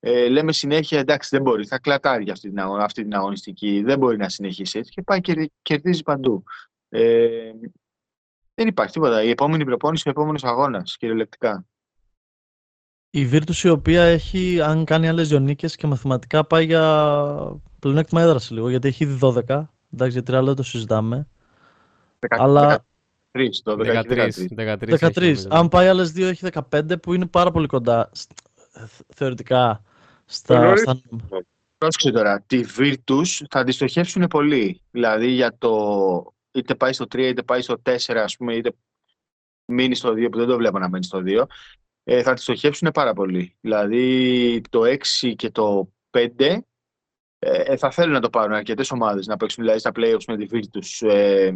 Ε, 0.00 0.28
λέμε 0.28 0.52
συνέχεια 0.52 0.98
εντάξει 0.98 1.28
δεν 1.32 1.42
μπορεί, 1.42 1.66
θα 1.66 1.78
κλατάρει 1.78 2.30
αυτή 2.30 2.48
την, 2.48 2.60
αγω- 2.60 2.76
αυτή 2.76 3.02
την 3.02 3.14
αγωνιστική, 3.14 3.82
δεν 3.82 3.98
μπορεί 3.98 4.16
να 4.16 4.28
συνεχίσει 4.28 4.78
έτσι 4.78 4.90
και 4.90 5.02
πάει 5.02 5.20
και 5.20 5.50
κερδίζει 5.62 6.02
παντού. 6.02 6.44
Ε, 6.88 7.52
δεν 8.54 8.66
υπάρχει 8.68 8.92
τίποτα. 8.92 9.22
Η 9.22 9.30
επόμενη 9.30 9.64
προπόνηση, 9.64 10.08
ο 10.08 10.10
επόμενος 10.10 10.44
αγώνας, 10.44 10.96
κυριολεκτικά. 10.96 11.66
Η 13.16 13.28
Virtus 13.32 13.56
η 13.62 13.68
οποία 13.68 14.02
έχει, 14.02 14.60
αν 14.60 14.84
κάνει 14.84 15.08
άλλες 15.08 15.28
δύο 15.28 15.38
νίκες 15.38 15.76
και 15.76 15.86
μαθηματικά 15.86 16.44
πάει 16.44 16.64
για 16.64 16.82
πλεονέκτημα 17.78 18.22
έδραση 18.22 18.52
λίγο, 18.54 18.68
γιατί 18.68 18.88
έχει 18.88 19.04
ήδη 19.04 19.18
12. 19.22 19.32
Εντάξει, 19.92 20.12
για 20.12 20.22
τρία 20.22 20.38
λεπτά 20.40 20.54
το 20.54 20.62
συζητάμε. 20.62 21.26
Αλλά 22.28 22.84
13, 23.32 23.48
το 23.62 23.76
13, 23.80 24.02
13. 24.02 24.30
13, 24.56 24.98
13. 24.98 25.22
έχει, 25.22 25.46
Αν 25.50 25.68
πάει 25.68 25.88
άλλες 25.88 26.12
δύο 26.12 26.28
έχει 26.28 26.46
15 26.70 27.00
που 27.02 27.14
είναι 27.14 27.26
πάρα 27.26 27.50
πολύ 27.50 27.66
κοντά 27.66 28.10
σ- 28.12 28.30
θεωρητικά 29.14 29.82
στα, 30.24 30.58
Νωρίς. 30.60 30.80
στα... 30.80 31.00
Πρόσεξε 31.78 32.10
τώρα, 32.10 32.40
τη 32.46 32.60
Virtus 32.78 33.24
θα 33.50 33.64
τη 33.64 33.72
στοχεύσουν 33.72 34.26
πολύ. 34.26 34.80
Δηλαδή 34.90 35.26
για 35.30 35.54
το 35.58 36.34
είτε 36.52 36.74
πάει 36.74 36.92
στο 36.92 37.04
3 37.04 37.18
είτε 37.18 37.42
πάει 37.42 37.60
στο 37.62 37.74
4, 37.84 38.14
ας 38.14 38.36
πούμε, 38.36 38.54
είτε 38.54 38.72
μείνει 39.64 39.94
στο 39.94 40.12
2, 40.12 40.28
που 40.30 40.38
δεν 40.38 40.46
το 40.46 40.56
βλέπω 40.56 40.78
να 40.78 40.88
μένει 40.88 41.04
στο 41.04 41.22
2, 41.24 41.44
ε, 42.04 42.22
θα 42.22 42.34
τη 42.34 42.40
στοχεύσουν 42.40 42.90
πάρα 42.90 43.12
πολύ. 43.12 43.56
Δηλαδή 43.60 44.60
το 44.70 44.80
6 45.20 45.34
και 45.36 45.50
το 45.50 45.92
5 46.10 46.58
ε, 47.38 47.76
θα 47.76 47.90
θέλουν 47.90 48.12
να 48.12 48.20
το 48.20 48.30
πάρουν 48.30 48.54
αρκετές 48.54 48.90
ομάδες 48.90 49.26
να 49.26 49.36
παίξουν 49.36 49.62
δηλαδή 49.62 49.80
στα 49.80 49.90
playoffs 49.94 50.24
με 50.26 50.36
τη 50.36 50.46
Virtus. 50.52 51.08
Ε, 51.08 51.54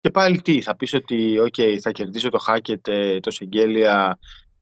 και 0.00 0.10
πάλι 0.10 0.42
τι, 0.42 0.60
θα 0.60 0.76
πεις 0.76 0.92
ότι 0.94 1.36
okay, 1.40 1.78
θα 1.80 1.90
κερδίσω 1.90 2.28
το 2.28 2.44
Hackett, 2.46 2.88
ε, 2.88 3.20
το 3.20 3.30
Σεγγέλια 3.30 4.18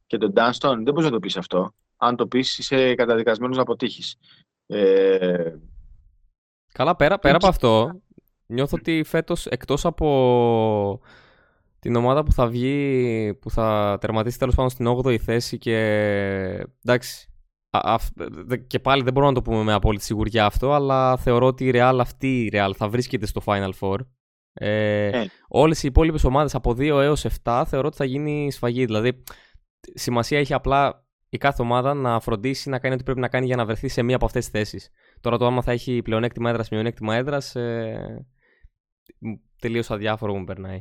και 0.07 0.17
τον 0.19 0.33
Dunston. 0.37 0.75
Δεν 0.75 0.83
μπορείς 0.83 1.05
να 1.05 1.11
το 1.11 1.19
πεις 1.19 1.37
αυτό. 1.37 1.75
Αν 1.97 2.17
το 2.17 2.27
πεις 2.27 2.59
είσαι 2.59 2.95
καταδικασμένος 2.95 3.57
να 3.57 3.63
αποτύχεις. 3.63 4.17
Ε, 4.67 5.55
Καλά, 6.73 6.97
πέρα, 6.97 7.19
πέρα 7.19 7.35
από 7.35 7.45
Και- 7.45 7.51
αυτό, 7.53 8.01
νιώθω 8.47 8.77
ότι 8.79 9.03
φέτος 9.05 9.47
εκτός 9.47 9.85
από 9.85 11.01
την 11.81 11.97
ομάδα 11.97 12.23
που 12.23 12.33
θα 12.33 12.47
βγει, 12.47 13.35
που 13.41 13.51
θα 13.51 13.99
τερματίσει 14.01 14.39
τέλος 14.39 14.55
πάντων 14.55 14.71
στην 14.71 14.87
8η 14.89 15.17
θέση 15.17 15.59
και 15.59 15.77
εντάξει, 16.85 17.29
α- 17.71 17.81
αυ- 17.85 18.13
δε- 18.47 18.57
και 18.57 18.79
πάλι 18.79 19.03
δεν 19.03 19.13
μπορούμε 19.13 19.33
να 19.33 19.43
το 19.43 19.51
πούμε 19.51 19.63
με 19.63 19.73
απόλυτη 19.73 20.05
σιγουριά 20.05 20.45
αυτό, 20.45 20.73
αλλά 20.73 21.17
θεωρώ 21.17 21.47
ότι 21.47 21.65
η 21.67 21.71
Real 21.75 21.97
αυτή 22.01 22.41
η 22.45 22.51
Real 22.53 22.71
θα 22.77 22.89
βρίσκεται 22.89 23.27
στο 23.27 23.41
Final 23.45 23.71
Four. 23.81 23.97
Ε, 24.53 25.07
Ε. 25.09 25.27
Όλες 25.49 25.83
οι 25.83 25.87
υπόλοιπες 25.87 26.25
ομάδες 26.25 26.55
από 26.55 26.75
2 26.75 27.01
έως 27.01 27.25
7 27.25 27.63
θεωρώ 27.67 27.87
ότι 27.87 27.97
θα 27.97 28.05
γίνει 28.05 28.51
σφαγή. 28.53 28.85
Δηλαδή, 28.85 29.23
σημασία 29.95 30.39
έχει 30.39 30.55
απλά 30.55 31.05
η 31.29 31.37
κάθε 31.39 31.63
ομάδα 31.63 31.95
να 31.95 32.21
φροντίσει 32.21 32.69
να 32.69 32.79
κάνει 32.79 32.95
ό,τι 32.95 33.03
πρέπει 33.05 33.21
να 33.21 33.29
κάνει 33.29 33.47
για 33.47 33.57
να 33.57 33.65
βρεθεί 33.65 33.89
σε 33.89 34.03
μία 34.03 34.17
από 34.17 34.25
αυτές 34.25 34.51
τις 34.51 34.61
θέσεις. 34.61 34.91
Τώρα 35.21 35.39
το 35.39 35.47
άμα 35.47 35.63
θα 35.63 35.73
έχει 35.73 36.03
πλεονέκτημα 36.03 36.51
έδρας, 36.51 36.69
μειονέκτημα 36.69 37.15
έδρας, 37.17 37.55
ε, 37.57 38.27
τελείως 39.61 39.91
αδιάφορο 39.91 40.35
μου 40.35 40.45
περνάει. 40.45 40.81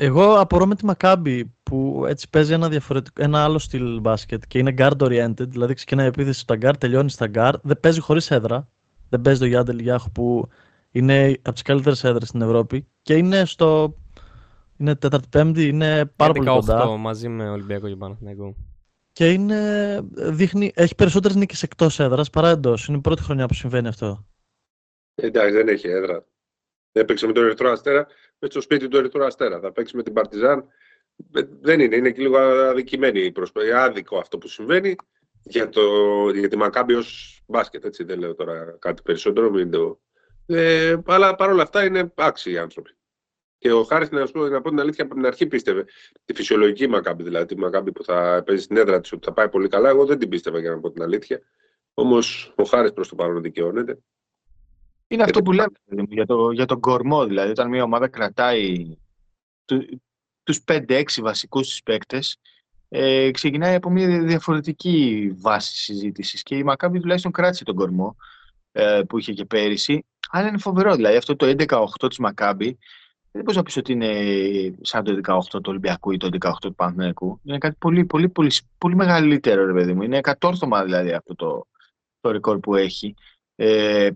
Εγώ 0.00 0.34
απορώ 0.34 0.66
με 0.66 0.74
τη 0.74 0.84
Μακάμπη 0.84 1.54
που 1.62 2.04
έτσι 2.08 2.30
παίζει 2.30 2.52
ένα, 2.52 2.68
διαφορετικό, 2.68 3.22
ένα 3.22 3.44
άλλο 3.44 3.58
στυλ 3.58 4.00
μπάσκετ 4.00 4.42
και 4.48 4.58
είναι 4.58 4.74
guard 4.78 4.96
oriented, 4.98 5.48
δηλαδή 5.48 5.74
ξεκινάει 5.74 6.04
η 6.04 6.08
επίθεση 6.08 6.40
στα 6.40 6.58
guard, 6.60 6.74
τελειώνει 6.78 7.10
στα 7.10 7.30
guard, 7.34 7.54
δεν 7.62 7.80
παίζει 7.80 8.00
χωρίς 8.00 8.30
έδρα. 8.30 8.68
Δεν 9.08 9.20
παίζει 9.20 9.40
το 9.40 9.46
Γιάντελ 9.46 9.78
Γιάχου 9.78 10.10
που 10.10 10.48
είναι 10.90 11.38
από 11.42 11.52
τις 11.52 11.62
καλύτερες 11.62 12.04
έδρες 12.04 12.28
στην 12.28 12.42
Ευρώπη 12.42 12.86
και 13.02 13.14
είναι 13.14 13.44
στο... 13.44 13.96
Είναι 14.76 14.94
τέταρτη 14.94 15.28
πέμπτη, 15.28 15.66
είναι 15.66 16.12
πάρα 16.16 16.32
πολύ 16.32 16.48
18 16.50 16.54
κοντά. 16.54 16.86
μαζί 16.86 17.28
με 17.28 17.50
Ολυμπιακό 17.50 17.88
και 17.88 17.96
Παναθηναϊκό. 17.96 18.54
Και 19.12 19.32
είναι, 19.32 20.00
δείχνει, 20.12 20.72
έχει 20.74 20.94
περισσότερες 20.94 21.36
νίκες 21.36 21.62
εκτός 21.62 22.00
έδρας 22.00 22.30
παρά 22.30 22.48
εντός. 22.48 22.86
Είναι 22.86 22.96
η 22.96 23.00
πρώτη 23.00 23.22
χρονιά 23.22 23.46
που 23.46 23.54
συμβαίνει 23.54 23.88
αυτό. 23.88 24.26
Εντάξει, 25.14 25.54
δεν 25.54 25.68
έχει 25.68 25.88
έδρα. 25.88 26.24
Έπαιξε 26.98 27.26
με 27.26 27.32
τον 27.32 27.44
Ερυθρό 27.44 27.70
Αστέρα, 27.70 28.06
με 28.38 28.48
στο 28.50 28.60
σπίτι 28.60 28.88
του 28.88 28.96
Ερυθρού 28.96 29.24
Αστέρα. 29.24 29.60
Θα 29.60 29.72
παίξει 29.72 29.96
με 29.96 30.02
την 30.02 30.12
Παρτιζάν. 30.12 30.64
Ε, 31.34 31.42
Δεν 31.60 31.80
είναι, 31.80 31.96
είναι 31.96 32.10
και 32.10 32.22
λίγο 32.22 32.38
αδικημένη 32.38 33.20
η 33.20 33.32
προσπάθεια. 33.32 33.82
Άδικο 33.82 34.18
αυτό 34.18 34.38
που 34.38 34.48
συμβαίνει 34.48 34.96
για, 35.42 35.68
το, 35.68 35.82
για 36.34 36.48
τη 36.48 36.56
Μακάμπη 36.56 36.94
ως 36.94 37.40
μπάσκετ. 37.46 37.84
Έτσι, 37.84 38.04
δεν 38.04 38.18
λέω 38.18 38.34
τώρα 38.34 38.76
κάτι 38.78 39.02
περισσότερο. 39.02 39.50
Μην 39.50 39.70
το... 39.70 40.00
Ε, 40.46 40.96
αλλά 41.06 41.34
παρόλα 41.34 41.62
αυτά 41.62 41.84
είναι 41.84 42.12
άξιοι 42.14 42.52
οι 42.52 42.58
άνθρωποι. 42.58 42.90
Και 43.58 43.72
ο 43.72 43.82
Χάρης, 43.82 44.10
να, 44.10 44.26
σου 44.26 44.32
πω- 44.32 44.48
να 44.48 44.60
πω 44.60 44.68
την 44.68 44.80
αλήθεια, 44.80 45.04
από 45.04 45.14
την 45.14 45.26
αρχή 45.26 45.46
πίστευε 45.46 45.84
τη 46.24 46.34
φυσιολογική 46.34 46.86
Μακάμπη, 46.86 47.22
δηλαδή 47.22 47.46
τη 47.46 47.60
Μακάμπη 47.60 47.92
που 47.92 48.04
θα 48.04 48.42
παίζει 48.46 48.62
στην 48.62 48.76
έδρα 48.76 49.00
της, 49.00 49.12
ότι 49.12 49.26
θα 49.26 49.32
πάει 49.32 49.48
πολύ 49.48 49.68
καλά. 49.68 49.88
Εγώ 49.88 50.04
δεν 50.04 50.18
την 50.18 50.28
πίστευα 50.28 50.58
για 50.58 50.70
να 50.70 50.80
πω 50.80 50.90
την 50.90 51.02
αλήθεια. 51.02 51.40
Όμως 51.94 52.52
ο 52.56 52.62
Χάρης 52.62 52.92
προς 52.92 53.08
το 53.08 53.14
παρόν 53.14 53.42
δικαιώνεται. 53.42 53.98
Είναι 55.08 55.22
αυτό 55.22 55.38
Ε, 55.38 55.42
που 55.42 55.52
λέμε 55.52 55.68
παιδί 55.84 56.00
μου, 56.02 56.08
για, 56.10 56.26
το, 56.26 56.50
για 56.50 56.66
τον 56.66 56.80
κορμό. 56.80 57.26
Δηλαδή, 57.26 57.50
όταν 57.50 57.68
μια 57.68 57.82
ομάδα 57.82 58.08
κρατάει 58.08 58.96
του, 59.64 60.00
τους 60.42 60.60
5-6 60.64 61.02
βασικούς 61.20 61.68
της 61.68 61.82
παίκτες, 61.82 62.38
ε, 62.88 63.30
ξεκινάει 63.30 63.74
από 63.74 63.90
μια 63.90 64.22
διαφορετική 64.22 65.30
βάση 65.38 65.76
συζήτησης. 65.76 66.42
Και 66.42 66.56
η 66.56 66.62
Μακάμπη 66.62 67.00
τουλάχιστον 67.00 67.32
κράτησε 67.32 67.64
τον 67.64 67.74
κορμό 67.74 68.16
ε, 68.72 69.02
που 69.08 69.18
είχε 69.18 69.32
και 69.32 69.44
πέρυσι. 69.44 70.04
Αλλά 70.30 70.48
είναι 70.48 70.58
φοβερό. 70.58 70.94
Δηλαδή, 70.94 71.16
αυτό 71.16 71.36
το 71.36 71.46
11-8 71.46 72.08
της 72.08 72.18
Μακάμπη 72.18 72.78
δεν 73.30 73.42
μπορείς 73.42 73.56
να 73.56 73.62
πεις 73.62 73.76
ότι 73.76 73.92
είναι 73.92 74.78
σαν 74.80 75.04
το 75.04 75.20
18 75.24 75.38
του 75.50 75.60
Ολυμπιακού 75.66 76.10
ή 76.10 76.16
το 76.16 76.28
18 76.40 76.50
του 76.60 76.74
Παναθηναϊκού. 76.74 77.40
Είναι 77.44 77.58
κάτι 77.58 77.76
πολύ, 77.78 78.04
πολύ, 78.04 78.28
πολύ, 78.28 78.52
πολύ 78.78 78.94
μεγαλύτερο, 78.94 79.66
ρε 79.66 79.72
παιδί 79.72 79.92
μου. 79.92 80.02
Είναι 80.02 80.16
εκατόρθωμα 80.16 80.84
δηλαδή 80.84 81.12
αυτό 81.12 81.34
το, 81.34 81.66
το 82.20 82.30
ρεκόρ 82.30 82.58
που 82.58 82.74
έχει. 82.74 83.14
Ε, 83.54 84.10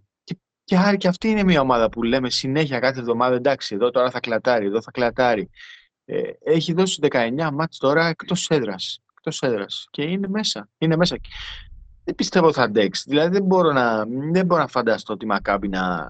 και, 0.64 0.74
και 0.74 0.76
άρα 0.76 0.96
και 0.96 1.08
αυτή 1.08 1.28
είναι 1.28 1.44
μια 1.44 1.60
ομάδα 1.60 1.88
που 1.88 2.02
λέμε 2.02 2.30
συνέχεια 2.30 2.78
κάθε 2.78 3.00
εβδομάδα 3.00 3.34
εντάξει, 3.34 3.74
εδώ 3.74 3.90
τώρα 3.90 4.10
θα 4.10 4.20
κλατάρει, 4.20 4.66
εδώ 4.66 4.82
θα 4.82 4.90
κλατάρει. 4.90 5.50
Ε, 6.04 6.20
έχει 6.44 6.72
δώσει 6.72 6.98
19 7.10 7.48
μάτς 7.52 7.78
τώρα 7.78 8.06
εκτός 8.06 8.48
έδρας. 8.50 9.02
Εκτός 9.14 9.40
έδρας. 9.42 9.86
Και 9.90 10.02
είναι 10.02 10.28
μέσα. 10.28 10.68
Είναι 10.78 10.96
μέσα. 10.96 11.16
Δεν 12.04 12.14
πιστεύω 12.14 12.46
ότι 12.46 12.54
θα 12.54 12.62
αντέξει. 12.62 13.04
Δηλαδή 13.08 13.32
δεν 13.32 13.42
μπορώ 13.42 13.72
να, 13.72 14.04
δεν 14.32 14.46
μπορώ 14.46 14.60
να 14.60 14.68
φανταστώ 14.68 15.16
τη 15.16 15.26
Μακάμπη 15.26 15.68
να, 15.68 16.08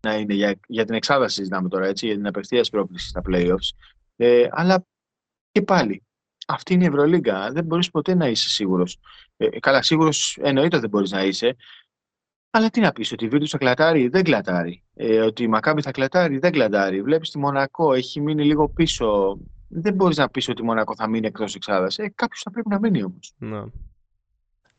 να 0.00 0.16
είναι 0.16 0.34
για, 0.34 0.58
για 0.66 0.84
την 0.84 0.94
εξάδα 0.94 1.28
συζητάμε 1.28 1.68
τώρα, 1.68 1.86
έτσι, 1.86 2.06
για 2.06 2.14
την 2.14 2.26
απευθεία 2.26 2.64
πρόκληση 2.70 3.08
στα 3.08 3.22
playoffs. 3.28 3.88
Ε, 4.16 4.48
αλλά 4.50 4.84
και 5.50 5.62
πάλι, 5.62 6.02
αυτή 6.46 6.74
είναι 6.74 6.84
η 6.84 6.86
Ευρωλίγκα. 6.86 7.50
Δεν 7.52 7.64
μπορείς 7.64 7.90
ποτέ 7.90 8.14
να 8.14 8.26
είσαι 8.28 8.48
σίγουρος. 8.48 8.98
Ε, 9.36 9.58
καλά, 9.60 9.82
σίγουρος 9.82 10.38
εννοείται 10.40 10.76
ότι 10.76 10.80
δεν 10.80 10.90
μπορείς 10.90 11.10
να 11.10 11.24
είσαι. 11.24 11.56
Αλλά 12.50 12.70
τι 12.70 12.80
να 12.80 12.92
πεις, 12.92 13.12
ότι 13.12 13.24
η 13.24 13.28
Βίρτου 13.28 13.48
θα 13.48 13.58
κλατάρει, 13.58 14.08
δεν 14.08 14.24
κλατάρει. 14.24 14.82
Ε, 14.94 15.18
ότι 15.20 15.42
η 15.42 15.48
Μακάμπη 15.48 15.82
θα 15.82 15.90
κλατάρει, 15.90 16.38
δεν 16.38 16.52
κλατάρει. 16.52 17.02
Βλέπεις 17.02 17.30
τη 17.30 17.38
Μονακό, 17.38 17.92
έχει 17.92 18.20
μείνει 18.20 18.44
λίγο 18.44 18.68
πίσω. 18.68 19.38
Δεν 19.68 19.94
μπορείς 19.94 20.16
να 20.16 20.28
πεις 20.28 20.48
ότι 20.48 20.62
η 20.62 20.64
Μονακό 20.64 20.94
θα 20.96 21.08
μείνει 21.08 21.26
εκτός 21.26 21.54
εξάδας. 21.54 21.98
Ε, 21.98 22.12
Κάποιος 22.14 22.42
θα 22.42 22.50
πρέπει 22.50 22.68
να 22.68 22.78
μείνει 22.78 23.02
όμως. 23.02 23.32
Ναι. 23.38 23.62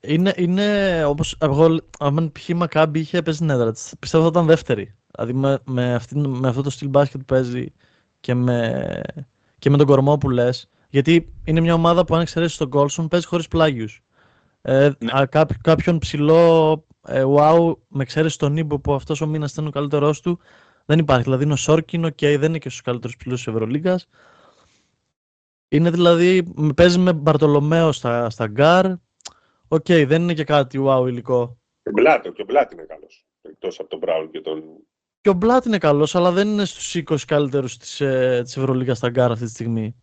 Είναι, 0.01 0.33
είναι 0.35 1.03
όπως 1.05 1.35
εγώ, 1.39 1.77
αν 1.99 2.31
π.χ. 2.31 2.49
η 2.49 2.53
Μακάμπη 2.53 2.99
είχε 2.99 3.21
παίζει 3.21 3.39
την 3.39 3.49
έδρα 3.49 3.71
της, 3.71 3.93
πιστεύω 3.99 4.23
θα 4.23 4.29
ήταν 4.29 4.45
δεύτερη. 4.45 4.95
Δηλαδή 5.15 5.33
με, 5.33 5.59
με, 5.65 5.93
αυτή, 5.93 6.15
με 6.17 6.47
αυτό 6.47 6.61
το 6.61 6.69
στυλ 6.69 6.89
μπάσκετ 6.89 7.19
που 7.19 7.25
παίζει 7.25 7.73
και 8.19 8.33
με, 8.33 9.01
και 9.59 9.69
με 9.69 9.77
τον 9.77 9.85
κορμό 9.85 10.17
που 10.17 10.29
λες. 10.29 10.69
Γιατί 10.89 11.33
είναι 11.43 11.59
μια 11.61 11.73
ομάδα 11.73 12.05
που 12.05 12.15
αν 12.15 12.21
εξαιρέσεις 12.21 12.57
τον 12.57 12.69
Κόλσον 12.69 13.07
παίζει 13.07 13.25
χωρίς 13.25 13.47
πλάγιους. 13.47 14.01
Ε, 14.61 14.89
Ναι. 14.99 15.11
α, 15.19 15.25
κάπο- 15.25 15.61
κάποιον 15.61 15.97
ψηλό 15.97 16.85
ε, 17.09 17.23
wow, 17.27 17.75
με 17.87 18.01
εξαίρεση 18.01 18.37
τον 18.37 18.51
Νίμπο 18.51 18.79
που 18.79 18.93
αυτός 18.93 19.21
ο 19.21 19.27
μήνας 19.27 19.51
ήταν 19.51 19.67
ο 19.67 19.69
καλύτερός 19.69 20.21
του, 20.21 20.39
Δεν 20.85 20.99
υπάρχει. 20.99 21.23
Δηλαδή 21.23 21.43
είναι 21.43 21.53
ο 21.53 21.55
Σόρκιν, 21.55 22.05
οκ, 22.05 22.19
δεν 22.19 22.43
είναι 22.43 22.57
και 22.57 22.69
στους 22.69 22.81
καλύτερους 22.81 23.15
ψηλούς 23.15 23.43
της 23.43 23.53
Ευρωλίγκα. 23.53 23.99
Είναι 25.67 25.89
δηλαδή, 25.89 26.53
παίζει 26.75 26.99
με 26.99 27.13
Μπαρτολομέο 27.13 27.91
στα, 27.91 28.29
στα 28.29 28.47
γκάρ. 28.47 28.85
Οκ, 29.67 29.85
δεν 29.85 30.21
είναι 30.21 30.33
και 30.33 30.43
κάτι 30.43 30.79
wow 30.87 31.05
υλικό. 31.07 31.57
Και 31.83 31.89
ο 31.89 31.91
Μπλατ, 31.91 32.27
και 32.27 32.41
ο 32.41 32.45
Μπλατ 32.45 32.71
είναι 32.71 32.85
καλός. 32.87 33.25
Εκτός 33.41 33.79
από 33.79 33.89
τον 33.89 33.99
Μπράουν 33.99 34.31
και 34.31 34.41
τον. 34.41 34.63
Και 35.21 35.29
ο 35.29 35.33
Μπλατ 35.33 35.65
είναι 35.65 35.77
καλός, 35.77 36.15
αλλά 36.15 36.31
δεν 36.31 36.47
είναι 36.47 36.65
στους 36.65 36.95
20 36.95 37.15
καλύτερους 37.27 37.77
της 37.77 38.01
ε, 38.01 38.41
της 38.43 38.57
Ευρωλίγκα 38.57 38.95
στα 38.95 39.09
γκαρντ 39.09 39.31
αυτή 39.31 39.45
τη 39.45 39.51
στιγμή. 39.51 39.95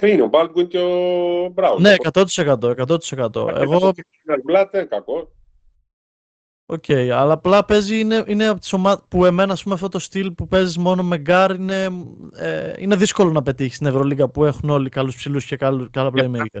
Είναι 0.00 0.22
ο 0.22 0.26
Μπόλντγουιν 0.26 0.68
και 0.68 0.78
ο 0.78 1.48
Μπράουν. 1.52 1.80
Ναι, 1.80 1.94
100%. 2.12 2.24
100%. 2.34 3.56
Εγώ... 3.56 3.86
Ο 3.86 3.92
Μπλατ 4.44 4.74
είναι 4.74 4.84
κακό. 4.84 5.30
OK, 6.72 6.84
okay, 6.86 7.08
αλλά 7.08 7.32
απλά 7.32 7.64
παίζει, 7.64 8.00
είναι, 8.00 8.24
είναι 8.26 8.46
από 8.46 8.60
τις 8.60 8.72
ομάδες 8.72 9.04
που 9.08 9.24
εμένα 9.24 9.56
πούμε, 9.62 9.74
αυτό 9.74 9.88
το 9.88 9.98
στυλ 9.98 10.32
που 10.32 10.46
παίζεις 10.46 10.78
μόνο 10.78 11.02
με 11.02 11.18
γκαρντ 11.18 11.54
είναι, 11.54 11.88
ε, 12.36 12.74
είναι 12.78 12.96
δύσκολο 12.96 13.32
να 13.32 13.42
πετύχεις 13.42 13.74
στην 13.74 13.86
Ευρωλίγα 13.86 14.28
που 14.28 14.44
έχουν 14.44 14.70
όλοι 14.70 14.88
καλούς 14.88 15.16
ψηλούς 15.16 15.44
και 15.44 15.56
καλούς, 15.56 15.88
καλά 15.90 16.10
playmaker. 16.14 16.60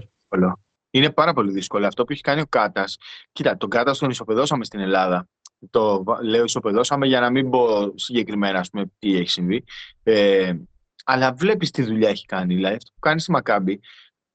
Είναι 0.90 1.10
πάρα 1.10 1.32
πολύ 1.32 1.52
δύσκολο. 1.52 1.86
Αυτό 1.86 2.04
που 2.04 2.12
έχει 2.12 2.20
κάνει 2.20 2.40
ο 2.40 2.46
Κάτα. 2.48 2.84
Κοίτα, 3.32 3.56
τον 3.56 3.68
Κάτας 3.68 3.98
τον 3.98 4.10
ισοπεδώσαμε 4.10 4.64
στην 4.64 4.80
Ελλάδα. 4.80 5.28
Το 5.70 6.04
λέω 6.22 6.44
ισοπεδώσαμε 6.44 7.06
για 7.06 7.20
να 7.20 7.30
μην 7.30 7.50
πω 7.50 7.92
συγκεκριμένα 7.94 8.58
ας 8.58 8.70
πούμε, 8.70 8.84
τι 8.98 9.16
έχει 9.16 9.30
συμβεί. 9.30 9.64
Ε, 10.02 10.54
αλλά 11.04 11.32
βλέπεις 11.32 11.70
τι 11.70 11.82
δουλειά 11.82 12.08
έχει 12.08 12.26
κάνει. 12.26 12.54
Δηλαδή, 12.54 12.74
αυτό 12.74 12.90
που 12.94 13.00
κάνεις 13.00 13.22
στη 13.22 13.30
Μακάμπη, 13.30 13.80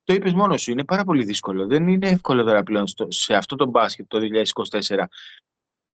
το 0.04 0.14
είπες 0.14 0.34
μόνος 0.34 0.62
σου, 0.62 0.72
είναι 0.72 0.84
πάρα 0.84 1.04
πολύ 1.04 1.24
δύσκολο. 1.24 1.68
Δεν 1.68 1.88
είναι 1.88 2.10
εύκολο 2.10 2.44
τώρα 2.44 2.64
πλέον 2.64 2.88
στο, 2.88 3.08
σε 3.10 3.36
αυτό 3.36 3.56
το 3.56 3.66
μπάσκετ 3.66 4.06
το 4.08 4.20
2024 4.54 5.04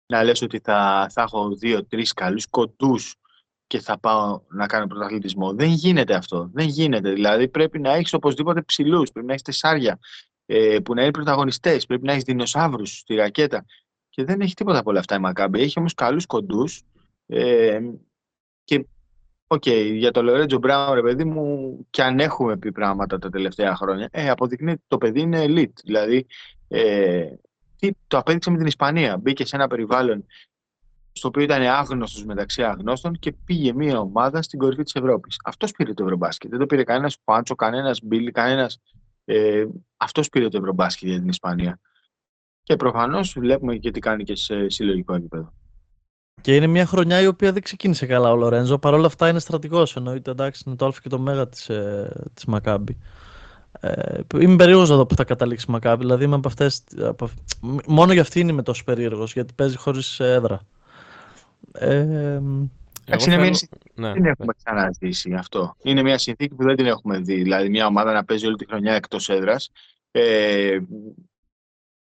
να 0.06 0.22
λες 0.24 0.42
ότι 0.42 0.58
θα, 0.58 1.08
θα 1.12 1.22
έχω 1.22 1.54
δύο-τρεις 1.54 2.12
καλούς 2.12 2.46
κοντούς 2.46 3.14
και 3.66 3.80
θα 3.80 3.98
πάω 3.98 4.40
να 4.48 4.66
κάνω 4.66 4.86
πρωταθλητισμό. 4.86 5.54
Δεν 5.54 5.68
γίνεται 5.68 6.14
αυτό. 6.14 6.50
Δεν 6.52 6.68
γίνεται. 6.68 7.10
Δηλαδή 7.10 7.48
πρέπει 7.48 7.78
να 7.78 7.92
έχεις 7.94 8.12
οπωσδήποτε 8.12 8.62
ψηλούς, 8.62 9.10
πρέπει 9.10 9.26
να 9.26 9.32
έχεις 9.32 9.44
τεσσάρια 9.44 9.98
ε, 10.46 10.78
που 10.84 10.94
να 10.94 11.02
είναι 11.02 11.10
πρωταγωνιστές, 11.10 11.86
πρέπει 11.86 12.04
να 12.04 12.12
έχεις 12.12 12.24
δεινοσαύρους 12.24 12.98
στη 12.98 13.14
ρακέτα. 13.14 13.64
Και 14.08 14.24
δεν 14.24 14.40
έχει 14.40 14.54
τίποτα 14.54 14.78
από 14.78 14.90
όλα 14.90 14.98
αυτά 14.98 15.14
η 15.14 15.18
Μακάμπη. 15.18 15.60
Έχει 15.60 15.78
όμως 15.78 15.94
καλούς 15.94 16.26
κοντούς 16.26 16.82
ε, 17.26 17.80
και 18.64 18.86
OK, 19.48 19.62
okay, 19.66 19.90
για 19.92 20.10
το 20.10 20.22
Λορέντζο 20.22 20.58
Μπράουν, 20.58 20.94
ρε 20.94 21.02
παιδί 21.02 21.24
μου, 21.24 21.76
και 21.90 22.02
αν 22.02 22.20
έχουμε 22.20 22.56
πει 22.56 22.72
πράγματα 22.72 23.18
τα 23.18 23.30
τελευταία 23.30 23.76
χρόνια, 23.76 24.08
ε, 24.12 24.30
αποδεικνύει 24.30 24.70
ότι 24.70 24.82
το 24.88 24.98
παιδί 24.98 25.20
είναι 25.20 25.44
elite. 25.46 25.80
Δηλαδή, 25.84 26.26
ε, 26.68 27.26
τι, 27.26 27.34
το 28.06 28.18
απέδειξε 28.18 28.50
με 28.50 28.56
την 28.58 28.66
Ισπανία. 28.66 29.16
Μπήκε 29.16 29.46
σε 29.46 29.56
ένα 29.56 29.66
περιβάλλον 29.66 30.26
στο 31.12 31.28
οποίο 31.28 31.42
ήταν 31.42 31.62
άγνωστος 31.62 32.24
μεταξύ 32.24 32.62
αγνώστων 32.62 33.18
και 33.18 33.32
πήγε 33.44 33.72
μια 33.72 33.98
ομάδα 33.98 34.42
στην 34.42 34.58
κορυφή 34.58 34.82
της 34.82 34.94
Ευρώπης. 34.94 35.40
Αυτός 35.44 35.72
πήρε 35.72 35.94
το 35.94 36.02
Ευρωμπάσκετ. 36.04 36.50
Δεν 36.50 36.58
το 36.58 36.66
πήρε 36.66 36.84
κανένας 36.84 37.18
Πάντσο, 37.24 37.54
κανένας 37.54 38.00
Μπίλι, 38.02 38.30
κανένας. 38.30 38.80
Ε, 39.24 39.64
Αυτός 39.96 40.28
πήρε 40.28 40.48
το 40.48 40.58
Ευρωμπάσκετ 40.58 41.08
για 41.08 41.18
την 41.18 41.28
Ισπανία. 41.28 41.80
Και 42.62 42.76
προφανώς 42.76 43.32
βλέπουμε 43.38 43.76
και 43.76 43.90
τι 43.90 44.00
κάνει 44.00 44.24
και 44.24 44.36
σε 44.36 44.68
συλλογικό 44.68 45.14
επίπεδο. 45.14 45.52
Και 46.40 46.54
είναι 46.54 46.66
μια 46.66 46.86
χρονιά 46.86 47.20
η 47.20 47.26
οποία 47.26 47.52
δεν 47.52 47.62
ξεκίνησε 47.62 48.06
καλά 48.06 48.30
ο 48.30 48.36
Λορέντζο. 48.36 48.78
Παρ' 48.78 48.94
όλα 48.94 49.06
αυτά 49.06 49.28
είναι 49.28 49.38
στρατηγός. 49.38 49.96
Εννοείται 49.96 50.30
εντάξει, 50.30 50.62
είναι 50.66 50.76
το 50.76 50.86
Α 50.86 50.92
και 51.02 51.08
το 51.08 51.18
Μέγα 51.18 51.48
της 51.48 51.68
ε, 51.68 52.26
Μακάμπη. 52.46 52.98
Ε, 53.80 54.20
είμαι 54.40 54.56
περίεργος 54.56 54.88
να 54.90 54.96
δω 54.96 55.06
που 55.06 55.14
θα 55.14 55.24
καταλήξει 55.24 55.64
η 55.68 55.72
Μακάβη. 55.72 56.02
Δηλαδή, 56.02 56.24
είμαι 56.24 56.34
από 56.34 56.48
αυτές, 56.48 56.82
από... 57.00 57.30
μόνο 57.86 58.12
για 58.12 58.22
αυτή 58.22 58.40
είμαι 58.40 58.62
τόσο 58.62 58.84
περίεργος, 58.84 59.32
γιατί 59.32 59.52
παίζει 59.54 59.76
χωρίς 59.76 60.20
έδρα. 60.20 60.60
Ε, 61.72 62.40
Εντάξει, 63.08 63.30
είναι 63.30 63.38
μια 63.42 63.54
συνθήκη 63.54 63.90
ναι, 63.94 64.12
δεν 64.12 64.24
έχουμε 64.24 64.52
ξαναζήσει 64.64 65.34
αυτό. 65.34 65.76
Είναι 65.82 66.02
μια 66.02 66.18
συνθήκη 66.18 66.54
που 66.54 66.62
δεν 66.62 66.76
την 66.76 66.86
έχουμε 66.86 67.18
δει. 67.18 67.34
Δηλαδή, 67.34 67.68
μια 67.68 67.86
ομάδα 67.86 68.12
να 68.12 68.24
παίζει 68.24 68.46
όλη 68.46 68.56
τη 68.56 68.66
χρονιά 68.66 68.94
εκτός 68.94 69.28
έδρας. 69.28 69.70
Ε, 70.10 70.78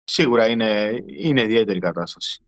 σίγουρα 0.05 0.49
είναι, 0.49 1.03
είναι 1.07 1.43
ιδιαίτερη 1.43 1.79
κατάσταση. 1.79 2.41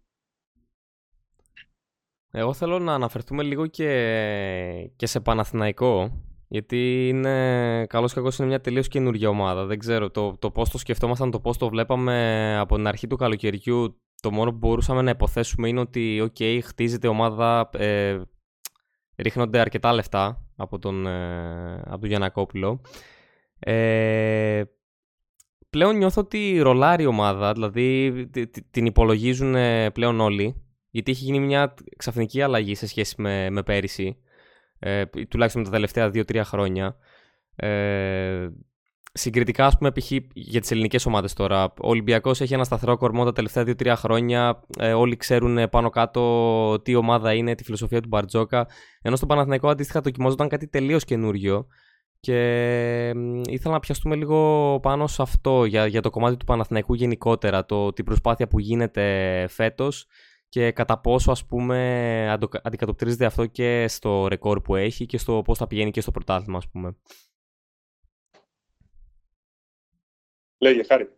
Εγώ 2.30 2.52
θέλω 2.52 2.78
να 2.78 2.94
αναφερθούμε 2.94 3.42
λίγο 3.42 3.66
και, 3.66 4.90
και 4.96 5.06
σε 5.06 5.20
Παναθηναϊκό 5.20 6.22
γιατί 6.48 7.08
είναι 7.08 7.86
καλώς 7.86 8.12
κακός 8.12 8.38
είναι 8.38 8.48
μια 8.48 8.60
τελείως 8.60 8.88
καινούργια 8.88 9.28
ομάδα. 9.28 9.64
Δεν 9.64 9.78
ξέρω 9.78 10.10
το, 10.10 10.36
το 10.38 10.50
πώς 10.50 10.70
το 10.70 10.78
σκεφτόμασταν, 10.78 11.30
το 11.30 11.40
πώς 11.40 11.56
το 11.56 11.68
βλέπαμε 11.68 12.56
από 12.58 12.76
την 12.76 12.86
αρχή 12.86 13.06
του 13.06 13.16
καλοκαιριού. 13.16 14.00
Το 14.20 14.30
μόνο 14.30 14.50
που 14.50 14.56
μπορούσαμε 14.56 15.02
να 15.02 15.10
υποθέσουμε 15.10 15.68
είναι 15.68 15.80
ότι 15.80 16.30
okay, 16.32 16.58
χτίζεται 16.62 17.08
ομάδα, 17.08 17.70
ε, 17.72 18.20
ρίχνονται 19.16 19.58
αρκετά 19.58 19.92
λεφτά 19.92 20.46
από 20.56 20.78
τον, 20.78 21.06
ε, 21.06 21.74
από 21.84 21.98
τον 21.98 22.08
Γιανακόπουλο. 22.08 22.80
Ε, 23.58 24.62
πλέον 25.70 25.96
νιώθω 25.96 26.20
ότι 26.20 26.58
ρολάρει 26.58 27.02
η 27.02 27.06
ομάδα, 27.06 27.52
δηλαδή 27.52 28.12
την 28.70 28.86
υπολογίζουν 28.86 29.54
πλέον 29.92 30.20
όλοι, 30.20 30.62
γιατί 30.90 31.10
έχει 31.10 31.24
γίνει 31.24 31.40
μια 31.40 31.74
ξαφνική 31.96 32.42
αλλαγή 32.42 32.74
σε 32.74 32.86
σχέση 32.86 33.14
με, 33.22 33.50
με 33.50 33.62
πέρυσι 33.62 34.16
ε, 34.78 35.04
τουλάχιστον 35.28 35.64
τα 35.64 35.70
τελευταία 35.70 36.10
2-3 36.14 36.40
χρόνια. 36.44 36.96
Ε, 37.56 38.48
συγκριτικά, 39.12 39.66
ας 39.66 39.78
πούμε, 39.78 39.92
π.χ. 39.92 40.10
για 40.32 40.60
τις 40.60 40.70
ελληνικές 40.70 41.06
ομάδες 41.06 41.32
τώρα. 41.32 41.64
Ο 41.64 41.88
Ολυμπιακός 41.88 42.40
έχει 42.40 42.54
ένα 42.54 42.64
σταθερό 42.64 42.96
κορμό 42.96 43.24
τα 43.24 43.32
τελευταία 43.32 43.64
2-3 43.66 43.92
χρόνια. 43.96 44.60
Ε, 44.78 44.92
όλοι 44.92 45.16
ξέρουν 45.16 45.68
πάνω 45.70 45.90
κάτω 45.90 46.80
τι 46.82 46.94
ομάδα 46.94 47.34
είναι, 47.34 47.54
τη 47.54 47.64
φιλοσοφία 47.64 48.00
του 48.00 48.08
Μπαρτζόκα. 48.08 48.66
Ενώ 49.02 49.16
στο 49.16 49.26
Παναθηναϊκό 49.26 49.68
αντίστοιχα 49.68 50.00
δοκιμάζονταν 50.00 50.48
κάτι 50.48 50.68
τελείως 50.68 51.04
καινούριο. 51.04 51.66
Και 52.20 53.08
ήθελα 53.48 53.74
να 53.74 53.80
πιαστούμε 53.80 54.16
λίγο 54.16 54.78
πάνω 54.82 55.06
σε 55.06 55.22
αυτό 55.22 55.64
για, 55.64 55.86
για 55.86 56.02
το 56.02 56.10
κομμάτι 56.10 56.36
του 56.36 56.44
Παναθηναϊκού 56.44 56.94
γενικότερα, 56.94 57.64
το, 57.64 57.92
την 57.92 58.04
προσπάθεια 58.04 58.48
που 58.48 58.58
γίνεται 58.58 59.46
φέτος 59.48 60.06
και 60.48 60.72
κατά 60.72 60.98
πόσο 60.98 61.30
ας 61.30 61.46
πούμε 61.46 62.30
αντικατοπτρίζεται 62.62 63.24
αυτό 63.24 63.46
και 63.46 63.88
στο 63.88 64.28
ρεκόρ 64.28 64.60
που 64.60 64.74
έχει 64.74 65.06
και 65.06 65.18
στο 65.18 65.42
πώς 65.44 65.58
θα 65.58 65.66
πηγαίνει 65.66 65.90
και 65.90 66.00
στο 66.00 66.10
πρωτάθλημα 66.10 66.58
ας 66.58 66.68
πούμε. 66.68 66.96
Λέγε 70.58 70.82
χάρη. 70.84 71.12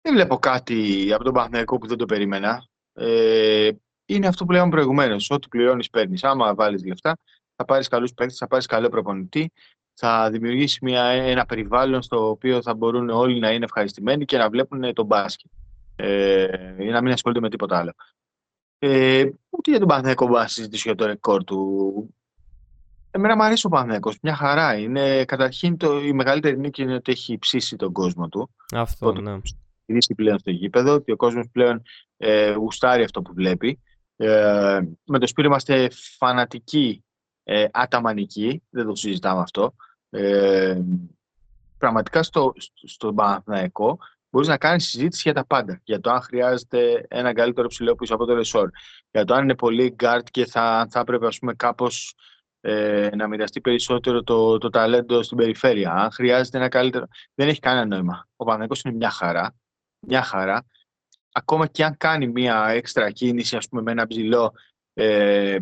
Δεν 0.00 0.14
βλέπω 0.14 0.38
κάτι 0.38 1.12
από 1.12 1.24
τον 1.24 1.32
Παναθηναϊκό 1.32 1.78
που 1.78 1.86
δεν 1.86 1.96
το 1.96 2.06
περίμενα. 2.06 2.68
Ε, 2.92 3.70
είναι 4.06 4.26
αυτό 4.26 4.44
που 4.44 4.52
λέγαμε 4.52 4.70
προηγουμένως. 4.70 5.30
Ό,τι 5.30 5.48
πληρώνεις, 5.48 5.90
παίρνεις. 5.90 6.24
Άμα 6.24 6.54
βάλεις 6.54 6.84
λεφτά, 6.84 7.16
θα 7.56 7.64
πάρεις 7.64 7.88
καλούς 7.88 8.14
παίκτες, 8.14 8.38
θα 8.38 8.46
πάρεις 8.46 8.66
καλό 8.66 8.88
προπονητή, 8.88 9.52
θα 9.94 10.30
δημιουργήσεις 10.30 10.78
μια, 10.80 11.04
ένα 11.04 11.46
περιβάλλον 11.46 12.02
στο 12.02 12.28
οποίο 12.28 12.62
θα 12.62 12.74
μπορούν 12.74 13.10
όλοι 13.10 13.38
να 13.38 13.52
είναι 13.52 13.64
ευχαριστημένοι 13.64 14.24
και 14.24 14.36
να 14.36 14.50
βλέπουν 14.50 14.92
τον 14.92 15.06
μπάσκετ 15.06 15.50
ε, 15.96 16.46
ή 16.78 16.88
να 16.88 17.02
μην 17.02 17.12
ασχολείται 17.12 17.40
με 17.40 17.48
τίποτα 17.48 17.78
άλλο. 17.78 17.92
Ε, 18.78 19.24
ούτε 19.50 19.70
για 19.70 19.78
τον 19.78 19.88
Παναθηναϊκό 19.88 20.26
μπορώ 20.26 20.40
να 20.40 20.48
συζητήσω 20.48 20.82
για 20.88 20.94
το 20.94 21.06
ρεκόρ 21.06 21.44
του. 21.44 22.14
Εμένα 23.10 23.36
μου 23.36 23.42
αρέσει 23.42 23.66
ο 23.66 23.68
Παναθηναϊκός, 23.68 24.18
μια 24.22 24.34
χαρά. 24.34 24.78
Είναι, 24.78 25.24
καταρχήν 25.24 25.76
το, 25.76 26.00
η 26.00 26.12
μεγαλύτερη 26.12 26.58
νίκη 26.58 26.82
είναι 26.82 26.94
ότι 26.94 27.12
έχει 27.12 27.38
ψήσει 27.38 27.76
τον 27.76 27.92
κόσμο 27.92 28.28
του. 28.28 28.50
Αυτό, 28.74 29.12
ναι. 29.12 29.38
Έχει 29.86 30.14
πλέον 30.14 30.38
στο 30.38 30.50
γήπεδο, 30.50 30.92
ότι 30.94 31.12
ο 31.12 31.16
κόσμος 31.16 31.48
πλέον 31.52 31.82
ε, 32.16 32.52
γουστάρει 32.52 33.02
αυτό 33.02 33.22
που 33.22 33.32
βλέπει. 33.34 33.80
Ε, 34.16 34.80
με 35.04 35.18
το 35.18 35.26
Σπύρο 35.26 35.48
είμαστε 35.48 35.88
φανατικοί, 36.18 37.04
ε, 37.42 37.66
αταμανικοί, 37.72 38.62
δεν 38.70 38.86
το 38.86 38.94
συζητάμε 38.94 39.40
αυτό. 39.40 39.74
Ε, 40.10 40.80
πραγματικά 41.78 42.22
στο, 42.22 42.52
στο 42.84 43.14
Παναθηναϊκό 43.14 43.98
μπορείς 44.34 44.48
να 44.48 44.56
κάνεις 44.56 44.88
συζήτηση 44.88 45.22
για 45.24 45.34
τα 45.34 45.46
πάντα. 45.46 45.80
Για 45.84 46.00
το 46.00 46.10
αν 46.10 46.20
χρειάζεται 46.20 47.06
ένα 47.08 47.32
καλύτερο 47.32 47.68
ψηλό 47.68 47.94
πίσω 47.94 48.14
από 48.14 48.24
τον 48.24 48.34
Λεσόρ. 48.34 48.70
Για 49.10 49.24
το 49.24 49.34
αν 49.34 49.42
είναι 49.42 49.54
πολύ 49.54 49.90
γκαρντ 49.94 50.26
και 50.30 50.46
θα, 50.46 50.86
θα 50.90 51.00
έπρεπε 51.00 51.26
ας 51.26 51.38
πούμε, 51.38 51.54
κάπως 51.54 52.14
ε, 52.60 53.10
να 53.16 53.28
μοιραστεί 53.28 53.60
περισσότερο 53.60 54.22
το, 54.22 54.58
το 54.58 54.70
ταλέντο 54.70 55.22
στην 55.22 55.36
περιφέρεια. 55.36 55.92
Αν 55.92 56.10
χρειάζεται 56.10 56.58
ένα 56.58 56.68
καλύτερο. 56.68 57.06
Δεν 57.34 57.48
έχει 57.48 57.60
κανένα 57.60 57.86
νόημα. 57.86 58.28
Ο 58.36 58.44
Παναγιώτης 58.44 58.82
είναι 58.82 58.94
μια 58.94 59.10
χαρά. 59.10 59.54
Μια 60.06 60.22
χαρά. 60.22 60.66
Ακόμα 61.32 61.66
και 61.66 61.84
αν 61.84 61.96
κάνει 61.96 62.28
μια 62.28 62.68
έξτρα 62.68 63.10
κίνηση, 63.10 63.56
ας 63.56 63.68
πούμε, 63.68 63.82
με 63.82 63.90
ένα 63.90 64.06
ψηλό, 64.06 64.52
ε, 64.92 65.58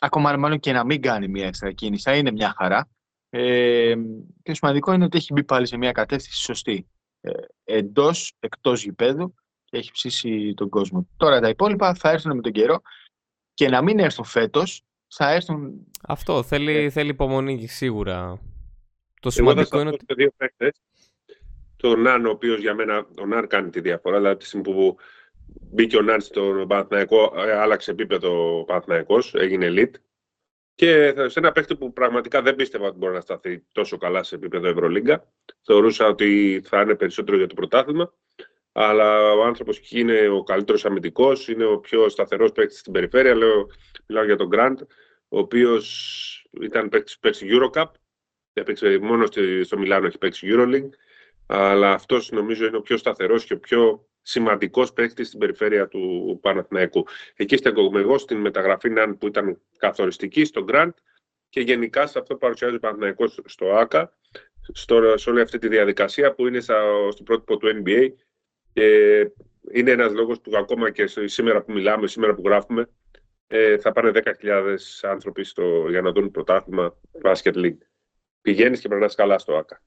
ακόμα 0.00 0.36
μάλλον 0.36 0.58
και 0.58 0.72
να 0.72 0.84
μην 0.84 1.02
κάνει 1.02 1.28
μια 1.28 1.46
έξτρα 1.46 1.72
κίνηση, 1.72 2.02
θα 2.02 2.16
είναι 2.16 2.30
μια 2.30 2.54
χαρά. 2.56 2.88
Ε, 3.30 3.94
και 4.42 4.50
το 4.50 4.54
σημαντικό 4.54 4.92
είναι 4.92 5.04
ότι 5.04 5.16
έχει 5.16 5.32
μπει 5.32 5.44
πάλι 5.44 5.66
σε 5.66 5.76
μια 5.76 5.92
κατεύθυνση 5.92 6.42
σωστή. 6.42 6.86
Ε, 7.20 7.32
εντός, 7.64 8.32
εκτός 8.40 8.82
γηπέδου 8.82 9.34
και 9.64 9.76
έχει 9.76 9.92
ψήσει 9.92 10.54
τον 10.56 10.68
κόσμο. 10.68 11.08
Τώρα 11.16 11.40
τα 11.40 11.48
υπόλοιπα 11.48 11.94
θα 11.94 12.10
έρθουν 12.10 12.36
με 12.36 12.42
τον 12.42 12.52
καιρό 12.52 12.80
και 13.54 13.68
να 13.68 13.82
μην 13.82 13.98
έρθουν 13.98 14.24
φέτος, 14.24 14.82
θα 15.08 15.30
έρθουν... 15.30 15.86
Αυτό, 16.02 16.42
θέλει, 16.42 16.72
ε. 16.72 16.90
θέλει 16.90 17.10
υπομονή 17.10 17.66
σίγουρα. 17.66 18.40
Το 19.20 19.30
σημαντικό 19.30 19.80
είναι 19.80 19.90
ότι... 19.90 20.14
Δύο 20.14 20.32
παίκτες, 20.36 20.80
τον 21.76 22.00
Ναν, 22.00 22.26
ο 22.26 22.30
οποίος 22.30 22.60
για 22.60 22.74
μένα, 22.74 23.06
ο 23.20 23.26
Ναν 23.26 23.46
κάνει 23.46 23.70
τη 23.70 23.80
διαφορά, 23.80 24.16
αλλά 24.16 24.30
από 24.30 24.38
τη 24.38 24.46
στιγμή 24.46 24.64
που 24.64 24.96
μπήκε 25.60 25.96
ο 25.96 26.02
Νάντ 26.02 26.20
στον 26.20 26.66
Παναθηναϊκό, 26.66 27.32
ε, 27.36 27.52
άλλαξε 27.52 27.90
επίπεδο 27.90 28.58
ο 28.58 28.64
Παναθηναϊκός, 28.64 29.34
έγινε 29.34 29.66
elite. 29.70 29.94
Και 30.80 31.14
σε 31.26 31.38
ένα 31.38 31.52
παίχτη 31.52 31.76
που 31.76 31.92
πραγματικά 31.92 32.42
δεν 32.42 32.54
πίστευα 32.54 32.86
ότι 32.86 32.98
μπορεί 32.98 33.14
να 33.14 33.20
σταθεί 33.20 33.64
τόσο 33.72 33.96
καλά 33.96 34.22
σε 34.22 34.34
επίπεδο 34.34 34.68
Ευρωλίγκα. 34.68 35.32
Θεωρούσα 35.62 36.06
ότι 36.06 36.62
θα 36.64 36.80
είναι 36.80 36.94
περισσότερο 36.94 37.36
για 37.36 37.46
το 37.46 37.54
πρωτάθλημα. 37.54 38.14
Αλλά 38.72 39.32
ο 39.32 39.42
άνθρωπος 39.44 39.90
είναι 39.90 40.28
ο 40.28 40.42
καλύτερος 40.42 40.84
αμυντικός, 40.84 41.48
είναι 41.48 41.64
ο 41.64 41.78
πιο 41.78 42.08
σταθερός 42.08 42.52
παίκτης 42.52 42.78
στην 42.78 42.92
περιφέρεια. 42.92 43.34
Λέω, 43.34 43.66
μιλάω 44.06 44.24
για 44.24 44.36
τον 44.36 44.46
Γκραντ, 44.46 44.80
ο 45.28 45.38
οποίος 45.38 46.48
ήταν 46.60 46.88
παίκτης 46.88 47.18
πέρσι 47.18 47.46
Eurocup. 47.50 47.90
Έπαιξε 48.52 48.98
μόνο 48.98 49.26
στο 49.62 49.78
Μιλάνο, 49.78 50.06
έχει 50.06 50.18
παίξει 50.18 50.48
Euroleague. 50.50 50.90
Αλλά 51.46 51.92
αυτός 51.92 52.30
νομίζω 52.30 52.66
είναι 52.66 52.76
ο 52.76 52.82
πιο 52.82 52.96
σταθερός 52.96 53.44
και 53.44 53.54
ο 53.54 53.58
πιο 53.58 54.08
σημαντικός 54.22 54.92
παίκτης 54.92 55.26
στην 55.26 55.38
περιφέρεια 55.38 55.88
του 55.88 56.38
Παναθηναϊκού. 56.42 57.06
Εκεί 57.36 57.56
στεκόμαι 57.56 58.00
εγώ 58.00 58.18
στην 58.18 58.36
μεταγραφή 58.36 58.90
Ναν 58.90 59.18
που 59.18 59.26
ήταν 59.26 59.60
καθοριστική 59.78 60.44
στο 60.44 60.64
Γκραντ 60.64 60.92
και 61.48 61.60
γενικά 61.60 62.06
σε 62.06 62.18
αυτό 62.18 62.34
που 62.34 62.40
παρουσιάζει 62.40 62.74
ο 62.74 62.78
Παναθηναϊκός 62.78 63.40
στο 63.44 63.66
ΑΚΑ, 63.66 64.16
στο, 64.72 65.16
σε 65.16 65.30
όλη 65.30 65.40
αυτή 65.40 65.58
τη 65.58 65.68
διαδικασία 65.68 66.34
που 66.34 66.46
είναι 66.46 66.60
στο 66.60 67.22
πρότυπο 67.24 67.56
του 67.56 67.82
NBA 67.84 68.08
και 68.72 68.86
είναι 69.72 69.90
ένας 69.90 70.12
λόγος 70.12 70.40
που 70.40 70.56
ακόμα 70.56 70.90
και 70.90 71.06
σήμερα 71.24 71.62
που 71.62 71.72
μιλάμε, 71.72 72.06
σήμερα 72.06 72.34
που 72.34 72.42
γράφουμε, 72.44 72.88
ε, 73.46 73.78
θα 73.78 73.92
πάνε 73.92 74.10
10.000 74.14 74.76
άνθρωποι 75.02 75.44
στο, 75.44 75.88
για 75.88 76.00
να 76.00 76.12
δουν 76.12 76.30
πρωτάθλημα 76.30 76.96
Basket 77.22 77.54
League. 77.54 77.78
Πηγαίνεις 78.40 78.80
και 78.80 78.88
περνάς 78.88 79.14
καλά 79.14 79.38
στο 79.38 79.56
ΑΚΑ. 79.56 79.82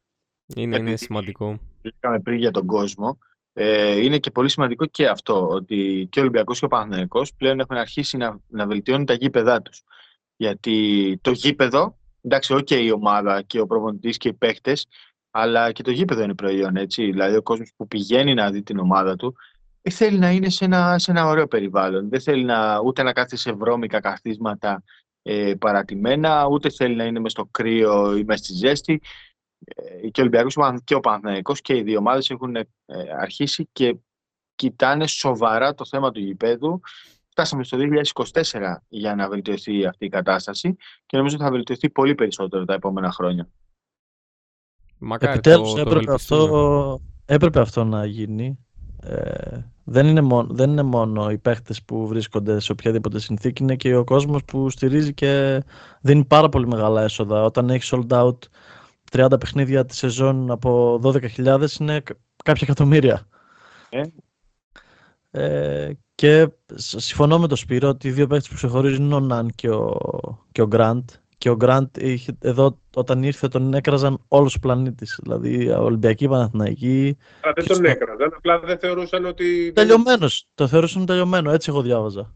Είναι, 0.56 0.78
είναι 0.78 0.96
σημαντικό. 0.96 1.60
Λέγαμε 1.82 2.20
πριν 2.20 2.38
για 2.38 2.52
τον 2.52 2.66
κόσμο. 2.66 3.20
Ε, 3.54 4.02
είναι 4.04 4.18
και 4.18 4.32
πολύ 4.32 4.50
σημαντικό 4.50 4.86
και 4.86 5.08
αυτό, 5.08 5.48
ότι 5.48 6.08
και 6.12 6.20
ο 6.20 6.22
Ολυμπιακός 6.22 6.60
και 6.60 6.66
ο 6.66 6.68
Παναθηναϊκός 6.68 7.34
πλέον 7.34 7.60
έχουν 7.60 7.78
αρχίσει 7.78 8.18
να, 8.18 8.40
να 8.48 8.68
βελτιώνουν 8.68 9.06
τα 9.06 9.14
γήπεδά 9.14 9.62
τους. 9.62 9.84
Γιατί 10.36 11.18
το 11.22 11.32
γήπεδο, 11.32 11.98
εντάξει, 12.22 12.56
ok 12.58 12.72
η 12.72 12.92
ομάδα 12.92 13.42
και 13.42 13.60
ο 13.60 13.66
προπονητής 13.66 14.18
και 14.18 14.28
οι 14.28 14.34
παίχτες, 14.34 14.88
αλλά 15.32 15.72
και 15.72 15.84
το 15.84 15.92
γήπεδο 15.92 16.24
είναι 16.24 16.36
προϊόν, 16.36 16.76
έτσι. 16.76 17.04
Δηλαδή 17.04 17.36
ο 17.36 17.42
κόσμος 17.42 17.72
που 17.76 17.88
πηγαίνει 17.88 18.34
να 18.34 18.52
δει 18.52 18.64
την 18.64 18.80
ομάδα 18.80 19.16
του, 19.16 19.36
ε, 19.82 19.90
θέλει 19.90 20.18
να 20.18 20.32
είναι 20.32 20.50
σε 20.50 20.66
ένα, 20.66 21.00
σε 21.00 21.12
ένα 21.12 21.26
ωραίο 21.26 21.48
περιβάλλον. 21.48 22.10
Δεν 22.10 22.22
θέλει 22.22 22.44
να, 22.44 22.80
ούτε 22.80 23.04
να 23.04 23.14
κάθεται 23.14 23.36
σε 23.36 23.52
βρώμικα 23.52 24.00
καθίσματα 24.00 24.84
ε, 25.22 25.54
παρατημένα, 25.60 26.48
ούτε 26.48 26.70
θέλει 26.70 26.96
να 26.96 27.04
είναι 27.04 27.20
μες 27.20 27.32
στο 27.32 27.48
κρύο 27.52 28.18
ή 28.18 28.24
μες 28.24 28.40
στη 28.40 28.54
ζέστη. 28.54 29.02
Ε, 29.66 30.10
και 30.10 30.22
ο 30.22 30.24
Ολυμπιακός 30.24 30.58
και 30.84 30.96
ο 30.96 31.00
Παναθηναϊκός 31.00 31.62
και 31.62 31.76
οι 31.76 31.82
δύο 31.82 31.98
ομάδες 31.98 32.30
έχουν 32.30 32.56
ε, 32.56 32.66
αρχίσει 33.20 33.70
και 33.72 33.96
κοιτάνε 34.56 35.08
σοβαρά 35.08 35.74
το 35.74 35.86
θέμα 35.86 36.12
του 36.12 36.20
γηπέδου. 36.20 36.82
Φτάσαμε 37.30 37.64
στο 37.64 37.78
2024 38.32 38.76
για 38.90 39.16
να 39.16 39.30
βελτιωθεί 39.30 39.86
αυτή 39.86 40.06
η 40.06 40.10
κατάσταση 40.10 40.76
και 41.06 41.18
νομίζω 41.18 41.36
ότι 41.36 41.44
θα 41.44 41.52
βελτιωθεί 41.52 41.90
πολύ 41.90 42.16
περισσότερο 42.16 42.66
τα 42.66 42.74
επόμενα 42.74 43.12
χρόνια. 43.12 43.50
Μακάρι 44.98 45.32
Επιτέλους 45.32 45.74
το, 45.74 45.80
έπρεπε, 45.80 46.06
το 46.06 46.14
αυτό, 46.14 47.02
έπρεπε 47.26 47.60
αυτό 47.60 47.84
να 47.84 48.06
γίνει. 48.06 48.60
Ε, 49.04 49.60
δεν, 49.84 50.08
είναι 50.08 50.22
μόνο, 50.22 50.54
δεν 50.54 50.70
είναι 50.70 50.84
μόνο 50.84 51.30
οι 51.30 51.38
παίχτες 51.38 51.84
που 51.84 52.08
βρίσκονται 52.08 52.60
σε 52.60 52.72
οποιαδήποτε 52.72 53.20
συνθήκη, 53.20 53.64
είναι 53.64 53.76
και 53.76 53.96
ο 53.96 54.04
κόσμος 54.04 54.44
που 54.44 54.70
στηρίζει 54.70 55.14
και 55.14 55.64
δίνει 56.02 56.26
πάρα 56.26 56.50
πολύ 56.50 56.68
μεγάλα 56.68 57.02
έσοδα. 57.02 57.44
Όταν 57.44 57.70
έχεις 57.70 57.94
sold 57.94 58.08
out 58.08 58.38
30 59.14 59.40
παιχνίδια 59.40 59.86
τη 59.86 59.96
σεζόν 59.96 60.52
από 60.52 61.00
12.000 61.04 61.80
είναι 61.80 62.04
κάποια 62.44 62.68
εκατομμύρια. 62.68 63.28
Ε. 63.90 64.04
Ε, 65.32 65.92
και 66.16 66.48
συμφωνώ 66.76 67.40
με 67.40 67.48
τον 67.48 67.58
Σπύρο 67.58 67.88
ότι 67.88 68.08
οι 68.08 68.12
δύο 68.12 68.28
παίκτες 68.28 68.50
που 68.50 68.56
ξεχωρίζουν 68.56 69.06
είναι 69.06 69.16
ο 69.16 69.20
Ναν 69.20 69.50
και 69.56 69.70
ο, 69.70 69.98
και 70.52 70.62
ο 70.62 70.68
Γκραντ. 70.68 71.10
Και 71.38 71.50
ο 71.50 71.56
Γκραντ 71.56 71.88
εδώ 72.42 72.80
όταν 72.96 73.24
ήρθε 73.24 73.48
τον 73.48 73.74
έκραζαν 73.74 74.24
όλος 74.28 74.56
ο 74.56 74.60
πλανήτης. 74.60 75.20
Δηλαδή 75.24 75.70
Ολυμπιακή 75.70 76.28
Παναθηναϊκή. 76.28 77.18
Αλλά 77.42 77.54
δεν 77.56 77.66
τον 77.66 77.86
έκραζαν, 77.86 78.34
απλά 78.38 78.60
δεν 78.60 78.80
θεωρούσαν 78.80 79.26
ότι. 79.26 79.72
Τελειωμένος. 79.76 80.48
Το 80.56 80.68
θεωρούσαν 80.68 81.06
τελειωμένο, 81.06 81.52
έτσι 81.52 81.70
εγώ 81.70 81.82
διάβαζα. 81.82 82.34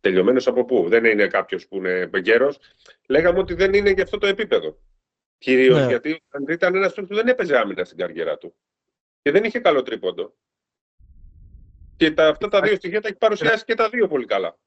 Τελειωμένος 0.00 0.46
από 0.46 0.64
πού, 0.64 0.86
δεν 0.88 1.04
είναι 1.04 1.26
κάποιος 1.26 1.66
που 1.66 1.76
είναι 1.76 2.10
γέρο. 2.22 2.54
Λέγαμε 3.08 3.38
ότι 3.38 3.54
δεν 3.54 3.74
είναι 3.74 3.90
για 3.90 4.02
αυτό 4.02 4.18
το 4.18 4.26
επίπεδο. 4.26 4.76
Κυρίως 5.40 5.78
ναι. 5.78 5.86
γιατί 5.86 6.22
ήταν 6.48 6.74
ένας 6.74 6.94
που 6.94 7.06
δεν 7.06 7.28
έπαιζε 7.28 7.58
άμυνα 7.58 7.84
στην 7.84 7.98
καριέρα 7.98 8.38
του. 8.38 8.54
Και 9.22 9.30
δεν 9.30 9.44
είχε 9.44 9.58
καλό 9.58 9.82
τρίποντο. 9.82 10.34
Και 11.96 12.10
τα, 12.10 12.28
αυτά 12.28 12.48
τα 12.48 12.60
δύο 12.60 12.74
στοιχεία 12.74 13.00
τα 13.00 13.08
έχει 13.08 13.16
παρουσιάσει 13.16 13.64
και 13.64 13.74
τα 13.74 13.88
δύο 13.88 14.08
πολύ 14.08 14.24
καλά. 14.24 14.58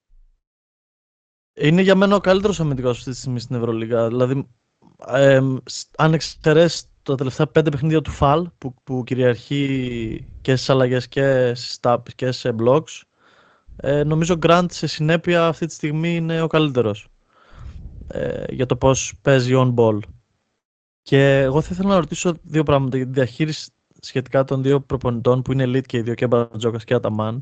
Είναι 1.53 1.81
για 1.81 1.95
μένα 1.95 2.15
ο 2.15 2.19
καλύτερος 2.19 2.59
αμυντικός 2.59 2.97
αυτή 2.97 3.11
τη 3.11 3.17
στιγμή 3.17 3.39
στην 3.39 3.55
Ευρωλίγα. 3.55 4.07
Δηλαδή, 4.07 4.47
ε, 5.07 5.41
αν 5.97 6.13
εξαιρέσεις 6.13 6.89
τα 7.03 7.15
τελευταία 7.15 7.47
πέντε 7.47 7.69
παιχνίδια 7.69 8.01
του 8.01 8.11
Φαλ 8.11 8.49
που, 8.57 8.73
που 8.83 9.03
κυριαρχεί 9.05 10.27
και 10.41 10.55
στις 10.55 10.69
αλλαγές 10.69 11.07
και 11.07 11.53
στις 11.55 11.79
τάπε 11.79 12.11
και 12.15 12.31
σε 12.31 12.55
blocks, 12.59 13.01
ε, 13.75 14.03
νομίζω 14.03 14.33
ο 14.33 14.37
Grant 14.41 14.65
σε 14.69 14.87
συνέπεια 14.87 15.47
αυτή 15.47 15.65
τη 15.65 15.73
στιγμή 15.73 16.15
είναι 16.15 16.41
ο 16.41 16.47
καλύτερος. 16.47 17.07
Ε, 18.07 18.43
για 18.49 18.65
το 18.65 18.75
πώς 18.75 19.13
παίζει 19.21 19.53
on 19.55 19.73
ball. 19.73 19.99
Και 21.03 21.39
εγώ 21.39 21.61
θα 21.61 21.69
ήθελα 21.71 21.89
να 21.89 21.99
ρωτήσω 21.99 22.33
δύο 22.43 22.63
πράγματα 22.63 22.97
για 22.97 23.05
τη 23.05 23.11
διαχείριση 23.11 23.71
σχετικά 23.99 24.43
των 24.43 24.63
δύο 24.63 24.81
προπονητών 24.81 25.41
που 25.41 25.51
είναι 25.51 25.63
elite 25.63 25.85
και 25.85 25.97
οι 25.97 26.01
δύο, 26.01 26.13
και 26.13 26.27
Μπαρτζόκας 26.27 26.83
και 26.83 26.93
Αταμάν. 26.93 27.41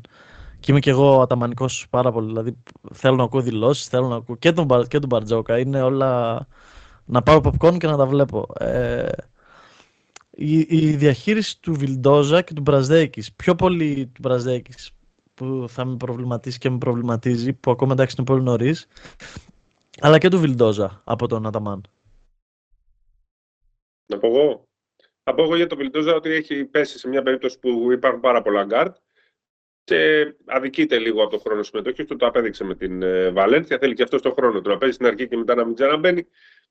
Και 0.60 0.70
είμαι 0.70 0.80
και 0.80 0.90
εγώ 0.90 1.20
αταμανικός 1.20 1.86
πάρα 1.90 2.12
πολύ. 2.12 2.26
Δηλαδή 2.26 2.56
θέλω 2.92 3.16
να 3.16 3.24
ακούω 3.24 3.40
δηλώσεις, 3.40 3.86
θέλω 3.86 4.08
να 4.08 4.16
ακούω 4.16 4.36
και 4.36 4.52
τον, 4.52 4.86
και 4.88 4.98
τον 4.98 5.08
Μπαρτζόκα. 5.08 5.58
Είναι 5.58 5.82
όλα 5.82 6.46
να 7.04 7.22
πάρω 7.22 7.40
popcorn 7.44 7.78
και 7.78 7.86
να 7.86 7.96
τα 7.96 8.06
βλέπω. 8.06 8.46
Ε, 8.58 9.08
η, 10.30 10.66
η, 10.68 10.96
διαχείριση 10.96 11.60
του 11.60 11.74
Βιλντόζα 11.74 12.42
και 12.42 12.54
του 12.54 12.62
Μπραζντέικις. 12.62 13.22
Πιο 13.36 13.54
πολύ 13.54 14.06
του 14.06 14.20
Μπραζντέικις 14.20 14.72
που 15.34 15.64
θα 15.68 15.84
με 15.84 15.96
προβληματίσει 15.96 16.58
και 16.58 16.70
με 16.70 16.78
προβληματίζει, 16.78 17.52
που 17.52 17.70
ακόμα 17.70 17.92
εντάξει 17.92 18.14
είναι 18.18 18.26
πολύ 18.26 18.42
νωρίς. 18.42 18.86
Αλλά 20.00 20.18
και 20.18 20.28
του 20.28 20.38
Βιλντόζα 20.40 21.00
από 21.04 21.26
τον 21.28 21.46
Αταμάν. 21.46 21.82
Να 24.06 24.18
πω 24.18 24.26
εγώ. 24.26 24.68
Να 25.24 25.34
πω 25.34 25.42
εγώ 25.42 25.56
για 25.56 25.66
τον 25.66 25.78
Βιλντόζα 25.78 26.14
ότι 26.14 26.30
έχει 26.30 26.64
πέσει 26.64 26.98
σε 26.98 27.08
μια 27.08 27.22
περίπτωση 27.22 27.58
που 27.58 27.92
υπάρχουν 27.92 28.20
πάρα 28.20 28.42
πολλά 28.42 28.64
γκαρντ 28.64 28.96
και 29.84 30.34
αδικείται 30.46 30.98
λίγο 30.98 31.22
από 31.22 31.30
το 31.30 31.38
χρόνο 31.38 31.62
συμμετοχής 31.62 32.06
του. 32.06 32.16
Το 32.16 32.26
απέδειξε 32.26 32.64
με 32.64 32.74
την 32.74 33.02
ε, 33.02 33.30
Βαλένθια. 33.30 33.78
Θέλει 33.78 33.94
και 33.94 34.02
αυτός 34.02 34.22
το 34.22 34.32
χρόνο 34.32 34.60
του 34.60 34.68
να 34.68 34.78
παίζει 34.78 34.94
στην 34.94 35.06
αρχή 35.06 35.28
και 35.28 35.36
μετά 35.36 35.54
να 35.54 35.64
μην 35.64 35.74
ξαναμπαίνει. 35.74 36.26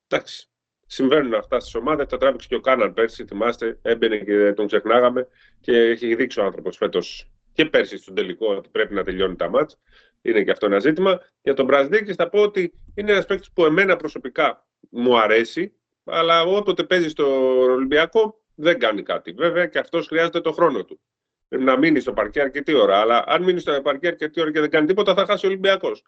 Εντάξει, 0.08 0.48
συμβαίνουν 0.86 1.34
αυτά 1.34 1.60
στις 1.60 1.74
ομάδες. 1.74 2.06
Τα 2.06 2.16
τράβηξε 2.16 2.48
και 2.48 2.54
ο 2.54 2.60
Κάναν 2.60 2.92
πέρσι. 2.94 3.24
Θυμάστε, 3.24 3.78
έμπαινε 3.82 4.18
και 4.18 4.52
τον 4.52 4.66
ξεχνάγαμε 4.66 5.28
και 5.60 5.76
έχει 5.76 6.14
δείξει 6.14 6.40
ο 6.40 6.44
άνθρωπος 6.44 6.76
φέτος 6.76 7.30
και 7.52 7.64
πέρσι 7.64 7.98
στον 7.98 8.14
τελικό 8.14 8.54
ότι 8.54 8.68
πρέπει 8.68 8.94
να 8.94 9.04
τελειώνει 9.04 9.36
τα 9.36 9.48
μάτς. 9.48 9.78
Είναι 10.22 10.44
και 10.44 10.50
αυτό 10.50 10.66
ένα 10.66 10.78
ζήτημα. 10.78 11.20
Για 11.42 11.54
τον 11.54 11.64
Μπραζδίκης 11.64 12.14
θα 12.14 12.28
πω 12.28 12.42
ότι 12.42 12.72
είναι 12.94 13.12
ένας 13.12 13.26
παίκτης 13.26 13.52
που 13.52 13.64
εμένα 13.64 13.96
προσωπικά 13.96 14.66
μου 14.90 15.18
αρέσει 15.18 15.74
αλλά 16.04 16.42
όποτε 16.42 16.84
παίζει 16.84 17.08
στο 17.08 17.58
Ολυμπιακό 17.58 18.40
δεν 18.54 18.78
κάνει 18.78 19.02
κάτι. 19.02 19.32
Βέβαια 19.32 19.66
και 19.66 19.78
αυτός 19.78 20.06
χρειάζεται 20.06 20.40
το 20.40 20.52
χρόνο 20.52 20.84
του. 20.84 21.00
Πρέπει 21.48 21.64
να 21.64 21.78
μείνει 21.78 22.00
στο 22.00 22.12
παρκέ 22.12 22.40
αρκετή 22.40 22.74
ώρα. 22.74 23.00
Αλλά 23.00 23.24
αν 23.26 23.42
μείνει 23.42 23.60
στο 23.60 23.80
παρκέ 23.82 24.06
αρκετή 24.06 24.40
ώρα 24.40 24.52
και 24.52 24.60
δεν 24.60 24.70
κάνει 24.70 24.86
τίποτα, 24.86 25.14
θα 25.14 25.26
χάσει 25.26 25.46
ο 25.46 25.48
Ολυμπιακός. 25.48 26.04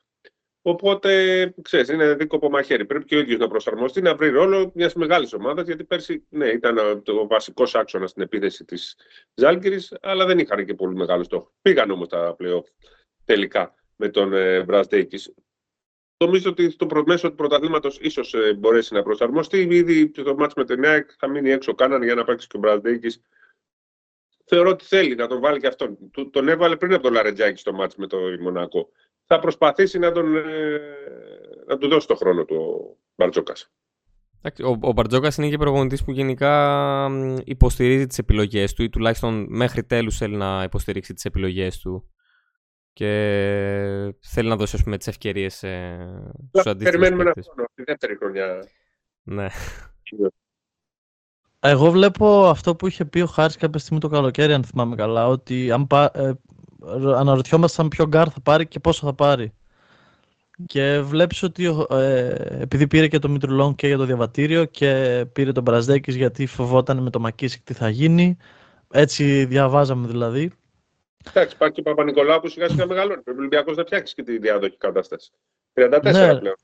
Οπότε, 0.67 1.55
ξέρεις, 1.63 1.89
είναι 1.89 2.15
δίκοπο 2.15 2.51
μαχαίρι. 2.51 2.85
Πρέπει 2.87 3.05
και 3.05 3.17
ο 3.17 3.19
ίδιος 3.19 3.39
να 3.39 3.49
προσαρμοστεί, 3.49 4.01
να 4.01 4.15
βρει 4.15 4.29
ρόλο 4.29 4.71
μιας 4.75 4.95
μεγάλης 4.95 5.33
ομάδας. 5.33 5.67
Γιατί 5.67 5.85
πέρσι, 5.85 6.27
ναι, 6.29 6.47
ήταν 6.47 6.79
ο 7.19 7.27
βασικός 7.27 7.75
άξονας 7.75 8.11
στην 8.11 8.23
επίθεση 8.23 8.65
της 8.65 8.97
Ζάλγκηρη, 9.35 9.79
αλλά 10.01 10.27
δεν 10.27 10.39
είχαν 10.39 10.65
και 10.65 10.75
πολύ 10.75 10.95
μεγάλο 10.95 11.23
στόχο. 11.23 11.53
Πήγαν 11.63 11.91
όμως 11.91 12.09
τα 12.09 12.35
πλέον 12.37 12.65
τελικά 13.25 13.75
με 13.97 14.09
τον 14.09 14.33
ε, 14.33 14.65
Νομίζω 16.25 16.51
ότι 16.51 16.71
στο 16.71 16.87
μέσο 17.07 17.29
του 17.29 17.35
πρωταθλήματος 17.35 17.99
ίσως 18.01 18.35
ε, 18.35 18.55
μπορέσει 18.55 18.95
να 18.95 19.03
προσαρμοστεί. 19.03 19.59
Ήδη 19.71 20.11
το 20.11 20.35
μάτσο 20.35 20.55
με 20.57 20.65
την 20.65 20.85
ΑΕΚ 20.85 21.11
θα 21.19 21.29
μείνει 21.29 21.51
έξω 21.51 21.75
κάναν 21.75 22.03
για 22.03 22.15
να 22.15 22.25
παίξει 22.25 22.47
και 22.47 22.57
ο 22.57 22.61
Μπραντέκη. 22.61 23.17
Θεωρώ 24.47 24.71
ότι 24.71 24.85
θέλει 24.85 25.15
να 25.15 25.27
τον 25.27 25.41
βάλει 25.41 25.61
και 25.61 25.67
αυτόν. 25.67 25.99
Τον 26.31 26.49
έβαλε 26.49 26.77
πριν 26.77 26.95
από 26.95 27.03
τον 27.03 27.13
Λαρετζάκη 27.13 27.61
στο 27.61 27.73
μάτσο 27.73 27.97
με 28.01 28.07
το 28.07 28.19
Μονακό. 28.41 28.89
Θα 29.27 29.39
προσπαθήσει 29.39 29.99
να, 29.99 30.13
τον, 30.13 30.37
ε, 30.37 30.81
να 31.67 31.79
του 31.79 31.89
δώσει 31.89 32.07
το 32.07 32.15
χρόνο 32.15 32.45
του 32.45 32.57
ο 32.57 32.97
Μπαρτζόκας. 33.15 33.71
Ο, 34.63 34.69
ο 34.81 34.93
Μπαρτζόκας 34.93 35.37
είναι 35.37 35.49
και 35.49 35.57
προπονητής 35.57 36.05
που 36.05 36.11
γενικά 36.11 37.11
υποστηρίζει 37.45 38.07
τις 38.07 38.19
επιλογές 38.19 38.73
του 38.73 38.83
ή 38.83 38.89
τουλάχιστον 38.89 39.47
μέχρι 39.49 39.85
τέλους 39.85 40.17
θέλει 40.17 40.37
να 40.37 40.63
υποστηρίξει 40.63 41.15
τις 41.15 41.25
επιλογές 41.25 41.79
του 41.79 42.14
και 42.95 44.15
θέλει 44.21 44.49
να 44.49 44.57
δώσει 44.57 44.83
πούμε, 44.83 44.97
τις 44.97 45.07
ευκαιρίες 45.07 45.63
ε, 45.63 45.97
στους 46.49 46.67
αντίστοιχους 46.67 47.01
Περιμένουμε 47.01 47.23
ένα 47.23 47.45
χρόνο, 47.53 47.69
τη 47.75 47.83
δεύτερη 47.83 48.17
χρονιά. 48.17 48.69
Ναι. 49.23 49.47
Εγώ 51.61 51.91
βλέπω 51.91 52.47
αυτό 52.47 52.77
που 52.77 52.87
είχε 52.87 53.05
πει 53.05 53.21
ο 53.21 53.27
Χάρης 53.27 53.57
κάποια 53.57 53.81
στιγμή 53.81 54.01
το 54.01 54.09
καλοκαίρι, 54.09 54.53
αν 54.53 54.65
θυμάμαι 54.65 54.97
καλά, 54.97 55.27
ότι 55.27 55.71
αν 55.71 55.87
πά, 55.87 56.11
ε, 56.15 56.33
αναρωτιόμασταν 57.17 57.89
ποιο 57.89 58.07
γκαρντ 58.07 58.33
θα 58.33 58.41
πάρει 58.41 58.67
και 58.67 58.81
πόσο 58.81 59.07
θα 59.07 59.15
πάρει. 59.15 59.53
Και 60.67 61.01
βλέπεις 61.01 61.43
ότι 61.43 61.87
ε, 61.91 62.35
επειδή 62.61 62.87
πήρε 62.87 63.09
και 63.09 63.19
το 63.19 63.29
Μιτρού-Λονγκ 63.29 63.75
και 63.75 63.87
για 63.87 63.97
το 63.97 64.05
διαβατήριο 64.05 64.65
και 64.65 65.25
πήρε 65.33 65.53
τον 65.53 65.63
Μπραζντέικις 65.63 66.17
γιατί 66.17 66.47
φοβόταν 66.47 67.03
με 67.03 67.11
το 67.11 67.21
ΜακΚίσικ 67.21 67.63
τι 67.63 67.73
θα 67.73 67.89
γίνει. 67.89 68.37
Έτσι 68.91 69.45
διαβάζαμε 69.45 70.07
δηλαδή. 70.07 70.53
Εντάξει, 71.33 71.55
υπάρχει 71.55 71.75
και 71.75 71.81
ο 71.81 71.83
Παπανικολάου 71.83 72.41
που 72.41 72.49
σιγά 72.49 72.69
σιγά 72.69 72.87
μεγαλώνει. 72.87 73.23
Πρέπει 73.23 73.39
ο 73.39 73.41
Ολυμπιακός 73.41 73.77
να 73.77 73.85
φτιάξει 73.85 74.15
και 74.15 74.23
τη 74.23 74.39
διάδοχη 74.39 74.77
κατάσταση. 74.77 75.31
34 75.75 76.03
ναι, 76.03 76.39
πλέον. 76.39 76.57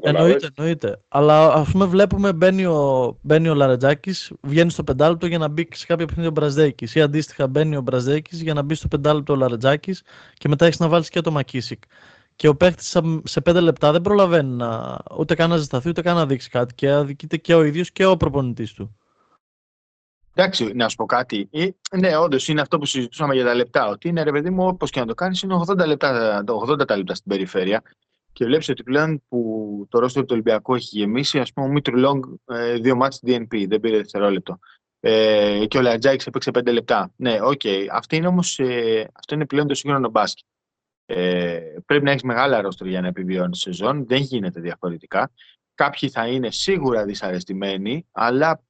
Εννοείται, 0.00 0.48
εννοείται. 0.56 1.00
Αλλά 1.08 1.52
ας 1.52 1.70
πούμε, 1.70 1.84
βλέπουμε 1.84 2.32
μπαίνει 2.32 2.66
ο, 2.66 3.18
μπαίνει 3.22 3.48
ο 3.48 3.54
Λαρετζάκης, 3.54 4.32
βγαίνει 4.40 4.70
στο 4.70 4.84
πεντάλεπτο 4.84 5.26
για 5.26 5.38
να 5.38 5.48
μπει 5.48 5.68
σε 5.74 5.86
κάποιο 5.86 6.06
παιχνίδι 6.06 6.28
ο 6.28 6.30
Μπραζδέκη. 6.30 6.98
Ή 6.98 7.00
αντίστοιχα 7.00 7.46
μπαίνει 7.46 7.76
ο 7.76 7.80
Μπραζδέκη 7.80 8.36
για 8.36 8.54
να 8.54 8.62
μπει 8.62 8.74
στο 8.74 8.88
πεντάλεπτο 8.88 9.32
ο 9.32 9.36
Λαρετζάκης 9.36 10.02
και 10.34 10.48
μετά 10.48 10.66
έχεις 10.66 10.78
να 10.78 10.88
βάλεις 10.88 11.08
και 11.08 11.20
το 11.20 11.30
Μακίσικ. 11.30 11.82
Και 12.36 12.48
ο 12.48 12.56
παίχτης 12.56 12.98
σε 13.24 13.40
πέντε 13.40 13.60
λεπτά 13.60 13.92
δεν 13.92 14.00
προλαβαίνει 14.00 14.50
να, 14.50 14.98
ούτε 15.18 15.34
καν 15.34 15.50
να 15.50 15.56
ζεσταθεί 15.56 15.88
ούτε 15.88 16.02
καν 16.02 16.16
να 16.16 16.26
δείξει 16.26 16.50
κάτι. 16.50 16.74
Και 16.74 16.90
αδικείται 16.90 17.36
και 17.36 17.54
ο 17.54 17.62
ίδιος 17.62 17.92
και 17.92 18.04
ο 18.04 18.16
προπονητής 18.16 18.72
του. 18.72 18.96
Εντάξει, 20.38 20.72
να 20.74 20.88
σου 20.88 20.96
πω 20.96 21.06
κάτι. 21.06 21.48
Ε, 21.52 21.68
ναι, 21.96 22.16
όντως 22.16 22.48
είναι 22.48 22.60
αυτό 22.60 22.78
που 22.78 22.86
συζητούσαμε 22.86 23.34
για 23.34 23.44
τα 23.44 23.54
λεπτά. 23.54 23.88
Ότι 23.88 24.08
είναι 24.08 24.22
ρε 24.22 24.30
παιδί 24.30 24.50
μου, 24.50 24.66
όπως 24.66 24.90
και 24.90 25.00
να 25.00 25.06
το 25.06 25.14
κάνεις, 25.14 25.42
είναι 25.42 25.54
80 25.68 25.86
λεπτά, 25.86 26.42
80 26.46 26.86
τα 26.86 26.96
λεπτά 26.96 27.14
στην 27.14 27.30
περιφέρεια. 27.30 27.82
Και 28.32 28.44
βλέπεις 28.44 28.68
ότι 28.68 28.82
πλέον 28.82 29.22
που 29.28 29.86
το 29.90 29.98
ρόστερ 29.98 30.20
του 30.20 30.28
Ολυμπιακού 30.30 30.74
έχει 30.74 30.98
γεμίσει, 30.98 31.38
ας 31.38 31.52
πούμε, 31.52 31.66
ο 31.66 31.70
Μήτρου-Λονγκ 31.70 32.24
ε, 32.46 32.74
δύο 32.74 32.96
μάτς 32.96 33.20
DNP, 33.26 33.66
δεν 33.68 33.80
πήρε 33.80 33.96
δευτερόλεπτο. 33.96 34.58
Ε, 35.00 35.64
και 35.68 35.78
ο 35.78 35.80
Λαρεντζάκης 35.80 36.26
έπαιξε 36.26 36.50
πέντε 36.50 36.72
λεπτά. 36.72 37.12
Ναι, 37.16 37.38
οκ. 37.42 37.60
Okay. 37.64 37.86
Αυτό, 37.90 38.16
είναι 38.16 38.26
όμως, 38.26 38.58
ε, 38.58 39.10
αυτό 39.12 39.34
είναι 39.34 39.46
πλέον 39.46 39.66
το 39.66 39.74
σύγχρονο 39.74 40.08
μπάσκετ. 40.08 40.46
Ε, 41.06 41.60
πρέπει 41.86 42.04
να 42.04 42.10
έχεις 42.10 42.22
μεγάλα 42.22 42.60
ρόστερ 42.60 42.88
για 42.88 43.00
να 43.00 43.08
επιβιώνεις 43.08 43.60
σεζόν. 43.60 44.06
Δεν 44.06 44.20
γίνεται 44.20 44.60
διαφορετικά. 44.60 45.30
Κάποιοι 45.74 46.08
θα 46.08 46.26
είναι 46.26 46.50
σίγουρα 46.50 47.04
δυσαρεστημένοι, 47.04 48.06
αλλά 48.12 48.60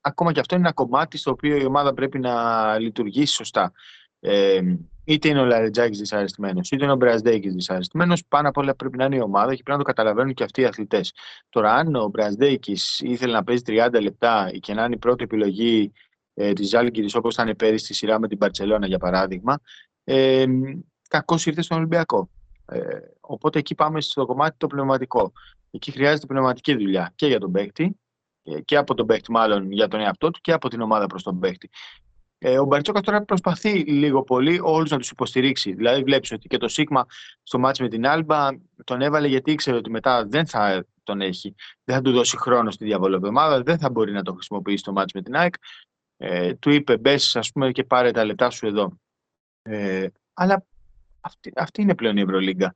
ακόμα 0.00 0.32
και 0.32 0.40
αυτό 0.40 0.54
είναι 0.54 0.64
ένα 0.64 0.74
κομμάτι 0.74 1.18
στο 1.18 1.30
οποίο 1.30 1.56
η 1.56 1.64
ομάδα 1.64 1.94
πρέπει 1.94 2.18
να 2.18 2.78
λειτουργήσει 2.78 3.34
σωστά. 3.34 3.72
Ε, 4.20 4.60
είτε 5.04 5.28
είναι 5.28 5.40
ο 5.40 5.44
Λαρετζάκης 5.44 5.98
δυσαρεστημένος, 5.98 6.70
είτε 6.70 6.84
είναι 6.84 6.92
ο 6.92 6.96
Μπραζδέκη 6.96 7.48
δυσαρεστημένος, 7.48 8.24
πάνω 8.28 8.48
απ' 8.48 8.56
όλα 8.56 8.74
πρέπει 8.74 8.96
να 8.96 9.04
είναι 9.04 9.16
η 9.16 9.20
ομάδα 9.20 9.54
και 9.54 9.62
πρέπει 9.62 9.78
να 9.78 9.84
το 9.84 9.90
καταλαβαίνουν 9.92 10.34
και 10.34 10.44
αυτοί 10.44 10.60
οι 10.60 10.64
αθλητές. 10.64 11.12
Τώρα, 11.48 11.74
αν 11.74 11.94
ο 11.94 12.08
Μπραζδέκη 12.08 12.76
ήθελε 12.98 13.32
να 13.32 13.44
παίζει 13.44 13.62
30 13.66 14.00
λεπτά 14.02 14.50
και 14.60 14.74
να 14.74 14.84
είναι 14.84 14.94
η 14.94 14.98
πρώτη 14.98 15.24
επιλογή 15.24 15.92
ε, 16.34 16.52
της 16.52 16.68
Ζάλγκη, 16.68 17.16
όπως 17.16 17.34
ήταν 17.34 17.56
πέρυσι 17.56 17.84
στη 17.84 17.94
σειρά 17.94 18.20
με 18.20 18.28
την 18.28 18.38
Παρσελώνα, 18.38 18.86
για 18.86 18.98
παράδειγμα, 18.98 19.60
ε, 20.04 20.44
κακώς 21.08 21.46
ήρθε 21.46 21.62
στον 21.62 21.78
Ολυμπιακό. 21.78 22.30
Ε, 22.66 22.80
οπότε 23.20 23.58
εκεί 23.58 23.74
πάμε 23.74 24.00
στο 24.00 24.26
κομμάτι 24.26 24.56
το 24.58 24.66
πνευματικό. 24.66 25.32
Εκεί 25.70 25.90
χρειάζεται 25.90 26.26
πνευματική 26.26 26.74
δουλειά 26.74 27.12
και 27.14 27.26
για 27.26 27.38
τον 27.38 27.52
παίκτη 27.52 27.84
ε, 27.84 27.90
και 28.64 28.76
από 28.76 28.94
τον 28.94 29.06
παίχτη 29.06 29.30
μάλλον 29.30 29.72
για 29.72 29.88
τον 29.88 30.00
εαυτό 30.00 30.30
του 30.30 30.40
και 30.40 30.52
από 30.52 30.68
την 30.68 30.80
ομάδα 30.80 31.06
προς 31.06 31.22
τον 31.22 31.38
παίχτη. 31.38 31.70
Ε, 32.42 32.58
ο 32.58 32.64
Μπαρτσόκας 32.64 33.02
τώρα 33.02 33.24
προσπαθεί 33.24 33.72
λίγο 33.78 34.22
πολύ 34.22 34.60
όλους 34.62 34.90
να 34.90 34.98
τους 34.98 35.10
υποστηρίξει. 35.10 35.72
Δηλαδή, 35.72 36.02
βλέπεις 36.02 36.32
ότι 36.32 36.48
και 36.48 36.58
το 36.58 36.68
Σίγμα 36.68 37.06
στο 37.42 37.58
μάτς 37.58 37.78
με 37.78 37.88
την 37.88 38.06
Άλμπα 38.06 38.48
τον 38.84 39.00
έβαλε 39.00 39.26
γιατί 39.26 39.52
ήξερε 39.52 39.76
ότι 39.76 39.90
μετά 39.90 40.26
δεν 40.26 40.46
θα 40.46 40.84
τον 41.02 41.20
έχει. 41.20 41.54
Δεν 41.84 41.96
θα 41.96 42.02
του 42.02 42.12
δώσει 42.12 42.36
χρόνο 42.36 42.70
στη 42.70 42.84
διαβολοβεμάδα, 42.84 43.62
δεν 43.62 43.78
θα 43.78 43.90
μπορεί 43.90 44.12
να 44.12 44.22
το 44.22 44.32
χρησιμοποιήσει 44.32 44.82
το 44.82 44.92
μάτς 44.92 45.12
με 45.12 45.22
την 45.22 45.36
ΑΕΚ. 45.36 45.54
Ε, 46.16 46.54
του 46.54 46.70
είπε 46.70 46.98
μπες, 46.98 47.36
ας 47.36 47.52
πούμε, 47.52 47.72
και 47.72 47.84
πάρε 47.84 48.10
τα 48.10 48.24
λεπτά 48.24 48.50
σου 48.50 48.66
εδώ. 48.66 48.98
Ε, 49.62 50.06
αλλά 50.34 50.66
αυτή, 51.20 51.52
αυτή 51.56 51.82
είναι 51.82 51.94
πλέον 51.94 52.16
η 52.16 52.20
Ευρωλίγκα. 52.20 52.74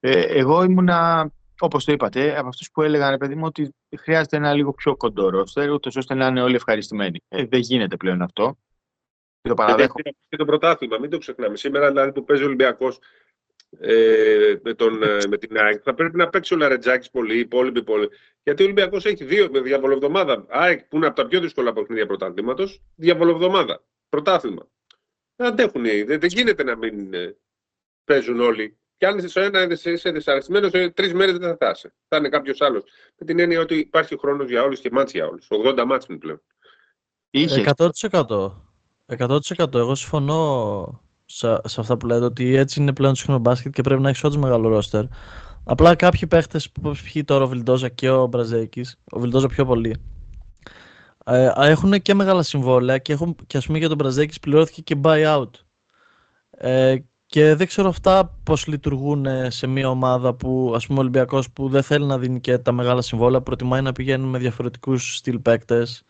Ε, 0.00 0.20
εγώ 0.20 0.62
ήμουνα 0.62 1.30
Όπως 1.60 1.84
το 1.84 1.92
είπατε, 1.92 2.38
από 2.38 2.48
αυτούς 2.48 2.70
που 2.70 2.82
έλεγαν, 2.82 3.18
παιδί 3.18 3.34
μου, 3.34 3.44
ότι 3.46 3.74
χρειάζεται 3.98 4.36
ένα 4.36 4.54
λίγο 4.54 4.72
πιο 4.72 4.96
κοντό 4.96 5.28
ρόστερ, 5.28 5.70
ούτως 5.70 5.96
ώστε 5.96 6.14
να 6.14 6.26
είναι 6.26 6.42
όλοι 6.42 6.54
ευχαριστημένοι. 6.54 7.22
Ε, 7.28 7.44
δεν 7.44 7.60
γίνεται 7.60 7.96
πλέον 7.96 8.22
αυτό. 8.22 8.58
Και 9.40 9.48
το 9.48 9.54
παραδέχομαι. 9.54 10.02
Και 10.28 10.36
το 10.36 10.44
πρωτάθλημα, 10.44 10.98
μην 10.98 11.10
το 11.10 11.18
ξεχνάμε. 11.18 11.56
Σήμερα, 11.56 11.88
δηλαδή, 11.88 12.12
που 12.12 12.24
παίζει 12.24 12.42
ο 12.42 12.46
Ολυμπιακός 12.46 12.98
ε, 13.78 14.54
με, 14.62 14.74
τον, 14.74 15.02
ε, 15.02 15.18
με 15.28 15.36
την 15.38 15.58
ΑΕΚ, 15.58 15.80
θα 15.84 15.94
πρέπει 15.94 16.16
να 16.16 16.28
παίξει 16.28 16.54
ο 16.54 16.56
Λαρετζάκης 16.56 17.10
πολύ, 17.10 17.36
οι 17.36 17.38
υπόλοιποι 17.38 17.82
πολύ. 17.82 18.08
Γιατί 18.42 18.62
ο 18.62 18.64
Ολυμπιακός 18.64 19.04
έχει 19.04 19.24
δύο 19.24 19.48
με 19.50 19.60
διαβολοβδομάδα. 19.60 20.46
ΑΕΚ, 20.48 20.84
που 20.84 20.96
είναι 20.96 21.06
από 21.06 21.16
τα 21.16 21.26
πιο 21.26 21.40
δύσκολα 21.40 21.72
παιχνίδια 21.72 22.06
πρωτάθληματος, 22.06 22.82
διαβολοβδομάδα. 22.94 23.84
Πρωτάθλημα. 24.08 24.68
Δεν 25.36 25.46
αντέχουν. 25.46 25.82
Δεν, 25.82 26.20
δεν 26.20 26.28
γίνεται 26.28 26.62
να 26.62 26.76
μην 26.76 27.14
ε, 27.14 27.36
παίζουν 28.04 28.40
όλοι 28.40 28.78
και 28.98 29.06
αν 29.06 29.18
είσαι 29.18 29.40
ένα 29.40 29.62
είσαι 29.62 30.10
δυσαρεστημένος, 30.10 30.70
τρεις 30.94 31.14
μέρες 31.14 31.38
δεν 31.38 31.48
θα 31.48 31.54
φτάσει. 31.54 31.92
Θα 32.08 32.16
είναι 32.16 32.28
κάποιος 32.28 32.60
άλλος. 32.60 32.82
Με 33.18 33.26
την 33.26 33.38
έννοια 33.38 33.60
ότι 33.60 33.74
υπάρχει 33.74 34.18
χρόνος 34.18 34.48
για 34.48 34.62
όλους 34.62 34.80
και 34.80 34.90
μάτς 34.92 35.12
για 35.12 35.26
όλους. 35.26 35.46
80 35.50 35.84
μάτς 35.86 36.06
είναι 36.06 36.18
πλέον. 36.18 36.42
100%. 37.30 38.52
100%. 39.06 39.74
Εγώ 39.74 39.94
συμφωνώ 39.94 41.02
σε, 41.24 41.60
σε 41.64 41.80
αυτά 41.80 41.96
που 41.96 42.06
λέτε 42.06 42.24
ότι 42.24 42.54
έτσι 42.54 42.80
είναι 42.80 42.92
πλέον 42.92 43.12
το 43.12 43.18
σύγχρονο 43.18 43.40
μπάσκετ 43.40 43.72
και 43.72 43.82
πρέπει 43.82 44.00
να 44.00 44.08
έχεις 44.08 44.24
όντως 44.24 44.36
μεγάλο 44.36 44.68
ρόστερ. 44.68 45.04
Απλά 45.64 45.94
κάποιοι 45.94 46.26
παίχτες 46.26 46.70
που 46.70 46.90
π.χ. 46.90 47.24
τώρα 47.24 47.44
ο 47.44 47.48
Βιλντόζα 47.48 47.88
και 47.88 48.10
ο 48.10 48.26
Μπραζέκης, 48.26 48.98
ο 49.10 49.20
Βιλντόζα 49.20 49.46
πιο 49.46 49.64
πολύ, 49.64 50.02
ε, 51.24 51.52
έχουν 51.56 52.02
και 52.02 52.14
μεγάλα 52.14 52.42
συμβόλαια 52.42 52.98
και, 52.98 53.12
έχουν, 53.12 53.36
και 53.46 53.56
ας 53.56 53.66
πούμε 53.66 53.78
για 53.78 53.88
τον 53.88 53.96
Μπραζέκης 53.96 54.40
πληρώθηκε 54.40 54.82
και 54.82 55.00
buyout. 55.02 55.50
Ε, 56.50 56.96
και 57.30 57.54
δεν 57.54 57.66
ξέρω 57.66 57.88
αυτά 57.88 58.38
πώς 58.42 58.66
λειτουργούν 58.66 59.26
σε 59.48 59.66
μια 59.66 59.88
ομάδα 59.88 60.34
που, 60.34 60.72
ας 60.74 60.86
πούμε, 60.86 60.98
ο 60.98 61.02
Ολυμπιακός 61.02 61.50
που 61.50 61.68
δεν 61.68 61.82
θέλει 61.82 62.04
να 62.04 62.18
δίνει 62.18 62.40
και 62.40 62.58
τα 62.58 62.72
μεγάλα 62.72 63.02
συμβόλαια, 63.02 63.40
προτιμάει 63.40 63.82
να 63.82 63.92
πηγαίνει 63.92 64.26
με 64.26 64.38
διαφορετικούς 64.38 65.16
στυλ 65.16 65.38
παίκτες. 65.38 66.04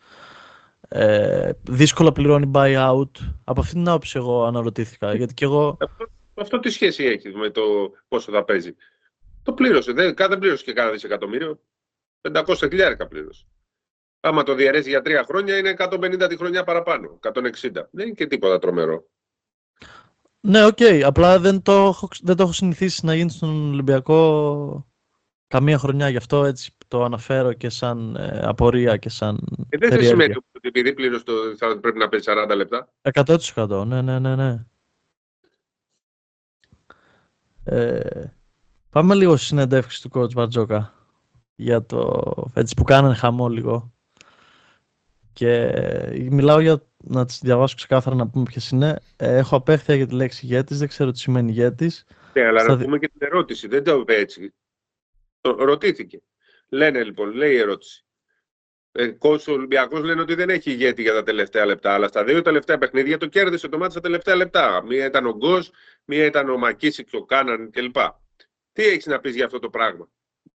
Ε, 0.87 1.51
δύσκολα 1.69 2.11
πληρώνει 2.11 2.51
buyout. 2.53 3.11
Από 3.43 3.59
αυτή 3.59 3.73
την 3.73 3.87
άποψη, 3.87 4.17
εγώ 4.17 4.43
αναρωτήθηκα. 4.43 5.15
Γιατί 5.15 5.33
και 5.33 5.45
εγώ... 5.45 5.77
αυτό, 5.81 6.09
αυτό 6.33 6.59
τι 6.59 6.69
σχέση 6.69 7.03
έχει 7.03 7.29
με 7.29 7.49
το 7.49 7.61
πόσο 8.07 8.31
θα 8.31 8.43
παίζει; 8.43 8.75
Το 9.43 9.53
πλήρωσε. 9.53 9.91
Δεν, 9.91 10.13
δεν 10.17 10.39
πλήρωσε 10.39 10.63
και 10.63 10.73
κάνα 10.73 10.91
δισεκατομμύριο. 10.91 11.59
500 12.31 12.55
χιλιάρικα 12.57 13.07
πλήρωσε. 13.07 13.45
Άμα 14.19 14.43
το 14.43 14.53
διαιρέσει 14.53 14.89
για 14.89 15.01
τρία 15.01 15.23
χρόνια 15.23 15.57
είναι 15.57 15.75
150 15.77 16.25
τη 16.29 16.37
χρονιά 16.37 16.63
παραπάνω. 16.63 17.19
160. 17.21 17.31
Δεν 17.91 18.05
είναι 18.05 18.15
και 18.15 18.27
τίποτα 18.27 18.59
τρομερό. 18.59 19.05
Ναι, 20.41 20.65
ok. 20.65 20.77
Okay. 20.79 21.01
Απλά 21.05 21.39
δεν 21.39 21.61
το, 21.61 21.71
έχω, 21.71 22.07
δεν 22.21 22.35
το 22.35 22.43
έχω 22.43 22.51
συνηθίσει 22.51 23.05
να 23.05 23.15
γίνει 23.15 23.29
στον 23.29 23.71
Ολυμπιακό 23.71 24.87
καμία 25.47 25.77
χρονιά. 25.77 26.09
Γι' 26.09 26.17
αυτό 26.17 26.45
έτσι 26.45 26.71
το 26.87 27.03
αναφέρω 27.03 27.53
και 27.53 27.69
σαν 27.69 28.15
ε, 28.15 28.39
απορία 28.43 28.97
και 28.97 29.09
σαν. 29.09 29.39
Ε, 29.69 29.77
δεν 29.77 30.03
σημαίνει 30.03 30.33
ότι 30.35 30.67
επειδή 30.67 30.93
πλήρω 30.93 31.23
το 31.23 31.33
θα 31.57 31.79
πρέπει 31.79 31.97
να 31.97 32.09
παίζει 32.09 32.25
40 32.51 32.55
λεπτά; 32.55 32.89
100%. 33.13 33.85
Ναι, 33.85 34.01
ναι, 34.01 34.19
ναι. 34.19 34.35
ναι. 34.35 34.65
Ε, 37.63 38.33
πάμε 38.89 39.15
λίγο 39.15 39.35
στη 39.35 39.45
συνεντεύξη 39.45 40.01
του 40.01 40.09
coach 40.13 40.33
Μπαρτζόκα 40.33 40.93
για 41.55 41.85
το 41.85 42.23
έτσι 42.53 42.73
που 42.75 42.83
κάνανε 42.83 43.15
χαμό 43.15 43.49
λίγο. 43.49 43.93
Και 45.39 45.71
μιλάω 46.29 46.59
για 46.59 46.83
να 46.97 47.25
τις 47.25 47.39
διαβάσω 47.39 47.75
ξεκάθαρα 47.75 48.15
να 48.15 48.27
πούμε 48.27 48.43
ποιες 48.43 48.69
είναι. 48.69 48.99
Ε, 49.17 49.37
έχω 49.37 49.55
απέχθεια 49.55 49.95
για 49.95 50.07
τη 50.07 50.13
λέξη 50.15 50.45
ηγέτης, 50.45 50.79
δεν 50.79 50.87
ξέρω 50.87 51.11
τι 51.11 51.19
σημαίνει 51.19 51.49
ηγέτης. 51.49 52.05
Ναι, 52.33 52.45
αλλά 52.45 52.59
Στα... 52.59 52.75
να 52.75 52.83
πούμε 52.83 52.99
και 52.99 53.07
την 53.07 53.27
ερώτηση. 53.27 53.67
Δεν 53.67 53.83
το 53.83 53.95
είπε 53.95 54.15
έτσι. 54.15 54.53
Το 55.41 55.51
ρωτήθηκε. 55.51 56.21
Λένε 56.69 57.03
λοιπόν, 57.03 57.31
λέει 57.31 57.53
η 57.53 57.57
ερώτηση. 57.57 58.05
Ε, 58.91 59.13
ο 59.21 59.37
Ολυμπιακός 59.47 60.03
λένε 60.03 60.21
ότι 60.21 60.35
δεν 60.35 60.49
έχει 60.49 60.71
ηγέτη 60.71 61.01
για 61.01 61.13
τα 61.13 61.23
τελευταία 61.23 61.65
λεπτά, 61.65 61.93
αλλά 61.93 62.07
στα 62.07 62.23
δύο 62.23 62.41
τελευταία 62.41 62.77
παιχνίδια 62.77 63.17
το 63.17 63.27
κέρδισε 63.27 63.67
το 63.67 63.77
μάτι 63.77 63.91
στα 63.91 64.01
τελευταία 64.01 64.35
λεπτά. 64.35 64.83
Μία 64.85 65.05
ήταν 65.05 65.25
ο 65.25 65.35
Γκος, 65.35 65.71
μία 66.05 66.25
ήταν 66.25 66.49
ο 66.49 66.57
Μακίση 66.57 67.03
και 67.03 67.17
ο 67.17 67.25
Κάναν 67.25 67.69
κλπ. 67.71 67.95
Τι 68.71 68.83
έχεις 68.83 69.05
να 69.05 69.19
πεις 69.19 69.35
για 69.35 69.45
αυτό 69.45 69.59
το 69.59 69.69
πράγμα; 69.69 70.09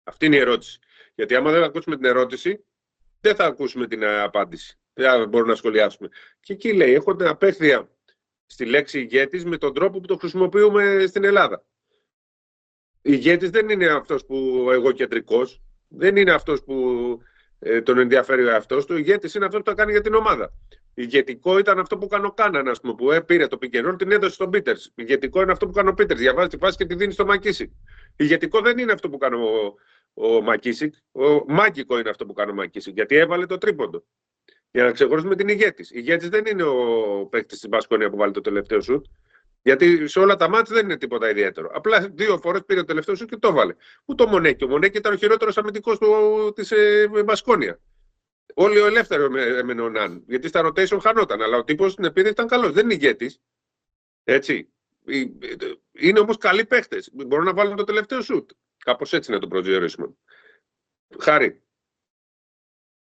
Αυτή 0.04 0.26
είναι 0.26 0.36
η 0.36 0.40
ερώτηση. 0.40 0.80
Γιατί 1.16 1.36
άμα 1.36 1.52
δεν 1.52 1.64
ακούσουμε 1.64 1.96
την 1.96 2.06
ερώτηση, 2.06 2.66
δεν 3.22 3.36
θα 3.36 3.46
ακούσουμε 3.46 3.88
την 3.88 4.02
ε, 4.02 4.22
απάντηση. 4.22 4.80
Δεν 4.94 5.30
μπορούμε 5.30 5.52
να 5.52 5.58
σχολιάσουμε. 5.58 6.10
Και 6.40 6.54
εκεί 6.54 6.74
λέει, 6.74 6.94
έχω 6.94 7.16
την 7.16 7.28
απέχθεια 7.28 7.90
στη 8.46 8.66
λέξη 8.66 9.00
ηγέτης 9.00 9.46
με 9.46 9.58
τον 9.58 9.74
τρόπο 9.74 10.00
που 10.00 10.08
το 10.08 10.18
χρησιμοποιούμε 10.18 11.06
στην 11.08 11.24
Ελλάδα. 11.24 11.66
Ηγέτης 13.02 13.50
δεν 13.50 13.70
είναι 13.70 13.88
αυτός 13.88 14.26
που 14.26 14.68
εγώ 14.72 14.92
κεντρικός, 14.92 15.62
δεν 15.88 16.16
είναι 16.16 16.32
αυτός 16.32 16.64
που 16.64 16.76
ε, 17.60 17.82
τον 17.82 17.98
ενδιαφέρει 17.98 18.44
ο 18.46 18.50
εαυτός 18.50 18.86
του. 18.86 18.98
Ηγέτης 18.98 19.34
είναι 19.34 19.46
αυτός 19.46 19.62
που 19.62 19.70
το 19.70 19.76
κάνει 19.76 19.92
για 19.92 20.02
την 20.02 20.14
ομάδα. 20.14 20.54
Ηγετικό 21.02 21.58
ήταν 21.58 21.80
αυτό 21.80 21.98
που 21.98 22.08
κάνει 22.08 22.26
ο 22.26 22.32
Κάναν, 22.32 22.68
ας 22.68 22.80
πούμε, 22.80 22.94
που 22.94 23.12
ε, 23.12 23.22
πήρε 23.22 23.48
το 23.48 23.58
πικερόν, 23.58 23.98
την 23.98 24.12
έδωσε 24.12 24.34
στον 24.34 24.50
Πίτερς. 24.50 24.92
Ηγετικό 24.96 25.42
είναι 25.42 25.52
αυτό 25.52 25.66
που 25.66 25.72
κάνει 25.72 25.90
ο 25.90 25.94
Πίτερς. 25.94 26.20
Διαβάζει 26.20 26.48
τη 26.48 26.58
φάση 26.58 26.78
και 26.78 26.86
τη 26.86 26.96
δίνει 26.96 27.14
στο 27.14 27.26
Μακίσικ. 27.26 27.72
Ηγετικό 28.16 28.62
δεν 28.62 28.78
είναι 28.78 28.92
αυτό 28.92 29.10
που 29.10 29.18
κάνει 29.18 29.36
ο, 29.36 29.76
ο 30.14 30.42
Μακίσικ. 30.42 30.94
Ο 31.12 31.54
μάγικο 31.54 32.00
είναι 32.00 32.10
αυτό 32.10 32.26
που 32.26 32.34
κάνει 32.34 32.52
ο 32.52 32.54
Μακίσικ, 32.54 32.94
γιατί 32.94 33.16
έβαλε 33.16 33.46
το 33.46 33.58
τρίποντο. 33.58 34.04
Για 34.72 34.84
να 34.84 34.92
ξεχωρίσουμε 34.92 35.36
την 35.36 35.48
ηγέτης. 35.48 35.92
Ηγέτης 35.92 36.30
δεν 36.30 36.46
είναι 36.46 36.64
ο 36.64 36.76
παίκτης 37.30 37.60
τη 37.60 37.68
Μπασκόνια 37.68 38.10
που 38.10 38.18
βάλει 38.18 38.32
το 38.32 38.42
τελευταίο 38.42 38.82
σουτ. 38.82 39.06
Γιατί 39.64 40.08
σε 40.08 40.20
όλα 40.20 40.36
τα 40.36 40.50
μάτια 40.50 40.76
δεν 40.76 40.86
είναι 40.86 40.98
τίποτα 40.98 41.30
ιδιαίτερο. 41.30 41.72
Απλά 41.74 42.10
δύο 42.14 42.38
φορές 42.38 42.62
πήρε 42.66 42.80
το 42.80 42.86
τελευταίο 42.86 43.16
σου 43.16 43.26
και 43.26 43.38
το 43.38 43.48
έβαλε. 43.48 43.76
Ούτε 44.06 44.24
ο 44.24 44.28
Μονέκη. 44.28 44.64
Ο 44.64 44.68
Μονέκη 44.68 44.98
ήταν 44.98 45.14
ο 45.14 45.16
χειρότερος 45.16 45.58
αμυντικός 45.58 45.98
της 46.56 46.72
ε, 46.72 47.10
Μπασκόνια. 47.26 47.80
Όλοι 48.54 48.80
ο 48.80 48.86
ελεύθερος 48.86 49.36
έμενε 49.36 49.82
ο 49.82 49.90
Ναν. 49.90 50.24
Γιατί 50.28 50.48
στα 50.48 50.62
rotation 50.66 51.00
χανόταν. 51.02 51.42
Αλλά 51.42 51.58
ο 51.58 51.64
τύπος 51.64 51.92
στην 51.92 52.04
επίθεση 52.04 52.34
ήταν 52.34 52.48
καλός. 52.48 52.72
Δεν 52.72 52.84
είναι 52.84 52.94
ηγέτης. 52.94 53.42
Έτσι. 54.24 54.74
Είναι 55.92 56.20
όμως 56.20 56.38
καλοί 56.38 56.66
παίχτες. 56.66 57.10
Μπορούν 57.14 57.46
να 57.46 57.54
βάλουν 57.54 57.76
το 57.76 57.84
τελευταίο 57.84 58.22
σουτ. 58.22 58.52
Κάπως 58.78 59.14
έτσι 59.14 59.32
να 59.32 59.40
το 59.40 59.48
προσδιορίσουμε. 59.48 60.14
Χάρη. 61.20 61.62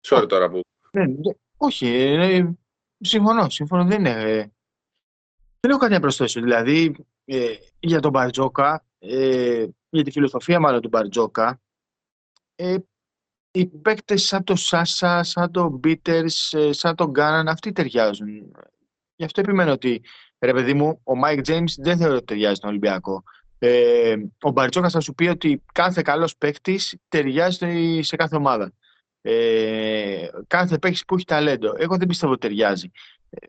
Sorry 0.07 0.25
τώρα 0.27 0.49
που. 0.49 0.61
Ναι, 0.91 1.05
ναι, 1.05 1.33
όχι, 1.57 1.87
ε, 1.87 2.51
συμφωνώ. 2.99 3.49
Συμφωνώ. 3.49 3.85
Δεν, 3.85 3.99
είναι, 3.99 4.09
ε, 4.09 4.51
δεν 5.59 5.71
έχω 5.71 5.79
κάτι 5.79 5.93
να 5.93 5.99
προσθέσω. 5.99 6.41
Δηλαδή, 6.41 7.07
ε, 7.25 7.55
για 7.79 7.99
τον 7.99 8.11
Μπαρτζόκα, 8.11 8.85
ε, 8.99 9.67
για 9.89 10.03
τη 10.03 10.11
φιλοσοφία 10.11 10.59
μάλλον 10.59 10.81
του 10.81 10.87
Μπαρτζόκα, 10.87 11.61
ε, 12.55 12.77
οι 13.51 13.65
παίκτες 13.67 14.23
σαν 14.25 14.43
το 14.43 14.55
Σάσα, 14.55 15.23
σαν 15.23 15.51
το 15.51 15.69
Πίτερς, 15.69 16.53
σαν 16.69 16.95
τον 16.95 17.09
Κάνααν, 17.09 17.47
αυτοί 17.47 17.71
ταιριάζουν. 17.71 18.27
Γι' 19.15 19.25
αυτό 19.25 19.41
επιμένω 19.41 19.71
ότι, 19.71 20.01
ρε 20.39 20.53
παιδί 20.53 20.73
μου, 20.73 21.01
ο 21.03 21.15
Μάικ 21.15 21.41
Τζέιμ 21.41 21.63
δεν 21.77 21.97
θεωρώ 21.97 22.15
ότι 22.15 22.25
ταιριάζει 22.25 22.55
στον 22.55 22.69
Ολυμπιακό. 22.69 23.23
Ε, 23.59 24.15
ο 24.41 24.51
Μπαρτζόκας 24.51 24.89
θα 24.89 24.99
σου 24.99 25.13
πει 25.13 25.27
ότι 25.27 25.63
κάθε 25.73 26.01
καλός 26.01 26.37
παίκτης 26.37 26.97
ταιριάζει 27.07 28.01
σε 28.01 28.15
κάθε 28.15 28.35
ομάδα. 28.35 28.71
Ε, 29.21 30.27
κάθε 30.47 30.77
παίκτης 30.77 31.05
που 31.05 31.15
έχει 31.15 31.25
ταλέντο. 31.25 31.73
Εγώ 31.77 31.97
δεν 31.97 32.07
πιστεύω 32.07 32.31
ότι 32.31 32.47
ταιριάζει. 32.47 32.91
Ε, 33.29 33.47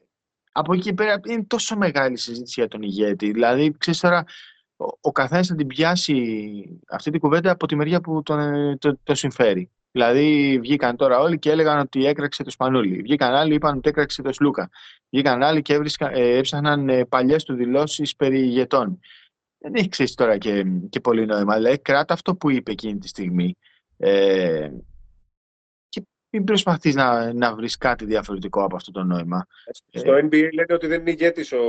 από 0.53 0.75
εκεί 0.75 0.95
πέρα 0.95 1.21
είναι 1.27 1.45
τόσο 1.45 1.77
μεγάλη 1.77 2.19
συζήτηση 2.19 2.61
για 2.61 2.69
τον 2.69 2.83
ηγέτη. 2.83 3.31
Δηλαδή, 3.31 3.75
ξέρεις 3.79 4.01
τώρα, 4.01 4.25
ο, 4.77 4.85
ο 5.01 5.13
καθένας 5.13 5.47
θα 5.47 5.55
την 5.55 5.67
πιάσει 5.67 6.81
αυτή 6.89 7.11
την 7.11 7.21
κουβέντα 7.21 7.51
από 7.51 7.67
τη 7.67 7.77
μεριά 7.77 8.01
που 8.01 8.23
τον, 8.23 8.39
ε, 8.39 8.77
το, 8.77 8.99
το 9.03 9.15
συμφέρει. 9.15 9.71
Δηλαδή, 9.93 10.59
βγήκαν 10.61 10.97
τώρα 10.97 11.19
όλοι 11.19 11.39
και 11.39 11.51
έλεγαν 11.51 11.79
ότι 11.79 12.07
έκραξε 12.07 12.43
το 12.43 12.51
Σπανούλι. 12.51 13.03
Βγήκαν 13.03 13.35
άλλοι, 13.35 13.55
είπαν 13.55 13.77
ότι 13.77 13.89
έκραξε 13.89 14.23
το 14.23 14.33
Σλούκα. 14.33 14.71
Βγήκαν 15.11 15.43
άλλοι 15.43 15.63
και 15.63 15.75
έβρισκα, 15.75 16.11
ε, 16.11 16.37
έψαχναν 16.37 16.89
ε, 16.89 17.05
παλιές 17.05 17.45
του 17.45 17.55
δηλώσεις 17.55 18.17
περί 18.17 18.39
ηγετών. 18.39 19.01
Δεν 19.59 19.75
έχει 19.75 19.89
ξέρεις 19.89 20.15
τώρα 20.15 20.39
και, 20.39 20.65
και 20.91 21.01
πολύ 21.01 21.27
νόημα. 21.27 21.57
Δηλαδή, 21.57 21.79
κράτα 21.79 22.15
αυτό 22.15 22.35
που 22.35 22.51
είπε 22.51 22.71
εκείνη 22.71 22.99
τη 22.99 23.09
στιγμή. 23.09 23.57
Ε, 23.97 24.71
και 25.89 26.03
μην 26.31 26.45
προσπαθείς 26.45 26.95
να, 26.95 27.33
να 27.33 27.55
βρεις 27.55 27.77
κάτι 27.77 28.05
διαφορετικό 28.05 28.65
από 28.65 28.77
αυτό 28.77 28.91
το 28.91 29.03
νόημα. 29.03 29.47
Στο 29.93 30.13
NBA 30.13 30.49
λένε 30.53 30.75
ότι 30.75 30.87
δεν 30.87 31.01
είναι 31.01 31.11
ηγέτης 31.11 31.53
ο, 31.53 31.65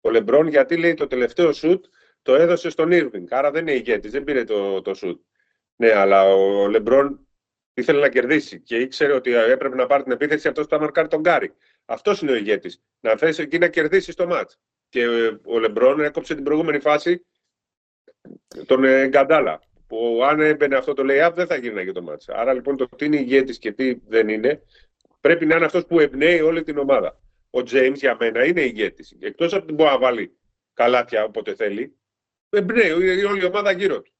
ο 0.00 0.10
Λεμπρόν 0.10 0.48
γιατί 0.48 0.76
λέει 0.76 0.94
το 0.94 1.06
τελευταίο 1.06 1.52
σουτ 1.52 1.84
το 2.22 2.34
έδωσε 2.34 2.70
στον 2.70 2.88
Irving. 2.92 3.24
Άρα 3.30 3.50
δεν 3.50 3.60
είναι 3.60 3.76
ηγέτης, 3.76 4.10
δεν 4.10 4.24
πήρε 4.24 4.44
το, 4.44 4.82
το 4.82 4.94
σουτ. 4.94 5.20
Ναι, 5.80 5.92
αλλά 5.92 6.24
ο 6.34 6.68
Λεμπρόν 6.68 7.26
ήθελε 7.74 8.00
να 8.00 8.08
κερδίσει 8.08 8.60
και 8.60 8.76
ήξερε 8.76 9.12
ότι 9.12 9.34
έπρεπε 9.34 9.76
να 9.76 9.86
πάρει 9.86 10.02
την 10.02 10.12
επίθεση 10.12 10.48
αυτός 10.48 10.66
θα 10.66 10.80
μαρκάρει 10.80 11.08
τον 11.08 11.20
Γκάρι. 11.20 11.54
Αυτός 11.84 12.20
είναι 12.20 12.30
ο 12.30 12.34
ηγέτης. 12.34 12.82
Να 13.00 13.16
θέσει 13.16 13.42
εκεί 13.42 13.58
να 13.58 13.68
κερδίσεις 13.68 14.14
το 14.14 14.26
μάτ. 14.26 14.50
Και 14.88 15.06
ο 15.44 15.58
Λεμπρόν 15.58 16.00
έκοψε 16.00 16.34
την 16.34 16.44
προηγούμενη 16.44 16.80
φάση 16.80 17.26
τον 18.66 18.84
ε, 18.84 19.08
Ιγκουοντάλα. 19.08 19.60
Που 19.86 20.20
αν 20.24 20.40
έμπαινε 20.40 20.76
αυτό 20.76 20.94
το 20.94 21.02
lay-up 21.06 21.32
δεν 21.34 21.46
θα 21.46 21.56
γίνανε 21.56 21.92
το 21.92 22.02
μάτς. 22.02 22.28
Άρα 22.28 22.52
λοιπόν 22.52 22.76
το 22.76 22.88
τι 22.96 23.04
είναι 23.04 23.16
ηγέτης 23.16 23.58
και 23.58 23.72
τι 23.72 23.94
δεν 23.94 24.28
είναι 24.28 24.62
πρέπει 25.20 25.46
να 25.46 25.56
είναι 25.56 25.64
αυτός 25.64 25.86
που 25.86 26.00
εμπνέει 26.00 26.40
όλη 26.40 26.62
την 26.62 26.78
ομάδα. 26.78 27.20
Ο 27.50 27.62
Τζέιμς 27.62 28.00
για 28.00 28.16
μένα 28.20 28.44
είναι 28.44 28.60
ηγέτης. 28.60 29.16
Εκτός 29.20 29.54
από 29.54 29.66
την 29.66 29.74
μπορεί 29.74 29.90
να 29.90 29.98
βάλει 29.98 30.38
καλάθια 30.74 31.24
όποτε 31.24 31.54
θέλει, 31.54 31.98
εμπνέει 32.50 32.90
όλη 32.90 33.40
η 33.40 33.44
ομάδα 33.44 33.70
γύρω 33.70 34.02
του 34.02 34.12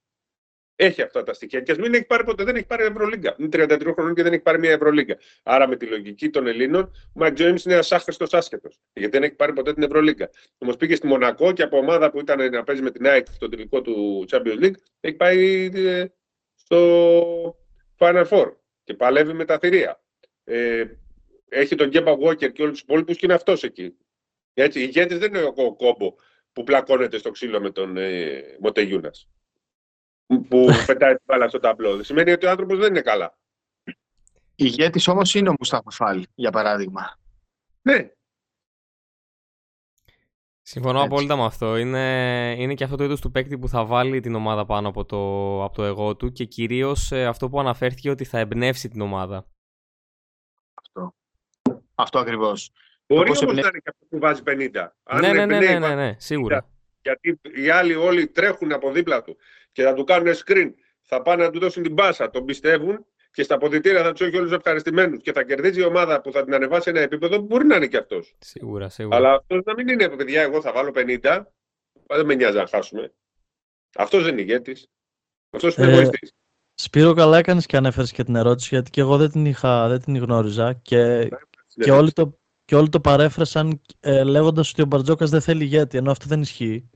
έχει 0.81 1.03
αυτά 1.03 1.23
τα 1.23 1.35
στοιχεία. 1.35 1.61
Και 1.61 1.73
ας 1.73 1.79
μην 1.79 1.95
έχει 1.95 2.05
πάρει 2.05 2.25
ποτέ, 2.25 2.45
δεν 2.45 2.57
έχει 2.57 2.67
πάρει 2.67 2.85
Ευρωλίγκα. 2.85 3.37
Είναι 3.39 3.49
33 3.53 3.93
χρονών 3.95 4.15
και 4.15 4.23
δεν 4.23 4.33
έχει 4.33 4.43
πάρει 4.43 4.59
μια 4.59 4.71
Ευρωλίγκα. 4.71 5.19
Άρα 5.43 5.69
με 5.69 5.77
τη 5.77 5.87
λογική 5.87 6.31
των 6.31 6.47
Ελλήνων, 6.47 6.83
ο 6.83 7.11
Μάικ 7.13 7.35
Τζέιμς 7.35 7.55
είναι 7.65 7.75
ένας 7.75 7.93
άχρηστος 7.93 8.35
άσχετος. 8.35 8.79
Γιατί 8.93 9.11
δεν 9.11 9.23
έχει 9.23 9.35
πάρει 9.35 9.53
ποτέ 9.53 9.75
την 9.75 9.83
Ευρωλίγκα. 9.83 10.31
Όμω 10.59 10.73
πήγε 10.73 10.95
στη 10.95 11.07
Μονακό 11.07 11.53
και 11.53 11.63
από 11.63 11.79
ομάδα 11.79 12.11
που 12.11 12.21
ήταν 12.21 12.51
να 12.51 12.65
παίζει 12.65 12.83
με 12.83 12.91
την 12.91 13.07
ΑΕΚ 13.07 13.27
στο 13.31 13.49
τελικό 13.49 13.81
του 13.81 14.27
Champions 14.31 14.65
League, 14.65 14.75
έχει 15.01 15.15
πάει 15.15 15.71
ε, 15.75 16.05
στο 16.55 17.59
Final 17.99 18.27
Four 18.29 18.53
και 18.85 18.95
παλεύει 18.95 19.33
με 19.33 19.45
τα 19.45 19.59
θηρία. 19.59 20.03
Ε, 20.45 20.85
έχει 21.49 21.75
τον 21.75 21.89
Γκέμπα 21.89 22.13
Walker 22.13 22.53
και 22.53 22.63
όλους 22.63 22.73
τους 22.73 22.81
υπόλοιπους 22.81 23.17
και 23.17 23.27
είναι 23.27 23.35
αυτός 23.35 23.63
εκεί. 23.63 23.97
Έτσι, 24.55 24.81
ηγέτη 24.81 25.15
δεν 25.15 25.35
είναι 25.35 25.43
ο 25.43 25.75
κόμπο 25.75 26.15
που 26.53 26.65
πλακώνεται 26.65 27.19
στο 27.19 27.31
ξύλο 27.31 27.61
με 27.61 27.71
τον 27.71 27.97
ε, 27.97 28.43
Μοτεγιούνας 28.61 29.29
που 30.49 30.67
πετάει 30.87 31.15
την 31.15 31.23
μπάλα 31.25 31.49
στο 31.49 31.59
ταμπλό. 31.59 32.03
Σημαίνει 32.03 32.31
ότι 32.31 32.47
ο 32.47 32.51
άνθρωπος 32.51 32.79
δεν 32.79 32.89
είναι 32.89 33.01
καλά. 33.01 33.39
Ηγέτη 34.55 35.11
όμως 35.11 35.35
είναι 35.35 35.49
ο 35.49 35.55
Μουστάφα 35.59 35.91
Φάλ, 35.91 36.27
για 36.35 36.51
παράδειγμα. 36.51 37.19
Ναι. 37.83 38.11
Συμφωνώ 40.63 40.99
Έτσι. 40.99 41.13
απόλυτα 41.13 41.37
με 41.37 41.45
αυτό. 41.45 41.77
Είναι, 41.77 42.55
είναι 42.59 42.75
και 42.75 42.85
αυτό 42.85 42.97
το 42.97 43.05
είδος 43.05 43.21
του 43.21 43.31
παίκτη 43.31 43.59
που 43.59 43.69
θα 43.69 43.85
βάλει 43.85 44.21
την 44.21 44.35
ομάδα 44.35 44.67
πάνω 44.67 44.89
από 44.89 45.05
το, 45.05 45.17
από 45.65 45.75
το 45.77 45.85
εγώ 45.85 46.17
του 46.17 46.33
και 46.33 46.45
κυρίως 46.45 47.13
ε, 47.13 47.25
αυτό 47.25 47.49
που 47.49 47.61
αναφέρθηκε 47.61 48.11
ότι 48.11 48.25
θα 48.25 48.39
εμπνεύσει 48.39 48.89
την 48.89 49.01
ομάδα. 49.01 49.47
Αυτό. 50.75 51.15
Αυτό 51.95 52.19
ακριβώς. 52.19 52.71
Μπορεί 53.07 53.29
όμως 53.29 53.43
εμπνε... 53.43 53.61
να 53.61 53.69
είναι 53.69 53.79
και 53.79 53.91
αυτό 53.91 54.07
που 54.11 54.19
βάζει 54.19 54.43
50. 54.47 54.89
Αν 55.03 55.21
ναι, 55.21 55.33
ναι, 55.33 55.47
ναι, 55.47 55.59
ναι, 55.59 55.79
ναι, 55.79 55.95
ναι, 55.95 56.15
σίγουρα. 56.19 56.71
Γιατί 57.03 57.41
οι 57.57 57.71
άλλοι 57.71 57.95
όλοι 57.95 58.29
τρέχουν 58.29 58.73
από 58.73 58.93
δίπλα 58.93 59.23
του 59.23 59.37
και 59.81 59.87
θα 59.87 59.95
του 59.95 60.05
κάνουν 60.05 60.35
screen. 60.35 60.71
Θα 61.03 61.23
πάνε 61.23 61.45
να 61.45 61.51
του 61.51 61.59
δώσουν 61.59 61.83
την 61.83 61.93
μπάσα. 61.93 62.31
Τον 62.31 62.45
πιστεύουν 62.45 63.07
και 63.31 63.43
στα 63.43 63.59
ποδητήρια 63.59 64.03
θα 64.03 64.13
τους 64.13 64.27
έχει 64.27 64.37
όλους 64.37 64.53
ευχαριστημένους 64.53 65.23
και 65.23 65.33
θα 65.33 65.43
κερδίζει 65.45 65.81
η 65.81 65.85
ομάδα 65.85 66.21
που 66.21 66.33
θα 66.33 66.45
την 66.45 66.55
ανεβάσει 66.55 66.91
ένα 66.91 67.01
επίπεδο 67.01 67.37
που 67.37 67.47
μπορεί 67.47 67.65
να 67.67 67.77
είναι 67.77 67.87
και 67.87 67.97
αυτός. 67.97 68.35
Σίγουρα, 68.39 68.89
σίγουρα. 68.89 69.17
Αλλά 69.17 69.33
αυτός 69.33 69.63
να 69.65 69.75
μην 69.75 69.89
είναι, 69.89 70.09
παιδιά, 70.09 70.43
εγώ 70.43 70.61
θα 70.61 70.73
βάλω 70.73 70.91
50. 70.95 71.43
Δεν 72.07 72.27
με 72.27 72.35
νοιάζει 72.35 72.57
να 72.57 72.67
χάσουμε. 72.67 73.13
Αυτός 73.97 74.23
δεν 74.23 74.33
είναι 74.33 74.41
ηγέτης. 74.41 74.89
Αυτός 75.51 75.77
είναι 75.77 75.97
ε, 75.97 76.09
Σπύρο, 76.75 77.13
καλά 77.13 77.39
έκανες 77.39 77.67
και 77.67 77.77
ανέφερες 77.77 78.13
και 78.13 78.25
την 78.25 78.37
ερώτηση, 78.37 78.69
γιατί 78.73 78.91
και 78.91 79.01
εγώ 79.01 79.17
δεν 79.17 79.31
την, 79.31 79.47
είχα, 79.47 79.89
δεν 79.89 80.01
την 80.01 80.17
γνώριζα 80.17 80.73
και, 80.73 80.97
ναι, 80.97 81.29
και, 81.85 81.91
όλοι 81.91 82.13
το, 82.13 82.39
και 82.65 82.77
όλοι 82.77 82.89
το 82.89 83.01
παρέφρασαν 83.01 83.81
ε, 84.01 84.25
λέγοντας 84.25 84.71
ότι 84.71 84.83
ο 84.83 84.85
Μπαρτζόκας 84.85 85.31
δεν 85.31 85.41
θέλει 85.41 85.63
ηγέτη, 85.63 85.99
ενώ 85.99 86.11
αυτό 86.11 86.27
δεν 86.29 86.41
ισχύει. 86.41 86.91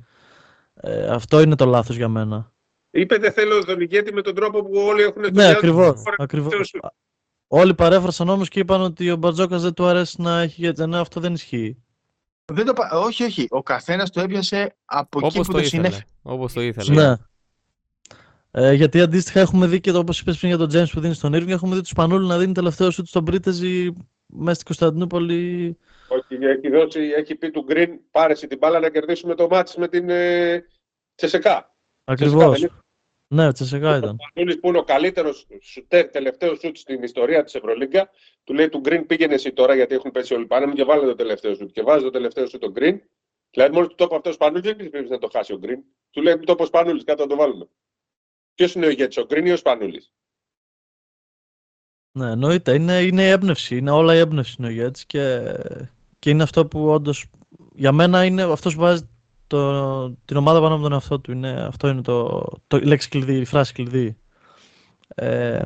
Ε, 0.75 1.07
αυτό 1.07 1.41
είναι 1.41 1.57
το 1.57 1.65
λάθος 1.65 1.97
για 1.97 2.09
μένα. 2.09 2.54
Είπε 2.95 3.17
δεν 3.17 3.33
θέλω 3.33 3.65
τον 3.65 3.81
ηγέτη 3.81 4.13
με 4.13 4.23
τον 4.23 4.35
τρόπο 4.35 4.63
που 4.63 4.73
όλοι 4.75 5.03
έχουν 5.03 5.23
Ναι, 5.33 5.49
ακριβώς. 5.49 6.03
Ακριβώς. 6.17 6.75
Όλοι 7.47 7.75
παρέφρασαν 7.75 8.29
όμως 8.29 8.49
και 8.49 8.61
είπαν 8.61 8.81
ότι 8.81 9.11
ο 9.11 9.17
Μπαρτζόκας 9.17 9.63
δεν 9.63 9.75
του 9.75 9.87
αρέσει 9.87 10.21
να 10.21 10.41
έχει 10.41 10.63
ηγέτη. 10.63 10.87
Ναι, 10.87 10.99
αυτό 10.99 11.21
δεν 11.21 11.33
ισχύει. 11.33 11.85
Δεν 12.53 12.67
το 12.67 12.73
Όχι, 12.93 13.25
όχι. 13.25 13.47
Ο 13.51 13.63
καθένας 13.63 14.11
το 14.11 14.21
έπιασε 14.21 14.77
από 14.85 15.19
Όπως 15.19 15.35
εκεί 15.35 15.47
που 15.47 15.53
το, 15.53 15.59
το 15.59 15.65
συνέφερε. 15.65 16.05
Όπως 16.23 16.53
το 16.53 16.61
ήθελε. 16.61 17.03
Ναι. 17.03 17.17
Ε, 18.51 18.73
γιατί 18.73 19.01
αντίστοιχα 19.01 19.41
έχουμε 19.41 19.67
δει 19.67 19.81
και 19.81 19.91
όπως 19.91 20.21
είπες 20.21 20.37
πριν 20.37 20.49
για 20.49 20.59
τον 20.59 20.69
Τζέιμς 20.69 20.93
που 20.93 21.01
δίνει 21.01 21.15
στον 21.15 21.35
Irving, 21.35 21.49
έχουμε 21.49 21.75
δει 21.75 21.81
τους 21.81 21.91
Σπανούλη 21.91 22.27
να 22.27 22.39
δίνει 22.39 22.53
τελευταίο 22.53 22.91
σου 22.91 23.07
στον 23.07 23.25
Πρίτεζη 23.25 23.93
μέσα 24.27 24.55
στην 24.55 24.67
Κωνσταντινούπολη. 24.67 25.77
Όχι, 26.09 26.45
έχει, 26.45 26.71
δώσει, 26.71 27.01
έχει 27.01 27.35
πει 27.35 27.51
του 27.51 27.63
Γκριν 27.63 28.01
πάρε 28.11 28.35
την 28.35 28.59
μπάλα 28.59 28.81
να 28.81 28.89
κερδίσουμε 28.89 29.35
το 29.35 29.47
μάτι 29.51 29.81
με 29.81 29.89
την 29.89 30.09
ε, 30.09 30.65
Τσεσεκά. 31.15 31.75
Ακριβώς. 32.05 32.67
Ναι, 33.35 33.47
ο 33.47 33.53
Τσεσεκά 33.53 33.97
ήταν. 33.97 34.11
Ο 34.11 34.17
Πανούλης 34.35 34.61
που 34.61 34.69
είναι 34.69 34.79
ο 34.79 34.85
καλύτερος 34.85 35.47
τελευταίος 36.11 36.59
σουτ 36.59 36.77
στην 36.77 37.03
ιστορία 37.03 37.45
της 37.45 37.55
Ευρωλίγκα, 37.55 38.11
του 38.45 38.55
λέει 38.55 38.69
του 38.69 38.79
Γκριν 38.79 39.07
πήγαινε 39.07 39.35
εσύ 39.35 39.53
τώρα 39.53 39.75
γιατί 39.75 39.95
έχουν 39.95 40.11
πέσει 40.11 40.35
όλοι 40.35 40.47
πάνω 40.47 40.67
μου 40.67 40.73
και 40.73 40.85
βάλε 40.85 41.07
το 41.07 41.15
τελευταίο 41.15 41.55
σουτ. 41.55 41.71
Και 41.71 41.83
βάζει 41.83 42.05
το 42.05 42.11
τελευταίο 42.11 42.47
σουτ 42.47 42.61
τον 42.61 42.71
Γκριν. 42.71 43.01
Δηλαδή, 43.51 43.75
μόλις 43.75 43.89
του 43.89 43.95
το 43.95 44.05
είπε 44.05 44.15
αυτός 44.15 44.33
ο 44.33 44.35
Σπανούλη, 44.35 44.61
δεν 44.61 44.91
πρέπει 44.91 45.09
να 45.09 45.19
το 45.19 45.29
χάσει 45.33 45.53
ο 45.53 45.59
Γκριν. 45.59 45.83
Του 46.11 46.23
λέει 46.23 46.39
το 46.39 46.53
είπε 46.53 46.63
ο 46.63 46.67
Σπανούλη, 46.67 47.05
κάτω 47.05 47.23
να 47.23 47.29
το 47.29 47.37
βάλουμε. 47.37 47.69
Ποιος 48.55 48.75
είναι 48.75 48.87
ο 48.87 48.89
ηγέτης, 48.89 49.17
ο 49.17 49.25
Γκριν 49.25 49.47
ή 49.47 49.53
ο 49.53 49.57
Σπανούλης; 49.57 50.13
Ναι, 52.13 52.31
εννοείται. 52.31 52.75
Είναι, 52.75 53.01
είναι 53.01 53.23
η 53.23 53.29
έμπνευση. 53.29 53.77
Είναι 53.77 53.91
όλα 53.91 54.15
η 54.15 54.19
έμπνευση 54.19 54.55
είναι 54.59 54.67
ο 54.69 54.71
ηγέτης 54.71 55.07
και, 55.07 55.55
και 56.19 56.31
είναι 56.31 56.43
αυτό 56.43 56.67
που 56.67 56.89
όντως 56.89 57.27
για 57.75 57.93
μένα 57.93 58.25
είναι 58.25 58.43
αυτός 58.43 58.75
που 58.75 58.81
βάζει 58.81 59.09
το, 59.47 60.11
την 60.11 60.37
ομάδα 60.37 60.61
πάνω 60.61 60.75
από 60.75 60.83
τον 60.83 60.93
εαυτό 60.93 61.21
του. 61.21 61.33
Είναι, 61.33 61.51
αυτό 61.51 61.89
είναι 61.89 62.03
το, 62.03 62.45
το, 62.67 62.77
η 62.77 62.85
λέξη 62.85 63.09
κλειδί, 63.09 63.37
η 63.37 63.45
φράση 63.45 63.73
κλειδί. 63.73 64.17
Ε, 65.15 65.63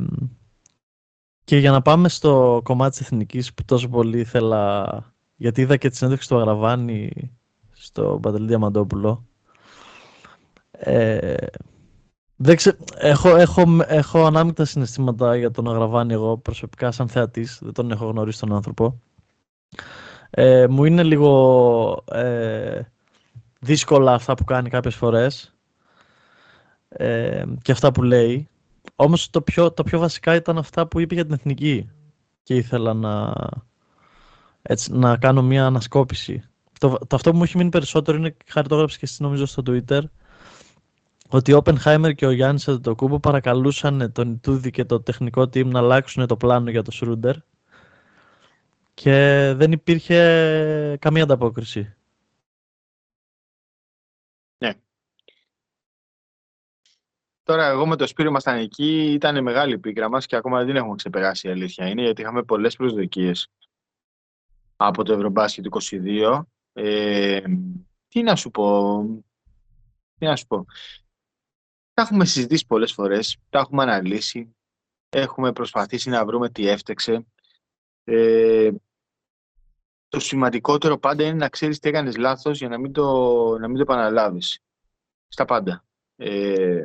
και 1.45 1.57
για 1.57 1.71
να 1.71 1.83
πάμε 1.83 2.09
στο 2.09 2.61
κομμάτι 2.65 2.91
της 2.91 3.01
εθνικής 3.01 3.55
που 3.55 3.65
τόσο 3.65 3.89
πολύ 3.89 4.19
ήθελα, 4.19 4.87
γιατί 5.37 5.61
είδα 5.61 5.77
και 5.77 5.89
τη 5.89 5.97
συνέντευξη 5.97 6.29
του 6.29 6.37
Αγραβάνη 6.37 7.11
στο 7.73 8.19
Παντελή 8.23 8.47
Διαμαντόπουλο. 8.47 9.27
Ε, 10.71 11.35
δεν 12.37 12.57
ξε... 12.57 12.77
έχω, 12.97 13.37
έχω, 13.37 13.63
έχω 13.87 14.25
ανάμεικτα 14.25 14.65
συναισθήματα 14.65 15.37
για 15.37 15.51
τον 15.51 15.71
Αγραβάνη 15.71 16.13
εγώ 16.13 16.39
προσωπικά 16.39 16.91
σαν 16.91 17.09
θεατής, 17.09 17.59
δεν 17.63 17.73
τον 17.73 17.91
έχω 17.91 18.07
γνωρίσει 18.07 18.41
τον 18.41 18.53
άνθρωπο. 18.53 19.01
Ε, 20.31 20.67
μου 20.67 20.85
είναι 20.85 21.03
λίγο 21.03 22.05
ε, 22.13 22.81
δύσκολα 23.59 24.15
αυτά 24.15 24.35
που 24.35 24.45
κάνει 24.45 24.69
κάποιες 24.69 24.95
φορές 24.95 25.57
ε, 26.89 27.45
και 27.63 27.73
αυτά 27.73 27.93
που 27.93 28.03
λέει. 28.03 28.49
Όμως 28.97 29.31
το 29.31 29.43
πιο, 29.43 29.73
το 29.73 29.83
πιο 29.83 29.99
βασικά 29.99 30.35
ήταν 30.35 30.59
αυτά 30.59 30.87
που 30.87 31.01
είπε 31.01 31.15
για 31.15 31.25
την 31.25 31.35
εθνική 31.35 31.91
και 32.43 32.55
ήθελα 32.55 32.95
να, 32.95 33.35
έτσι, 34.63 34.93
να 34.93 35.17
κάνω 35.17 35.43
μια 35.43 35.67
ανασκόπηση. 35.67 36.43
Το, 36.79 36.99
το 37.07 37.17
αυτό 37.17 37.31
που 37.31 37.37
μου 37.37 37.43
έχει 37.43 37.57
μείνει 37.57 37.71
περισσότερο 37.71 38.17
είναι, 38.17 38.37
χάρη 38.47 38.69
το 38.69 38.75
έγραψες 38.75 38.99
και 38.99 39.05
εσύ 39.05 39.23
νομίζω 39.23 39.47
στο 39.47 39.63
Twitter, 39.67 40.01
ότι 41.29 41.53
ο 41.53 41.63
Oppenheimer 41.65 42.15
και 42.15 42.27
ο 42.27 42.31
Γιάννης 42.31 42.69
Αντετοκούμπο 42.69 43.21
παρακαλούσαν 43.21 44.13
τον 44.13 44.33
Ιτούδη 44.33 44.71
και 44.71 44.85
το 44.85 45.01
τεχνικό 45.01 45.43
team 45.43 45.67
να 45.67 45.79
αλλάξουν 45.79 46.27
το 46.27 46.37
πλάνο 46.37 46.71
για 46.71 46.83
το 46.83 46.91
Σρούντερ 46.91 47.37
και 48.95 49.53
δεν 49.57 49.73
υπήρχε 49.73 50.97
καμία 51.01 51.23
ανταπόκριση. 51.23 51.95
Ναι. 54.59 54.73
Τώρα 57.49 57.67
εγώ 57.67 57.87
με 57.87 57.97
το 57.97 58.07
Σπύρο 58.07 58.29
ήμασταν 58.29 58.59
εκεί, 58.59 59.13
ήταν 59.13 59.43
μεγάλη 59.43 59.75
η 59.75 59.79
πίκρα 59.79 60.09
μας 60.09 60.27
και 60.27 60.37
ακόμα 60.37 60.65
δεν 60.65 60.77
έχουμε 60.77 60.95
ξεπεράσει 60.95 61.49
η 61.49 61.51
αλήθεια 61.51 61.89
είναι 61.89 62.03
γιατί 62.03 62.21
είχαμε 62.21 62.43
πολλές 62.43 62.77
προσδοκίες 62.77 63.51
από 64.77 65.05
το 65.05 65.13
Ευρωμπάσκετ 65.13 65.65
22. 65.91 66.43
Ε, 66.73 67.43
τι 68.09 68.23
να 68.23 68.37
σου 68.37 68.51
πω, 68.51 69.03
τι 70.19 70.27
να 70.27 70.37
σου 70.37 70.47
πω. 70.47 70.67
Τα 71.95 72.03
έχουμε 72.03 72.25
συζητήσει 72.25 72.67
πολλές 72.67 72.93
φορές, 72.93 73.39
τα 73.51 73.59
έχουμε 73.59 73.83
αναλύσει, 73.83 74.57
έχουμε 75.09 75.53
προσπαθήσει 75.53 76.11
να 76.11 76.25
βρούμε 76.25 76.51
τι 76.51 76.69
έφτεξε. 76.69 77.27
Ε, 78.05 78.71
το 80.09 80.21
σημαντικότερο 80.21 80.99
πάντα 80.99 81.25
είναι 81.25 81.37
να 81.37 81.49
ξέρεις 81.49 81.79
τι 81.79 81.89
έκανες 81.89 82.17
λάθος 82.17 82.59
για 82.59 82.69
να 82.69 82.79
μην 82.79 82.93
το, 82.93 83.59
να 83.59 83.69
μην 83.69 83.77
το 83.77 83.83
επαναλάβεις. 83.83 84.61
Στα 85.29 85.45
πάντα. 85.45 85.85
Ε, 86.17 86.85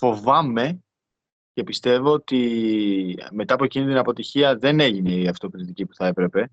φοβάμαι 0.00 0.80
και 1.52 1.64
πιστεύω 1.64 2.12
ότι 2.12 3.18
μετά 3.30 3.54
από 3.54 3.64
εκείνη 3.64 3.86
την 3.86 3.96
αποτυχία 3.96 4.56
δεν 4.56 4.80
έγινε 4.80 5.10
η 5.10 5.28
αυτοκριτική 5.28 5.86
που 5.86 5.94
θα 5.94 6.06
έπρεπε. 6.06 6.50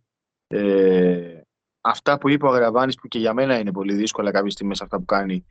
Ε, 0.48 1.42
αυτά 1.82 2.18
που 2.18 2.30
είπε 2.30 2.46
ο 2.46 2.50
Αγραβάνης 2.50 2.96
που 2.96 3.08
και 3.08 3.20
για 3.20 3.34
μένα 3.34 3.60
είναι 3.60 3.72
πολύ 3.72 3.94
δύσκολα 3.94 4.32
κάποιες 4.32 4.54
στιγμές 4.54 4.82
αυτά 4.82 4.98
που 4.98 5.06
κάνει 5.06 5.46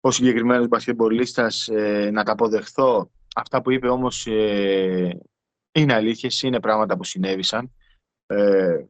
ο 0.00 0.10
συγκεκριμένος 0.10 0.68
μπασκετμπολίστας 0.68 1.68
ε, 1.68 2.10
να 2.12 2.22
τα 2.22 2.32
αποδεχθώ. 2.32 3.10
Αυτά 3.34 3.62
που 3.62 3.70
είπε 3.70 3.88
όμως 3.88 4.26
ε, 4.26 5.18
είναι 5.72 5.94
αλήθειες, 5.94 6.42
είναι 6.42 6.60
πράγματα 6.60 6.96
που 6.96 7.04
συνέβησαν. 7.04 7.72
Ε, 8.26 8.84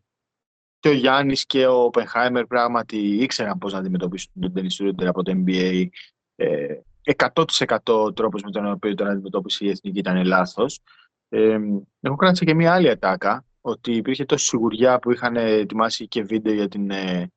και 0.79 0.89
ο 0.89 0.93
Γιάννης 0.93 1.47
και 1.47 1.67
ο 1.67 1.85
Οπενχάιμερ 1.85 2.47
πράγματι 2.47 2.97
ήξεραν 2.97 3.59
πώς 3.59 3.73
να 3.73 3.79
αντιμετωπίσουν 3.79 4.33
τον 4.41 4.53
Dennis 4.57 5.07
από 5.07 5.23
το 5.23 5.43
NBA. 5.45 5.87
Ε, 6.35 6.79
100% 7.05 7.77
ο 7.85 8.13
τρόπος 8.13 8.43
με 8.43 8.51
τον 8.51 8.71
οποίο 8.71 8.95
τον 8.95 9.09
αντιμετώπισε 9.09 9.65
η 9.65 9.69
Εθνική 9.69 9.99
ήταν 9.99 10.25
λάθος. 10.25 10.81
Ε, 11.29 11.59
έχω 12.01 12.17
κράτησα 12.17 12.45
και 12.45 12.55
μία 12.55 12.75
άλλη 12.75 12.91
ατάκα, 12.91 13.45
ότι 13.61 13.93
υπήρχε 13.93 14.25
τόση 14.25 14.45
σιγουριά 14.45 14.99
που 14.99 15.13
είχαν 15.13 15.37
ετοιμάσει 15.37 16.09
και 16.09 16.23
βίντεο 16.23 16.55
για 16.55 16.69
την, 16.69 16.91
ε, 16.91 17.33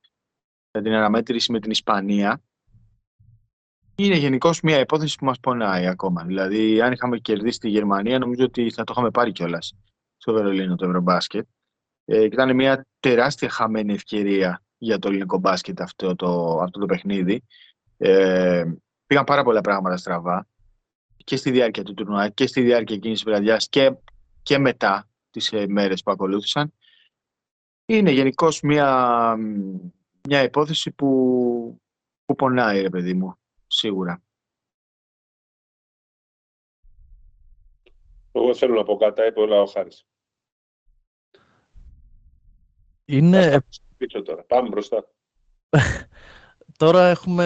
για 0.71 0.81
την 0.81 0.93
αναμέτρηση 0.93 1.51
με 1.51 1.59
την 1.59 1.71
Ισπανία. 1.71 2.41
Είναι 3.95 4.15
γενικώ 4.15 4.51
μια 4.63 4.79
υπόθεση 4.79 5.17
που 5.17 5.25
μας 5.25 5.39
πονάει 5.39 5.87
ακόμα. 5.87 6.23
Δηλαδή, 6.23 6.81
αν 6.81 6.91
είχαμε 6.91 7.17
κερδίσει 7.17 7.59
τη 7.59 7.69
Γερμανία, 7.69 8.19
νομίζω 8.19 8.43
ότι 8.43 8.71
θα 8.71 8.83
το 8.83 8.91
είχαμε 8.95 9.11
πάρει 9.11 9.31
κιόλας 9.31 9.73
στο 10.17 10.33
Βερολίνο 10.33 10.75
το 10.75 10.85
Ευρωμπάσκετ. 10.85 11.47
Ε, 12.05 12.23
ήταν 12.23 12.55
μια 12.55 12.85
τεράστια 12.99 13.49
χαμένη 13.49 13.93
ευκαιρία 13.93 14.61
για 14.77 14.99
το 14.99 15.07
ελληνικό 15.07 15.37
μπάσκετ 15.37 15.81
αυτό 15.81 16.15
το, 16.15 16.59
αυτό 16.61 16.79
το 16.79 16.85
παιχνίδι. 16.85 17.43
Ε, 17.97 18.63
πήγαν 19.07 19.23
πάρα 19.23 19.43
πολλά 19.43 19.61
πράγματα 19.61 19.97
στραβά 19.97 20.47
και 21.15 21.35
στη 21.35 21.51
διάρκεια 21.51 21.83
του 21.83 21.93
τουρνουά 21.93 22.29
και 22.29 22.47
στη 22.47 22.61
διάρκεια 22.61 22.95
εκείνης 22.95 23.21
της 23.21 23.31
βραδιάς 23.31 23.69
και, 23.69 23.95
και 24.43 24.57
μετά 24.57 25.09
τις 25.29 25.51
ε, 25.51 25.67
μέρες 25.67 26.03
που 26.03 26.11
ακολούθησαν. 26.11 26.73
Είναι 27.85 28.11
γενικώς 28.11 28.61
μια, 28.61 29.35
μια 30.27 30.43
υπόθεση 30.43 30.91
που, 30.91 31.81
που 32.25 32.35
πονάει, 32.35 32.81
ρε 32.81 32.89
παιδί 32.89 33.13
μου, 33.13 33.37
σίγουρα. 33.67 34.21
Εγώ 38.31 38.55
θέλω 38.55 38.73
να 38.73 38.83
πω 38.83 38.97
κάτι, 38.97 39.27
είπε 39.27 39.39
όλα 39.39 39.61
ο 39.61 39.65
Χάρης. 39.65 40.05
Είναι... 43.05 43.61
Πίσω 43.97 44.21
τώρα. 44.21 44.43
Πάμε 44.43 44.69
μπροστά. 44.69 45.11
Τώρα 46.77 47.07
έχουμε... 47.07 47.45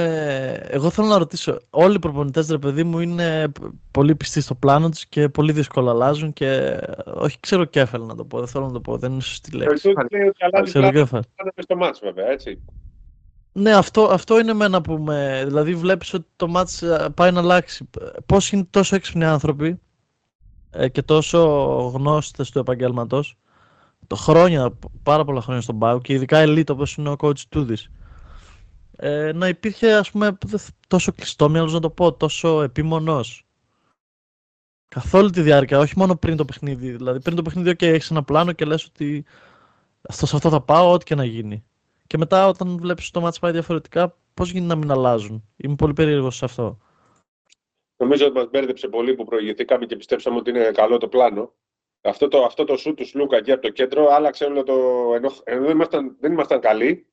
Εγώ 0.68 0.90
θέλω 0.90 1.08
να 1.08 1.18
ρωτήσω, 1.18 1.58
όλοι 1.70 1.96
οι 1.96 2.00
προπονητές, 2.00 2.50
ρε 2.50 2.58
παιδί 2.58 2.84
μου, 2.84 3.00
είναι 3.00 3.52
πολύ 3.92 4.16
πιστοί 4.16 4.42
στο 4.42 4.56
πλάνο 4.56 4.90
τους 4.90 5.06
και 5.06 5.30
πολύ 5.30 5.52
δύσκολα 5.52 5.92
αλλάζουν 5.92 6.34
και 6.34 6.80
όχι 7.06 7.40
ξέρω 7.40 7.66
κέφαλ 7.66 8.06
να 8.06 8.16
το 8.16 8.26
πω, 8.26 8.40
δεν 8.40 8.48
θέλω 8.48 8.66
να 8.66 8.72
το 8.72 8.80
πω, 8.80 8.98
δεν 8.98 9.12
είναι 9.12 9.22
σωστή 9.22 9.56
λέξη. 9.56 9.94
Ξέρω 10.64 10.92
κέφαλ. 10.92 11.22
στο 11.58 11.76
μάτς 11.76 12.00
βέβαια, 12.00 12.28
έτσι. 12.28 12.62
Ναι, 13.52 13.74
αυτό, 13.76 14.04
αυτό 14.04 14.40
είναι 14.40 14.52
εμένα 14.52 14.82
που 14.82 14.98
με... 14.98 15.44
Δηλαδή 15.46 15.76
βλέπεις 15.76 16.14
ότι 16.14 16.28
το 16.36 16.48
μάτς 16.48 16.82
ε, 16.82 17.10
πάει 17.16 17.32
να 17.32 17.40
αλλάξει. 17.40 17.90
Πώς 18.26 18.52
είναι 18.52 18.68
τόσο 18.70 18.96
έξυπνοι 18.96 19.26
άνθρωποι 19.26 19.80
ε, 20.72 20.90
και 20.90 21.02
τόσο 21.02 21.40
γνώστες 21.96 22.50
του 22.50 22.60
επαγγέλματος 22.60 23.38
το 24.08 24.16
χρόνια, 24.16 24.78
πάρα 25.04 25.24
πολλά 25.24 25.42
χρόνια 25.42 25.62
στον 25.62 25.80
Πάο 25.80 26.02
και 26.02 26.14
ειδικά 26.14 26.44
elite 26.46 26.70
όπως 26.70 26.96
είναι 26.96 27.10
ο 27.10 27.16
coach 27.20 27.40
Τούδης 27.50 27.90
ε, 29.04 29.32
να 29.32 29.48
υπήρχε 29.48 29.94
ας 29.94 30.12
πούμε 30.12 30.38
τόσο 30.88 31.12
κλειστό 31.12 31.50
μυαλός 31.50 31.74
να 31.74 31.80
το 31.80 31.90
πω, 31.90 32.14
τόσο 32.14 32.62
επίμονος 32.62 33.46
καθ' 34.88 35.14
όλη 35.14 35.30
τη 35.30 35.42
διάρκεια, 35.42 35.80
όχι 35.80 35.94
μόνο 35.98 36.16
πριν 36.16 36.38
το 36.38 36.46
παιχνίδι 36.46 36.92
δηλαδή 36.92 37.20
πριν 37.20 37.36
το 37.36 37.42
παιχνίδι 37.42 37.76
και 37.76 37.90
okay, 37.90 37.94
έχεις 37.94 38.12
ένα 38.12 38.24
πλάνο 38.24 38.52
και 38.52 38.66
λες 38.66 38.86
ότι 38.86 39.26
αυτό, 40.10 40.26
σε 40.26 40.36
αυτό 40.36 40.50
θα 40.50 40.62
πάω 40.62 40.92
ό,τι 40.92 41.06
και 41.06 41.16
να 41.16 41.26
γίνει 41.26 41.66
και 42.08 42.18
μετά 42.18 42.48
όταν 42.48 42.78
βλέπεις 42.78 43.12
το 43.12 43.22
μάτς 43.22 43.40
πάει 43.40 43.52
διαφορετικά 43.52 44.18
πώς 44.34 44.52
γίνει 44.52 44.66
να 44.66 44.76
μην 44.76 44.92
αλλάζουν; 44.92 45.50
Είμαι 45.56 45.76
πολύ 45.76 45.94
περίεργος 45.94 46.36
σε 46.36 46.46
αυτό 46.46 46.78
Νομίζω 47.98 48.26
ότι 48.26 48.36
μας 48.36 48.50
μπέρδεψε 48.50 48.88
πολύ 48.88 49.16
που 49.16 49.26
προηγηθήκαμε 49.26 49.86
και 49.86 49.96
πιστέψαμε 49.96 50.38
ότι 50.38 50.50
είναι 50.50 50.72
καλό 50.72 50.98
το 50.98 51.08
πλάνο 51.08 51.54
αυτό 52.02 52.28
το, 52.28 52.44
αυτό 52.44 52.64
το 52.64 52.78
σου 52.78 52.94
του 52.94 53.06
Σλούκα 53.06 53.38
εκεί 53.38 53.52
από 53.52 53.62
το 53.62 53.70
κέντρο 53.70 54.08
άλλαξε 54.08 54.46
όλο 54.46 54.64
το. 54.64 54.74
ενώ, 55.16 55.32
ενώ 55.44 55.62
δεν, 55.62 55.72
ήμασταν, 55.72 56.16
δεν 56.20 56.32
ήμασταν 56.32 56.60
καλοί. 56.60 57.11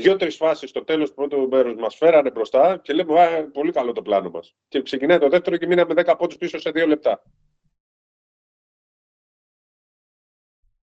Δύο-τρει 0.00 0.30
φάσεις 0.30 0.70
στο 0.70 0.84
τέλος 0.84 1.08
του 1.08 1.14
πρώτου 1.14 1.48
μέρους 1.48 1.74
μας 1.74 1.96
φέρανε 1.96 2.30
μπροστά 2.30 2.78
και 2.82 2.92
λέμε 2.92 3.20
Α, 3.20 3.44
πολύ 3.50 3.72
καλό 3.72 3.92
το 3.92 4.02
πλάνο 4.02 4.30
μας. 4.30 4.54
Και 4.68 4.82
ξεκινάει 4.82 5.18
το 5.18 5.28
δεύτερο 5.28 5.56
και 5.56 5.66
μείναμε 5.66 5.94
10 5.96 6.14
πόντους 6.18 6.36
πίσω 6.36 6.58
σε 6.58 6.70
δύο 6.70 6.86
λεπτά. 6.86 7.22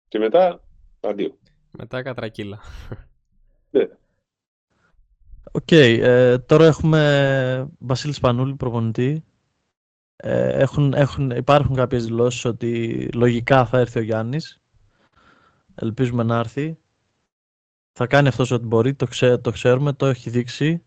Και 0.08 0.20
μετά, 0.20 0.64
αντίο. 1.00 1.38
Μετά 1.72 2.02
κατρακύλα. 2.02 2.60
Ναι. 3.70 3.88
Ok, 5.52 5.68
okay, 5.70 6.00
ε, 6.02 6.38
τώρα 6.38 6.66
έχουμε 6.66 7.70
Βασίλη 7.80 8.14
Σπανούλη, 8.14 8.56
προπονητή. 8.56 9.24
Ε, 10.16 10.62
έχουν, 10.62 10.94
έχουν, 10.94 11.30
υπάρχουν 11.30 11.76
κάποιες 11.76 12.06
δηλώσεις 12.06 12.46
ότι 12.46 13.10
λογικά 13.14 13.66
θα 13.66 13.80
έρθει 13.80 14.00
ο 14.00 14.02
Γιάννης. 14.02 14.62
Ελπίζουμε 15.76 16.24
να 16.24 16.38
έρθει. 16.38 16.78
Θα 17.98 18.08
κάνει 18.08 18.28
αυτός 18.28 18.52
ό,τι 18.52 18.66
μπορεί, 18.66 18.94
το, 18.94 19.06
ξέ, 19.06 19.38
το 19.38 19.52
ξέρουμε, 19.52 19.94
το 19.94 20.06
έχει 20.06 20.30
δείξει. 20.30 20.84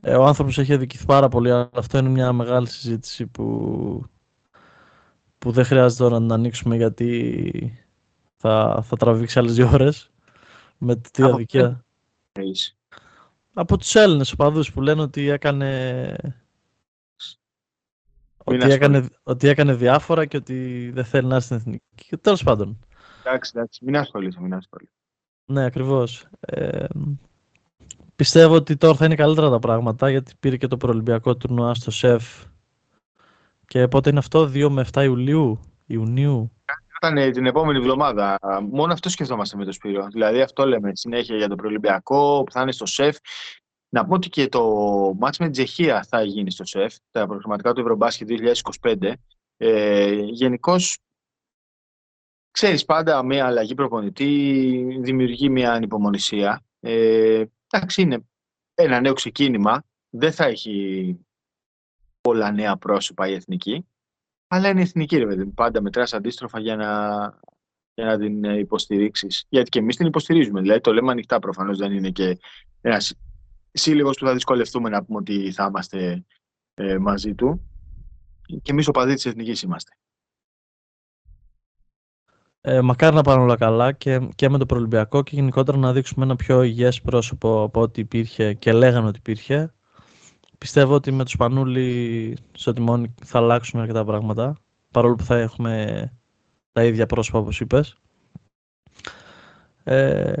Ε, 0.00 0.14
ο 0.14 0.24
άνθρωπος 0.24 0.58
έχει 0.58 0.72
αδικηθεί 0.72 1.04
πάρα 1.04 1.28
πολύ, 1.28 1.50
αλλά 1.50 1.70
αυτό 1.74 1.98
είναι 1.98 2.08
μια 2.08 2.32
μεγάλη 2.32 2.68
συζήτηση 2.68 3.26
που, 3.26 4.04
που 5.38 5.50
δεν 5.50 5.64
χρειάζεται 5.64 6.02
τώρα 6.02 6.14
να 6.14 6.20
την 6.20 6.32
ανοίξουμε 6.32 6.76
γιατί 6.76 7.84
θα, 8.36 8.82
θα 8.84 8.96
τραβήξει 8.96 9.38
άλλες 9.38 9.54
δύο 9.54 9.70
ώρες 9.72 10.10
με 10.78 10.96
τη 10.96 11.22
αδικία. 11.22 11.84
Από 13.52 13.78
τους 13.78 13.94
Έλληνες 13.94 14.32
οπαδούς 14.32 14.72
που 14.72 14.80
λένε 14.80 15.02
ότι 15.02 15.28
έκανε 15.28 16.16
ότι 18.44 18.70
έκανε, 18.70 19.08
ότι 19.22 19.48
έκανε 19.48 19.74
διάφορα 19.74 20.26
και 20.26 20.36
ότι 20.36 20.90
δεν 20.94 21.04
θέλει 21.04 21.26
να 21.26 21.34
έρθει 21.34 21.46
στην 21.46 21.56
εθνική. 21.56 22.16
Τέλος 22.16 22.42
πάντων. 22.42 22.78
Εντάξει, 23.24 23.52
εντάξει, 23.54 23.84
μην 23.84 23.96
ασχολείσαι, 23.96 24.40
μην 24.40 24.54
ασχολείσαι. 24.54 24.92
Ναι, 25.44 25.64
ακριβώς. 25.64 26.26
Ε, 26.40 26.84
πιστεύω 28.16 28.54
ότι 28.54 28.76
τώρα 28.76 28.94
θα 28.94 29.04
είναι 29.04 29.14
καλύτερα 29.14 29.50
τα 29.50 29.58
πράγματα 29.58 30.10
γιατί 30.10 30.32
πήρε 30.40 30.56
και 30.56 30.66
το 30.66 30.76
προολυμπιακό 30.76 31.36
τουρνουά 31.36 31.74
στο 31.74 31.90
ΣΕΦ. 31.90 32.44
Και 33.66 33.88
πότε 33.88 34.10
είναι 34.10 34.18
αυτό, 34.18 34.50
2 34.54 34.68
με 34.70 34.86
7 34.92 35.02
Ιουλίου, 35.02 35.60
Ιουνίου. 35.86 36.52
Ήταν 37.02 37.32
την 37.32 37.46
επόμενη 37.46 37.78
εβδομάδα. 37.78 38.38
Μόνο 38.70 38.92
αυτό 38.92 39.08
σκεφτόμαστε 39.08 39.56
με 39.56 39.64
το 39.64 39.72
Σπύρο. 39.72 40.06
Δηλαδή 40.12 40.40
αυτό 40.40 40.66
λέμε 40.66 40.90
συνέχεια 40.94 41.36
για 41.36 41.48
το 41.48 41.54
προολυμπιακό 41.54 42.42
που 42.44 42.52
θα 42.52 42.60
είναι 42.60 42.72
στο 42.72 42.86
ΣΕΦ. 42.86 43.16
Να 43.88 44.04
πω 44.04 44.14
ότι 44.14 44.28
και 44.28 44.48
το 44.48 44.62
μάτς 45.18 45.38
με 45.38 45.44
την 45.44 45.52
Τσεχία 45.52 46.06
θα 46.08 46.22
γίνει 46.22 46.50
στο 46.50 46.64
ΣΕΦ, 46.64 46.94
τα 47.10 47.26
προγραμματικά 47.26 47.72
του 47.72 47.80
Ευρωμπάσκετ 47.80 48.28
2025. 48.80 49.12
Ε, 49.56 50.12
Γενικώς, 50.12 50.98
ξέρεις 52.54 52.84
πάντα 52.84 53.22
μια 53.24 53.46
αλλαγή 53.46 53.74
προπονητή 53.74 54.98
δημιουργεί 55.00 55.48
μια 55.48 55.72
ανυπομονησία. 55.72 56.62
Ε, 56.80 57.44
εντάξει, 57.70 58.02
είναι 58.02 58.24
ένα 58.74 59.00
νέο 59.00 59.12
ξεκίνημα. 59.12 59.84
Δεν 60.10 60.32
θα 60.32 60.44
έχει 60.44 61.18
πολλά 62.20 62.50
νέα 62.50 62.76
πρόσωπα 62.76 63.28
η 63.28 63.32
εθνική. 63.32 63.86
Αλλά 64.46 64.68
είναι 64.68 64.80
εθνική, 64.80 65.16
ρε 65.16 65.26
παιδί. 65.26 65.46
Πάντα 65.46 65.82
μετράς 65.82 66.14
αντίστροφα 66.14 66.60
για 66.60 66.76
να, 66.76 66.88
για 67.94 68.04
να 68.04 68.18
την 68.18 68.44
ε, 68.44 68.58
υποστηρίξεις. 68.58 69.46
Γιατί 69.48 69.70
και 69.70 69.78
εμείς 69.78 69.96
την 69.96 70.06
υποστηρίζουμε. 70.06 70.60
Δηλαδή 70.60 70.80
το 70.80 70.92
λέμε 70.92 71.10
ανοιχτά 71.10 71.38
προφανώς 71.38 71.78
δεν 71.78 71.92
είναι 71.92 72.10
και 72.10 72.38
ένας 72.80 73.14
σύλλογος 73.72 74.18
που 74.18 74.26
θα 74.26 74.32
δυσκολευτούμε 74.32 74.88
να 74.88 75.04
πούμε 75.04 75.18
ότι 75.18 75.52
θα 75.52 75.64
είμαστε 75.64 76.24
ε, 76.74 76.98
μαζί 76.98 77.34
του. 77.34 77.70
Και 78.62 78.70
εμείς 78.70 78.88
ο 78.88 78.90
παδί 78.90 79.14
της 79.14 79.26
εθνικής 79.26 79.62
είμαστε. 79.62 79.96
Ε, 82.66 82.80
μακάρι 82.80 83.14
να 83.14 83.22
πάνε 83.22 83.42
όλα 83.42 83.56
καλά 83.56 83.92
και, 83.92 84.28
και 84.34 84.48
με 84.48 84.58
το 84.58 84.66
Προολυμπιακό 84.66 85.22
και 85.22 85.34
γενικότερα 85.34 85.78
να 85.78 85.92
δείξουμε 85.92 86.24
ένα 86.24 86.36
πιο 86.36 86.62
υγιές 86.62 87.00
πρόσωπο 87.00 87.62
από 87.62 87.80
ό,τι 87.80 88.00
υπήρχε 88.00 88.54
και 88.54 88.72
λέγανε 88.72 89.06
ότι 89.08 89.18
υπήρχε. 89.18 89.72
Πιστεύω 90.58 90.94
ότι 90.94 91.12
με 91.12 91.24
το 91.24 91.30
Σπανούλη 91.30 92.36
στο 92.52 92.72
τιμόνι 92.72 93.14
θα 93.24 93.38
αλλάξουν 93.38 93.80
αρκετά 93.80 94.04
πράγματα 94.04 94.56
παρόλο 94.90 95.14
που 95.14 95.24
θα 95.24 95.36
έχουμε 95.38 96.12
τα 96.72 96.84
ίδια 96.84 97.06
πρόσωπα 97.06 97.38
όπως 97.38 97.60
είπες. 97.60 97.96
Ε, 99.86 100.32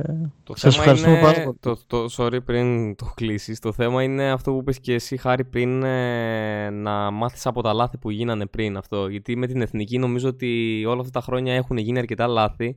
Το 0.42 0.56
σας 0.56 0.74
θέμα 0.74 0.84
ευχαριστούμε 0.84 1.12
είναι, 1.12 1.22
πάρα 1.22 1.42
πολύ. 1.42 1.56
το, 1.60 1.78
το, 1.86 2.06
sorry 2.16 2.44
πριν 2.44 2.96
το 2.96 3.12
κλείσεις, 3.14 3.60
το 3.60 3.72
θέμα 3.72 4.02
είναι 4.02 4.30
αυτό 4.30 4.52
που 4.52 4.58
είπες 4.58 4.80
και 4.80 4.94
εσύ 4.94 5.16
Χάρη 5.16 5.44
πριν 5.44 5.82
ε, 5.82 6.70
να 6.70 7.10
μάθεις 7.10 7.46
από 7.46 7.62
τα 7.62 7.72
λάθη 7.72 7.98
που 7.98 8.10
γίνανε 8.10 8.46
πριν 8.46 8.76
αυτό. 8.76 9.08
Γιατί 9.08 9.36
με 9.36 9.46
την 9.46 9.60
εθνική 9.60 9.98
νομίζω 9.98 10.28
ότι 10.28 10.82
όλα 10.86 11.00
αυτά 11.00 11.10
τα 11.10 11.20
χρόνια 11.20 11.54
έχουν 11.54 11.76
γίνει 11.76 11.98
αρκετά 11.98 12.26
λάθη 12.26 12.76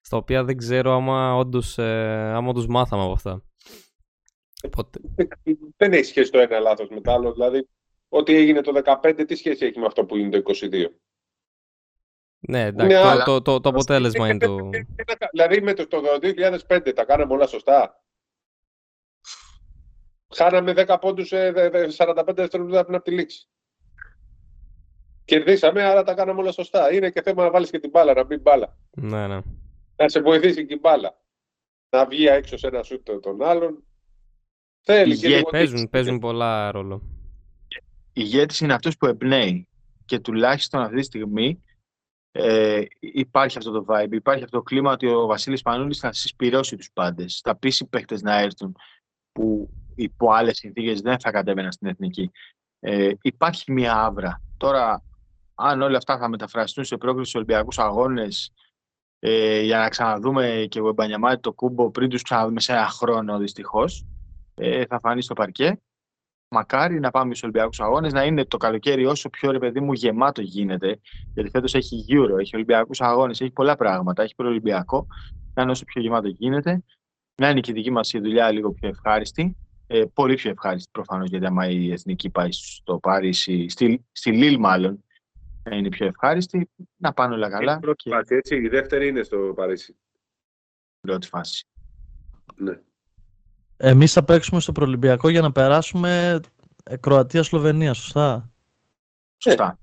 στα 0.00 0.16
οποία 0.16 0.44
δεν 0.44 0.56
ξέρω 0.56 0.92
άμα 0.92 1.36
όντως, 1.36 1.78
ε, 1.78 2.32
άμα 2.34 2.48
όντως 2.48 2.66
μάθαμε 2.66 3.02
από 3.02 3.12
αυτά. 3.12 3.42
Οπότε, 4.62 5.00
Δεν 5.76 5.92
έχει 5.92 6.04
σχέση 6.04 6.30
το 6.30 6.38
ένα 6.38 6.58
λάθος 6.58 6.88
με 6.88 7.00
το 7.00 7.12
άλλο. 7.12 7.32
Δηλαδή, 7.32 7.68
ό,τι 8.08 8.34
έγινε 8.34 8.60
το 8.60 8.72
15, 9.02 9.24
τι 9.26 9.34
σχέση 9.34 9.66
έχει 9.66 9.78
με 9.78 9.86
αυτό 9.86 10.04
που 10.04 10.16
είναι 10.16 10.40
το 10.40 10.54
22. 10.54 10.90
Ναι, 12.48 12.62
εντάξει, 12.64 12.94
Ναι, 12.94 13.02
το, 13.02 13.08
αλλά- 13.08 13.24
το, 13.24 13.42
το, 13.42 13.60
το 13.60 13.68
αποτέλεσμα 13.68 14.28
είναι 14.28 14.38
το... 14.46 14.56
Δηλαδή, 15.32 15.60
με 15.60 15.74
το, 15.74 15.86
το 15.86 15.98
2005 16.68 16.92
τα 16.94 17.04
κάναμε 17.04 17.32
όλα 17.32 17.46
σωστά; 17.46 18.02
Χάναμε 20.34 20.72
10 20.76 20.96
πόντους 21.00 21.26
σε 21.28 21.52
δε- 21.52 21.68
δε- 21.70 21.88
45 21.96 22.28
δευτερόλεπτα 22.34 22.82
πριν 22.84 22.94
από 22.94 23.04
τη 23.04 23.10
λήξη. 23.10 23.48
Κερδίσαμε, 25.24 25.82
άρα 25.82 26.02
τα 26.02 26.14
κάναμε 26.14 26.40
όλα 26.40 26.52
σωστά. 26.52 26.92
Είναι 26.92 27.10
και 27.10 27.22
θέμα 27.22 27.44
να 27.44 27.50
βάλεις 27.50 27.70
και 27.70 27.78
την 27.78 27.90
μπάλα, 27.90 28.12
να 28.14 28.24
μπει 28.24 28.36
μπάλα. 28.36 28.76
Ναι, 28.96 29.26
ναι. 29.26 29.40
Να 29.96 30.08
σε 30.08 30.20
βοηθήσει 30.20 30.66
και 30.66 30.74
η 30.74 30.78
μπάλα. 30.80 31.22
Να 31.90 32.06
βγει 32.06 32.26
έξω 32.26 32.56
σε 32.56 32.66
ένα 32.66 32.82
σούτ 32.82 33.10
των 33.20 33.42
άλλων. 33.42 33.84
Θέλει 34.82 35.16
και 35.18 35.26
Ηγέτη. 35.26 35.36
λίγο 35.38 35.50
Παίζουν, 35.50 35.88
παίζουν 35.90 36.18
πολλά 36.18 36.70
ρόλο. 36.70 37.02
ηγέτης 38.12 38.60
είναι 38.60 38.74
αυτός 38.74 38.96
που 38.96 39.06
εμπνέει 39.06 39.68
και 40.04 40.18
τουλάχιστον 40.18 40.80
αυτή 40.82 40.96
τη 40.96 41.02
στιγμή 41.02 41.62
ε, 42.36 42.82
υπάρχει 43.00 43.58
αυτό 43.58 43.70
το 43.70 43.84
vibe, 43.88 44.12
υπάρχει 44.12 44.44
αυτό 44.44 44.56
το 44.56 44.62
κλίμα 44.62 44.92
ότι 44.92 45.06
ο 45.06 45.26
Βασίλης 45.26 45.62
Πανούλης 45.62 45.98
θα 45.98 46.12
συσπηρώσει 46.12 46.76
τους 46.76 46.90
πάντες, 46.92 47.40
θα 47.44 47.56
πείσει 47.56 47.86
παίχτες 47.86 48.22
να 48.22 48.38
έρθουν 48.38 48.76
που 49.32 49.70
υπό 49.94 50.32
άλλες 50.32 50.56
συνθήκες 50.56 51.00
δεν 51.00 51.18
θα 51.20 51.30
κατέβαιναν 51.30 51.72
στην 51.72 51.88
εθνική. 51.88 52.30
Ε, 52.80 53.10
υπάρχει 53.22 53.72
μια 53.72 53.94
άβρα. 53.94 54.42
Τώρα, 54.56 55.02
αν 55.54 55.82
όλα 55.82 55.96
αυτά 55.96 56.18
θα 56.18 56.28
μεταφραστούν 56.28 56.84
σε 56.84 56.96
πρόκληση 56.96 57.30
στους 57.30 57.40
Ολυμπιακούς 57.40 57.78
Αγώνες 57.78 58.52
ε, 59.18 59.60
για 59.60 59.78
να 59.78 59.88
ξαναδούμε 59.88 60.66
και 60.68 60.80
ο 60.80 60.88
Εμπανιαμάτη 60.88 61.40
το 61.40 61.52
κούμπο 61.52 61.90
πριν 61.90 62.08
τους 62.08 62.22
ξαναδούμε 62.22 62.60
σε 62.60 62.72
ένα 62.72 62.86
χρόνο 62.86 63.38
δυστυχώς, 63.38 64.06
ε, 64.54 64.86
θα 64.86 65.00
φανεί 65.00 65.22
στο 65.22 65.34
παρκέ 65.34 65.80
μακάρι 66.54 67.00
να 67.00 67.10
πάμε 67.10 67.28
στους 67.30 67.42
Ολυμπιακούς 67.42 67.80
Αγώνες, 67.80 68.12
να 68.12 68.24
είναι 68.24 68.44
το 68.44 68.56
καλοκαίρι 68.56 69.06
όσο 69.06 69.30
πιο 69.30 69.50
ρε 69.50 69.58
παιδί 69.58 69.80
μου 69.80 69.92
γεμάτο 69.92 70.40
γίνεται. 70.40 71.00
Γιατί 71.34 71.50
φέτος 71.50 71.74
έχει 71.74 72.04
Euro, 72.08 72.38
έχει 72.38 72.54
Ολυμπιακούς 72.56 73.00
Αγώνες, 73.00 73.40
έχει 73.40 73.50
πολλά 73.50 73.76
πράγματα, 73.76 74.22
έχει 74.22 74.34
προολυμπιακό. 74.34 75.06
Να 75.54 75.62
είναι 75.62 75.70
όσο 75.70 75.84
πιο 75.84 76.00
γεμάτο 76.00 76.28
γίνεται. 76.28 76.82
Να 77.40 77.48
είναι 77.50 77.60
και 77.60 77.70
η 77.70 77.74
δική 77.74 77.90
μας 77.90 78.12
η 78.12 78.18
δουλειά 78.18 78.50
λίγο 78.50 78.72
πιο 78.72 78.88
ευχάριστη. 78.88 79.56
Ε, 79.86 80.04
πολύ 80.14 80.34
πιο 80.34 80.50
ευχάριστη 80.50 80.88
προφανώς, 80.92 81.28
γιατί 81.28 81.46
άμα 81.46 81.68
η 81.68 81.92
εθνική 81.92 82.30
πάει 82.30 82.52
στο 82.52 82.98
Παρίσι, 82.98 83.68
στη, 83.68 84.04
στη 84.12 84.32
Λίλ 84.32 84.58
μάλλον, 84.58 85.04
να 85.62 85.76
είναι 85.76 85.88
πιο 85.88 86.06
ευχάριστη. 86.06 86.70
Να 86.96 87.12
πάνε 87.12 87.34
όλα 87.34 87.46
Είναι 87.46 87.56
καλά. 87.56 87.76
η 87.76 87.80
πρώτη 87.80 88.02
Και 88.02 88.10
φάση, 88.10 88.34
έτσι. 88.34 88.56
Η 88.56 88.68
δεύτερη 88.68 89.08
είναι 89.08 89.22
στο 89.22 89.52
Παρίσι. 89.56 89.96
πρώτη 91.00 91.26
φάση. 91.26 91.66
Ναι. 92.56 92.78
Εμείς 93.86 94.12
θα 94.12 94.24
παίξουμε 94.24 94.60
στο 94.60 94.72
Προολυμπιακό 94.72 95.28
για 95.28 95.40
να 95.40 95.52
περάσουμε 95.52 96.40
ε, 96.84 96.96
Κροατία-Σλοβενία, 96.96 97.94
σωστά; 97.94 98.50
Σωστά. 99.38 99.78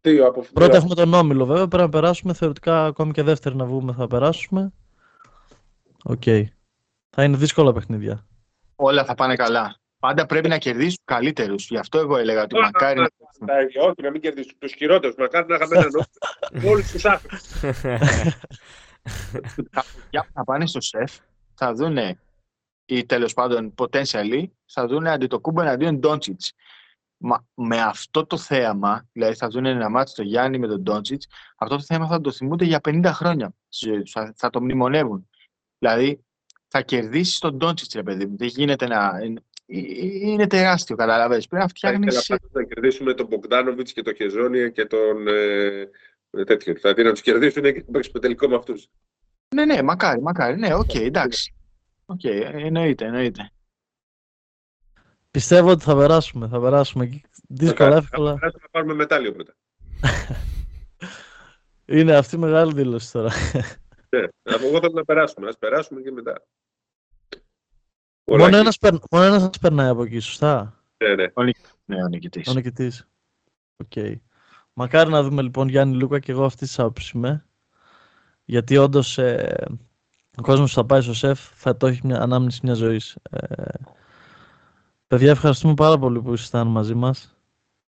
Δύο 0.00 0.26
από 0.26 0.46
Πρώτα 0.52 0.76
έχουμε 0.76 0.94
τον 0.94 1.14
Όμιλο 1.14 1.46
βέβαια, 1.46 1.68
πρέπει 1.68 1.82
να 1.82 1.88
περάσουμε 1.88 2.32
θεωρητικά 2.32 2.84
ακόμη 2.84 3.12
και 3.12 3.22
δεύτερη 3.22 3.56
να 3.56 3.64
βγούμε 3.64 3.92
θα 3.92 4.06
περάσουμε. 4.06 4.72
Οκ. 6.04 6.22
Θα 7.10 7.24
είναι 7.24 7.36
δύσκολα 7.36 7.72
παιχνίδια. 7.72 8.26
Όλα 8.76 9.04
θα 9.04 9.14
πάνε 9.14 9.34
καλά. 9.34 9.76
Πάντα 9.98 10.26
πρέπει 10.26 10.48
να 10.48 10.58
κερδίσουν 10.58 10.96
του 10.96 11.02
καλύτερους. 11.04 11.66
Γι' 11.68 11.78
αυτό 11.78 11.98
εγώ 11.98 12.16
έλεγα 12.16 12.42
ότι 12.42 12.54
μακάρι 12.58 13.00
να. 13.00 13.08
Τα 13.46 13.60
ίδια, 13.60 13.82
όχι, 13.82 14.02
να 14.02 14.10
μην 14.10 14.20
κερδίσουν 14.20 14.54
τους 14.58 14.72
χειρότερους. 14.72 15.16
Μακάρι 15.18 15.46
να 15.48 15.54
είχαμε 15.54 15.76
έναν 15.76 15.90
Όλους 16.72 16.90
τους 16.90 17.04
άφηνε. 17.04 17.38
τα 19.70 19.84
παιδιά 19.94 20.22
που 20.22 20.30
θα 20.32 20.44
πάνε 20.44 20.66
στο 20.66 20.80
σεφ 20.80 21.16
θα 21.54 21.72
δούνε 21.72 22.18
ή 22.88 23.06
τέλος 23.06 23.34
πάντων 23.34 23.74
potentially 23.76 24.44
θα 24.66 24.86
δούνε 24.86 25.10
αντιτοκούμπο 25.10 25.60
εναντίον 25.60 25.98
Ντόντσιτς. 25.98 26.52
Μα 27.20 27.46
με 27.54 27.80
αυτό 27.80 28.26
το 28.26 28.36
θέαμα, 28.36 29.08
δηλαδή 29.12 29.34
θα 29.34 29.48
δουν 29.48 29.64
ένα 29.66 29.88
μάτι 29.88 30.10
στο 30.10 30.22
Γιάννη 30.22 30.58
με 30.58 30.66
τον 30.66 30.80
Ντόντσιτς, 30.80 31.26
αυτό 31.56 31.76
το 31.76 31.82
θέμα 31.82 32.06
θα 32.08 32.20
το 32.20 32.32
θυμούνται 32.32 32.64
για 32.64 32.80
50 32.88 33.02
χρόνια 33.12 33.54
στη 33.68 33.88
ζωή 33.88 34.00
τους, 34.02 34.10
θα, 34.10 34.32
θα 34.36 34.50
το 34.50 34.60
μνημονεύουν. 34.62 35.28
Δηλαδή 35.78 36.24
θα 36.68 36.80
κερδίσει 36.82 37.40
τον 37.40 37.56
Ντόντσιτς, 37.56 37.94
ρε 37.94 38.02
παιδί 38.02 38.26
μου. 38.26 38.36
Δεν 38.36 38.48
γίνεται 38.48 38.86
να... 38.86 39.20
είναι- 39.24 39.42
Είναι 40.22 40.46
τεράστιο, 40.46 40.96
καταλαβαίνεις. 40.96 41.46
Πρέπει 41.48 41.62
να 41.62 41.68
Θα 41.68 41.74
φτιάχνεις... 41.76 42.14
ήθελα 42.16 42.38
πάντως 42.38 42.50
να 42.54 42.74
κερδίσουμε 42.74 43.14
τον 43.14 43.26
Μπογκντάνοβιτς 43.26 43.88
και 43.92 44.02
τον 44.02 44.14
Χεζόνια 44.14 44.68
και 44.68 44.86
τον. 44.86 45.28
Ε, 45.28 45.88
ε, 46.30 46.44
τέτοιο. 46.44 46.74
Δηλαδή 46.74 47.02
να 47.02 47.10
τους 47.10 47.20
κερδίσουν 47.20 47.62
και 47.62 47.72
να 47.86 47.92
παίξουμε 47.92 48.20
τελικό 48.20 48.48
με 48.48 48.54
αυτούς. 48.56 48.86
Ναι, 49.54 49.64
ναι, 49.64 49.82
μακάρι, 49.82 50.22
μακάρι. 50.22 50.56
Ναι, 50.58 50.74
οκ, 50.74 50.94
εντάξει. 50.94 51.52
Οκ, 52.10 52.24
εννοείται, 52.24 53.04
εννοείται. 53.04 53.50
Πιστεύω 55.30 55.70
ότι 55.70 55.84
θα 55.84 55.96
περάσουμε. 55.96 56.48
Θα 56.48 56.60
περάσουμε. 56.60 57.20
Δύσκολα, 57.48 57.96
εύκολα. 57.96 58.32
Να 58.32 58.68
πάρουμε 58.70 58.94
μετάλλιο 58.94 59.34
μετά. 59.36 59.54
Είναι 61.96 62.16
αυτή 62.16 62.34
η 62.34 62.38
μεγάλη 62.38 62.72
δήλωση 62.74 63.12
τώρα. 63.12 63.30
Ναι. 64.10 64.24
Από 64.42 64.66
εγώ 64.66 64.80
θέλω 64.80 64.92
να 64.92 65.04
περάσουμε. 65.04 65.48
Α 65.48 65.52
περάσουμε 65.58 66.00
και 66.00 66.10
μετά. 66.10 66.46
Μόνο 68.24 68.42
Ωραία. 68.44 68.58
ένας, 68.58 68.78
περ- 68.78 69.02
μόνο 69.10 69.24
ένας 69.24 69.40
σας 69.42 69.58
περνάει 69.60 69.88
από 69.88 70.02
εκεί, 70.02 70.18
σωστά; 70.18 70.82
Ναι, 70.96 71.14
ναι. 71.14 71.26
Ναι, 71.84 72.04
ο 72.04 72.08
νικητής. 72.08 72.48
Ο 72.48 72.52
νικητής. 72.52 73.08
Οκ. 73.76 74.20
Μακάρι 74.72 75.10
να 75.10 75.22
δούμε 75.22 75.42
λοιπόν 75.42 75.68
Γιάννη 75.68 75.96
Λούκα, 75.96 76.18
και 76.18 76.32
εγώ 76.32 76.44
αυτή 76.44 76.66
τη 76.66 76.74
άποψη 76.78 77.12
είμαι. 77.16 77.46
Γιατί 78.44 78.76
όντως 78.76 79.18
ο 80.38 80.42
κόσμος 80.42 80.70
που 80.70 80.76
θα 80.76 80.84
πάει 80.86 81.00
στο 81.00 81.14
σεφ 81.14 81.40
θα 81.54 81.76
το 81.76 81.86
έχει 81.86 82.00
μια 82.04 82.20
ανάμνηση 82.20 82.60
μιας 82.62 82.78
ζωής. 82.78 83.16
Ε, 83.30 83.64
παιδιά, 85.06 85.30
ευχαριστούμε 85.30 85.74
πάρα 85.74 85.98
πολύ 85.98 86.22
που 86.22 86.32
ήσασταν 86.32 86.66
μαζί 86.66 86.94
μας. 86.94 87.36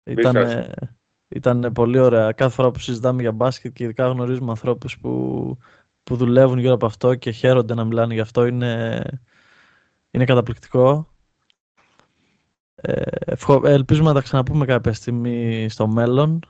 Ήταν, 0.05 0.37
ευχαριστούμε. 0.37 0.97
ήταν 1.29 1.71
πολύ 1.75 1.99
ωραία. 1.99 2.33
Κάθε 2.33 2.55
φορά 2.55 2.71
που 2.71 2.79
συζητάμε 2.79 3.23
για 3.23 3.33
μπάσκετ 3.33 3.73
και 3.73 3.85
ειδικά 3.85 4.09
γνωρίζουμε 4.09 4.51
ανθρώπους 4.51 4.99
που, 4.99 5.57
που 6.03 6.17
δουλεύουν 6.17 6.59
γύρω 6.59 6.75
από 6.75 6.87
αυτό 6.87 7.15
και 7.15 7.31
χαίρονται 7.31 7.75
να 7.75 7.85
μιλάνε 7.85 8.15
γι' 8.15 8.21
αυτό 8.21 8.47
είναι, 8.47 9.03
είναι 10.11 10.25
καταπληκτικό. 10.25 11.09
Ε, 12.75 13.03
ευχο- 13.19 13.67
ελπίζουμε 13.67 14.09
να 14.09 14.15
τα 14.15 14.21
ξαναπούμε 14.21 14.65
κάποια 14.67 14.93
στιγμή 14.93 15.67
στο 15.69 15.87
μέλλον. 15.87 16.41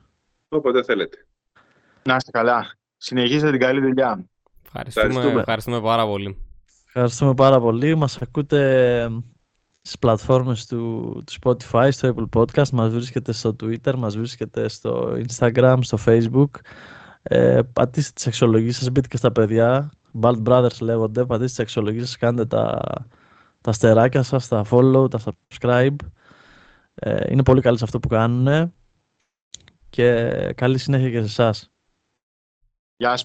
Όποτε 0.48 0.82
θέλετε. 0.82 1.26
Να 2.02 2.16
είστε 2.16 2.30
καλά. 2.30 2.76
Συνεχίζετε 2.96 3.50
την 3.50 3.60
καλή 3.60 3.80
δουλειά. 3.80 4.24
Ευχαριστούμε, 4.76 5.06
Ευχαριστούμε. 5.06 5.40
ευχαριστούμε 5.40 5.80
πάρα 5.80 6.06
πολύ. 6.06 6.36
Ευχαριστούμε 6.86 7.34
πάρα 7.34 7.60
πολύ. 7.60 7.94
Μας 7.94 8.18
ακούτε 8.22 9.08
στις 9.80 9.98
πλατφόρμες 9.98 10.66
του, 10.66 11.22
του 11.26 11.32
Spotify, 11.40 11.88
στο 11.90 12.14
Apple 12.14 12.40
Podcast, 12.40 12.68
μας 12.68 12.92
βρίσκεται 12.92 13.32
στο 13.32 13.56
Twitter, 13.62 13.94
μας 13.96 14.16
βρίσκεται 14.16 14.68
στο 14.68 15.16
Instagram, 15.28 15.78
στο 15.80 15.98
Facebook. 16.06 16.50
Ε, 17.22 17.60
πατήστε 17.72 18.12
τις 18.14 18.26
αξιολογίες 18.26 18.76
σας, 18.76 18.90
μπείτε 18.90 19.08
και 19.08 19.16
στα 19.16 19.32
παιδιά. 19.32 19.90
Bald 20.20 20.42
Brothers 20.42 20.78
λέγονται, 20.80 21.24
πατήστε 21.24 21.46
τις 21.46 21.58
αξιολογίες 21.58 22.06
σας, 22.06 22.16
κάντε 22.16 22.46
τα, 22.46 22.80
τα 23.60 23.72
στεράκια 23.72 24.22
σας, 24.22 24.48
τα 24.48 24.64
follow, 24.70 25.10
τα 25.10 25.18
subscribe. 25.24 25.96
Ε, 26.94 27.32
είναι 27.32 27.42
πολύ 27.42 27.60
καλή 27.60 27.78
σε 27.78 27.84
αυτό 27.84 27.98
που 27.98 28.08
κάνουν 28.08 28.72
και 29.90 30.30
καλή 30.56 30.78
συνέχεια 30.78 31.10
και 31.10 31.18
σε 31.18 31.24
εσάς. 31.24 31.73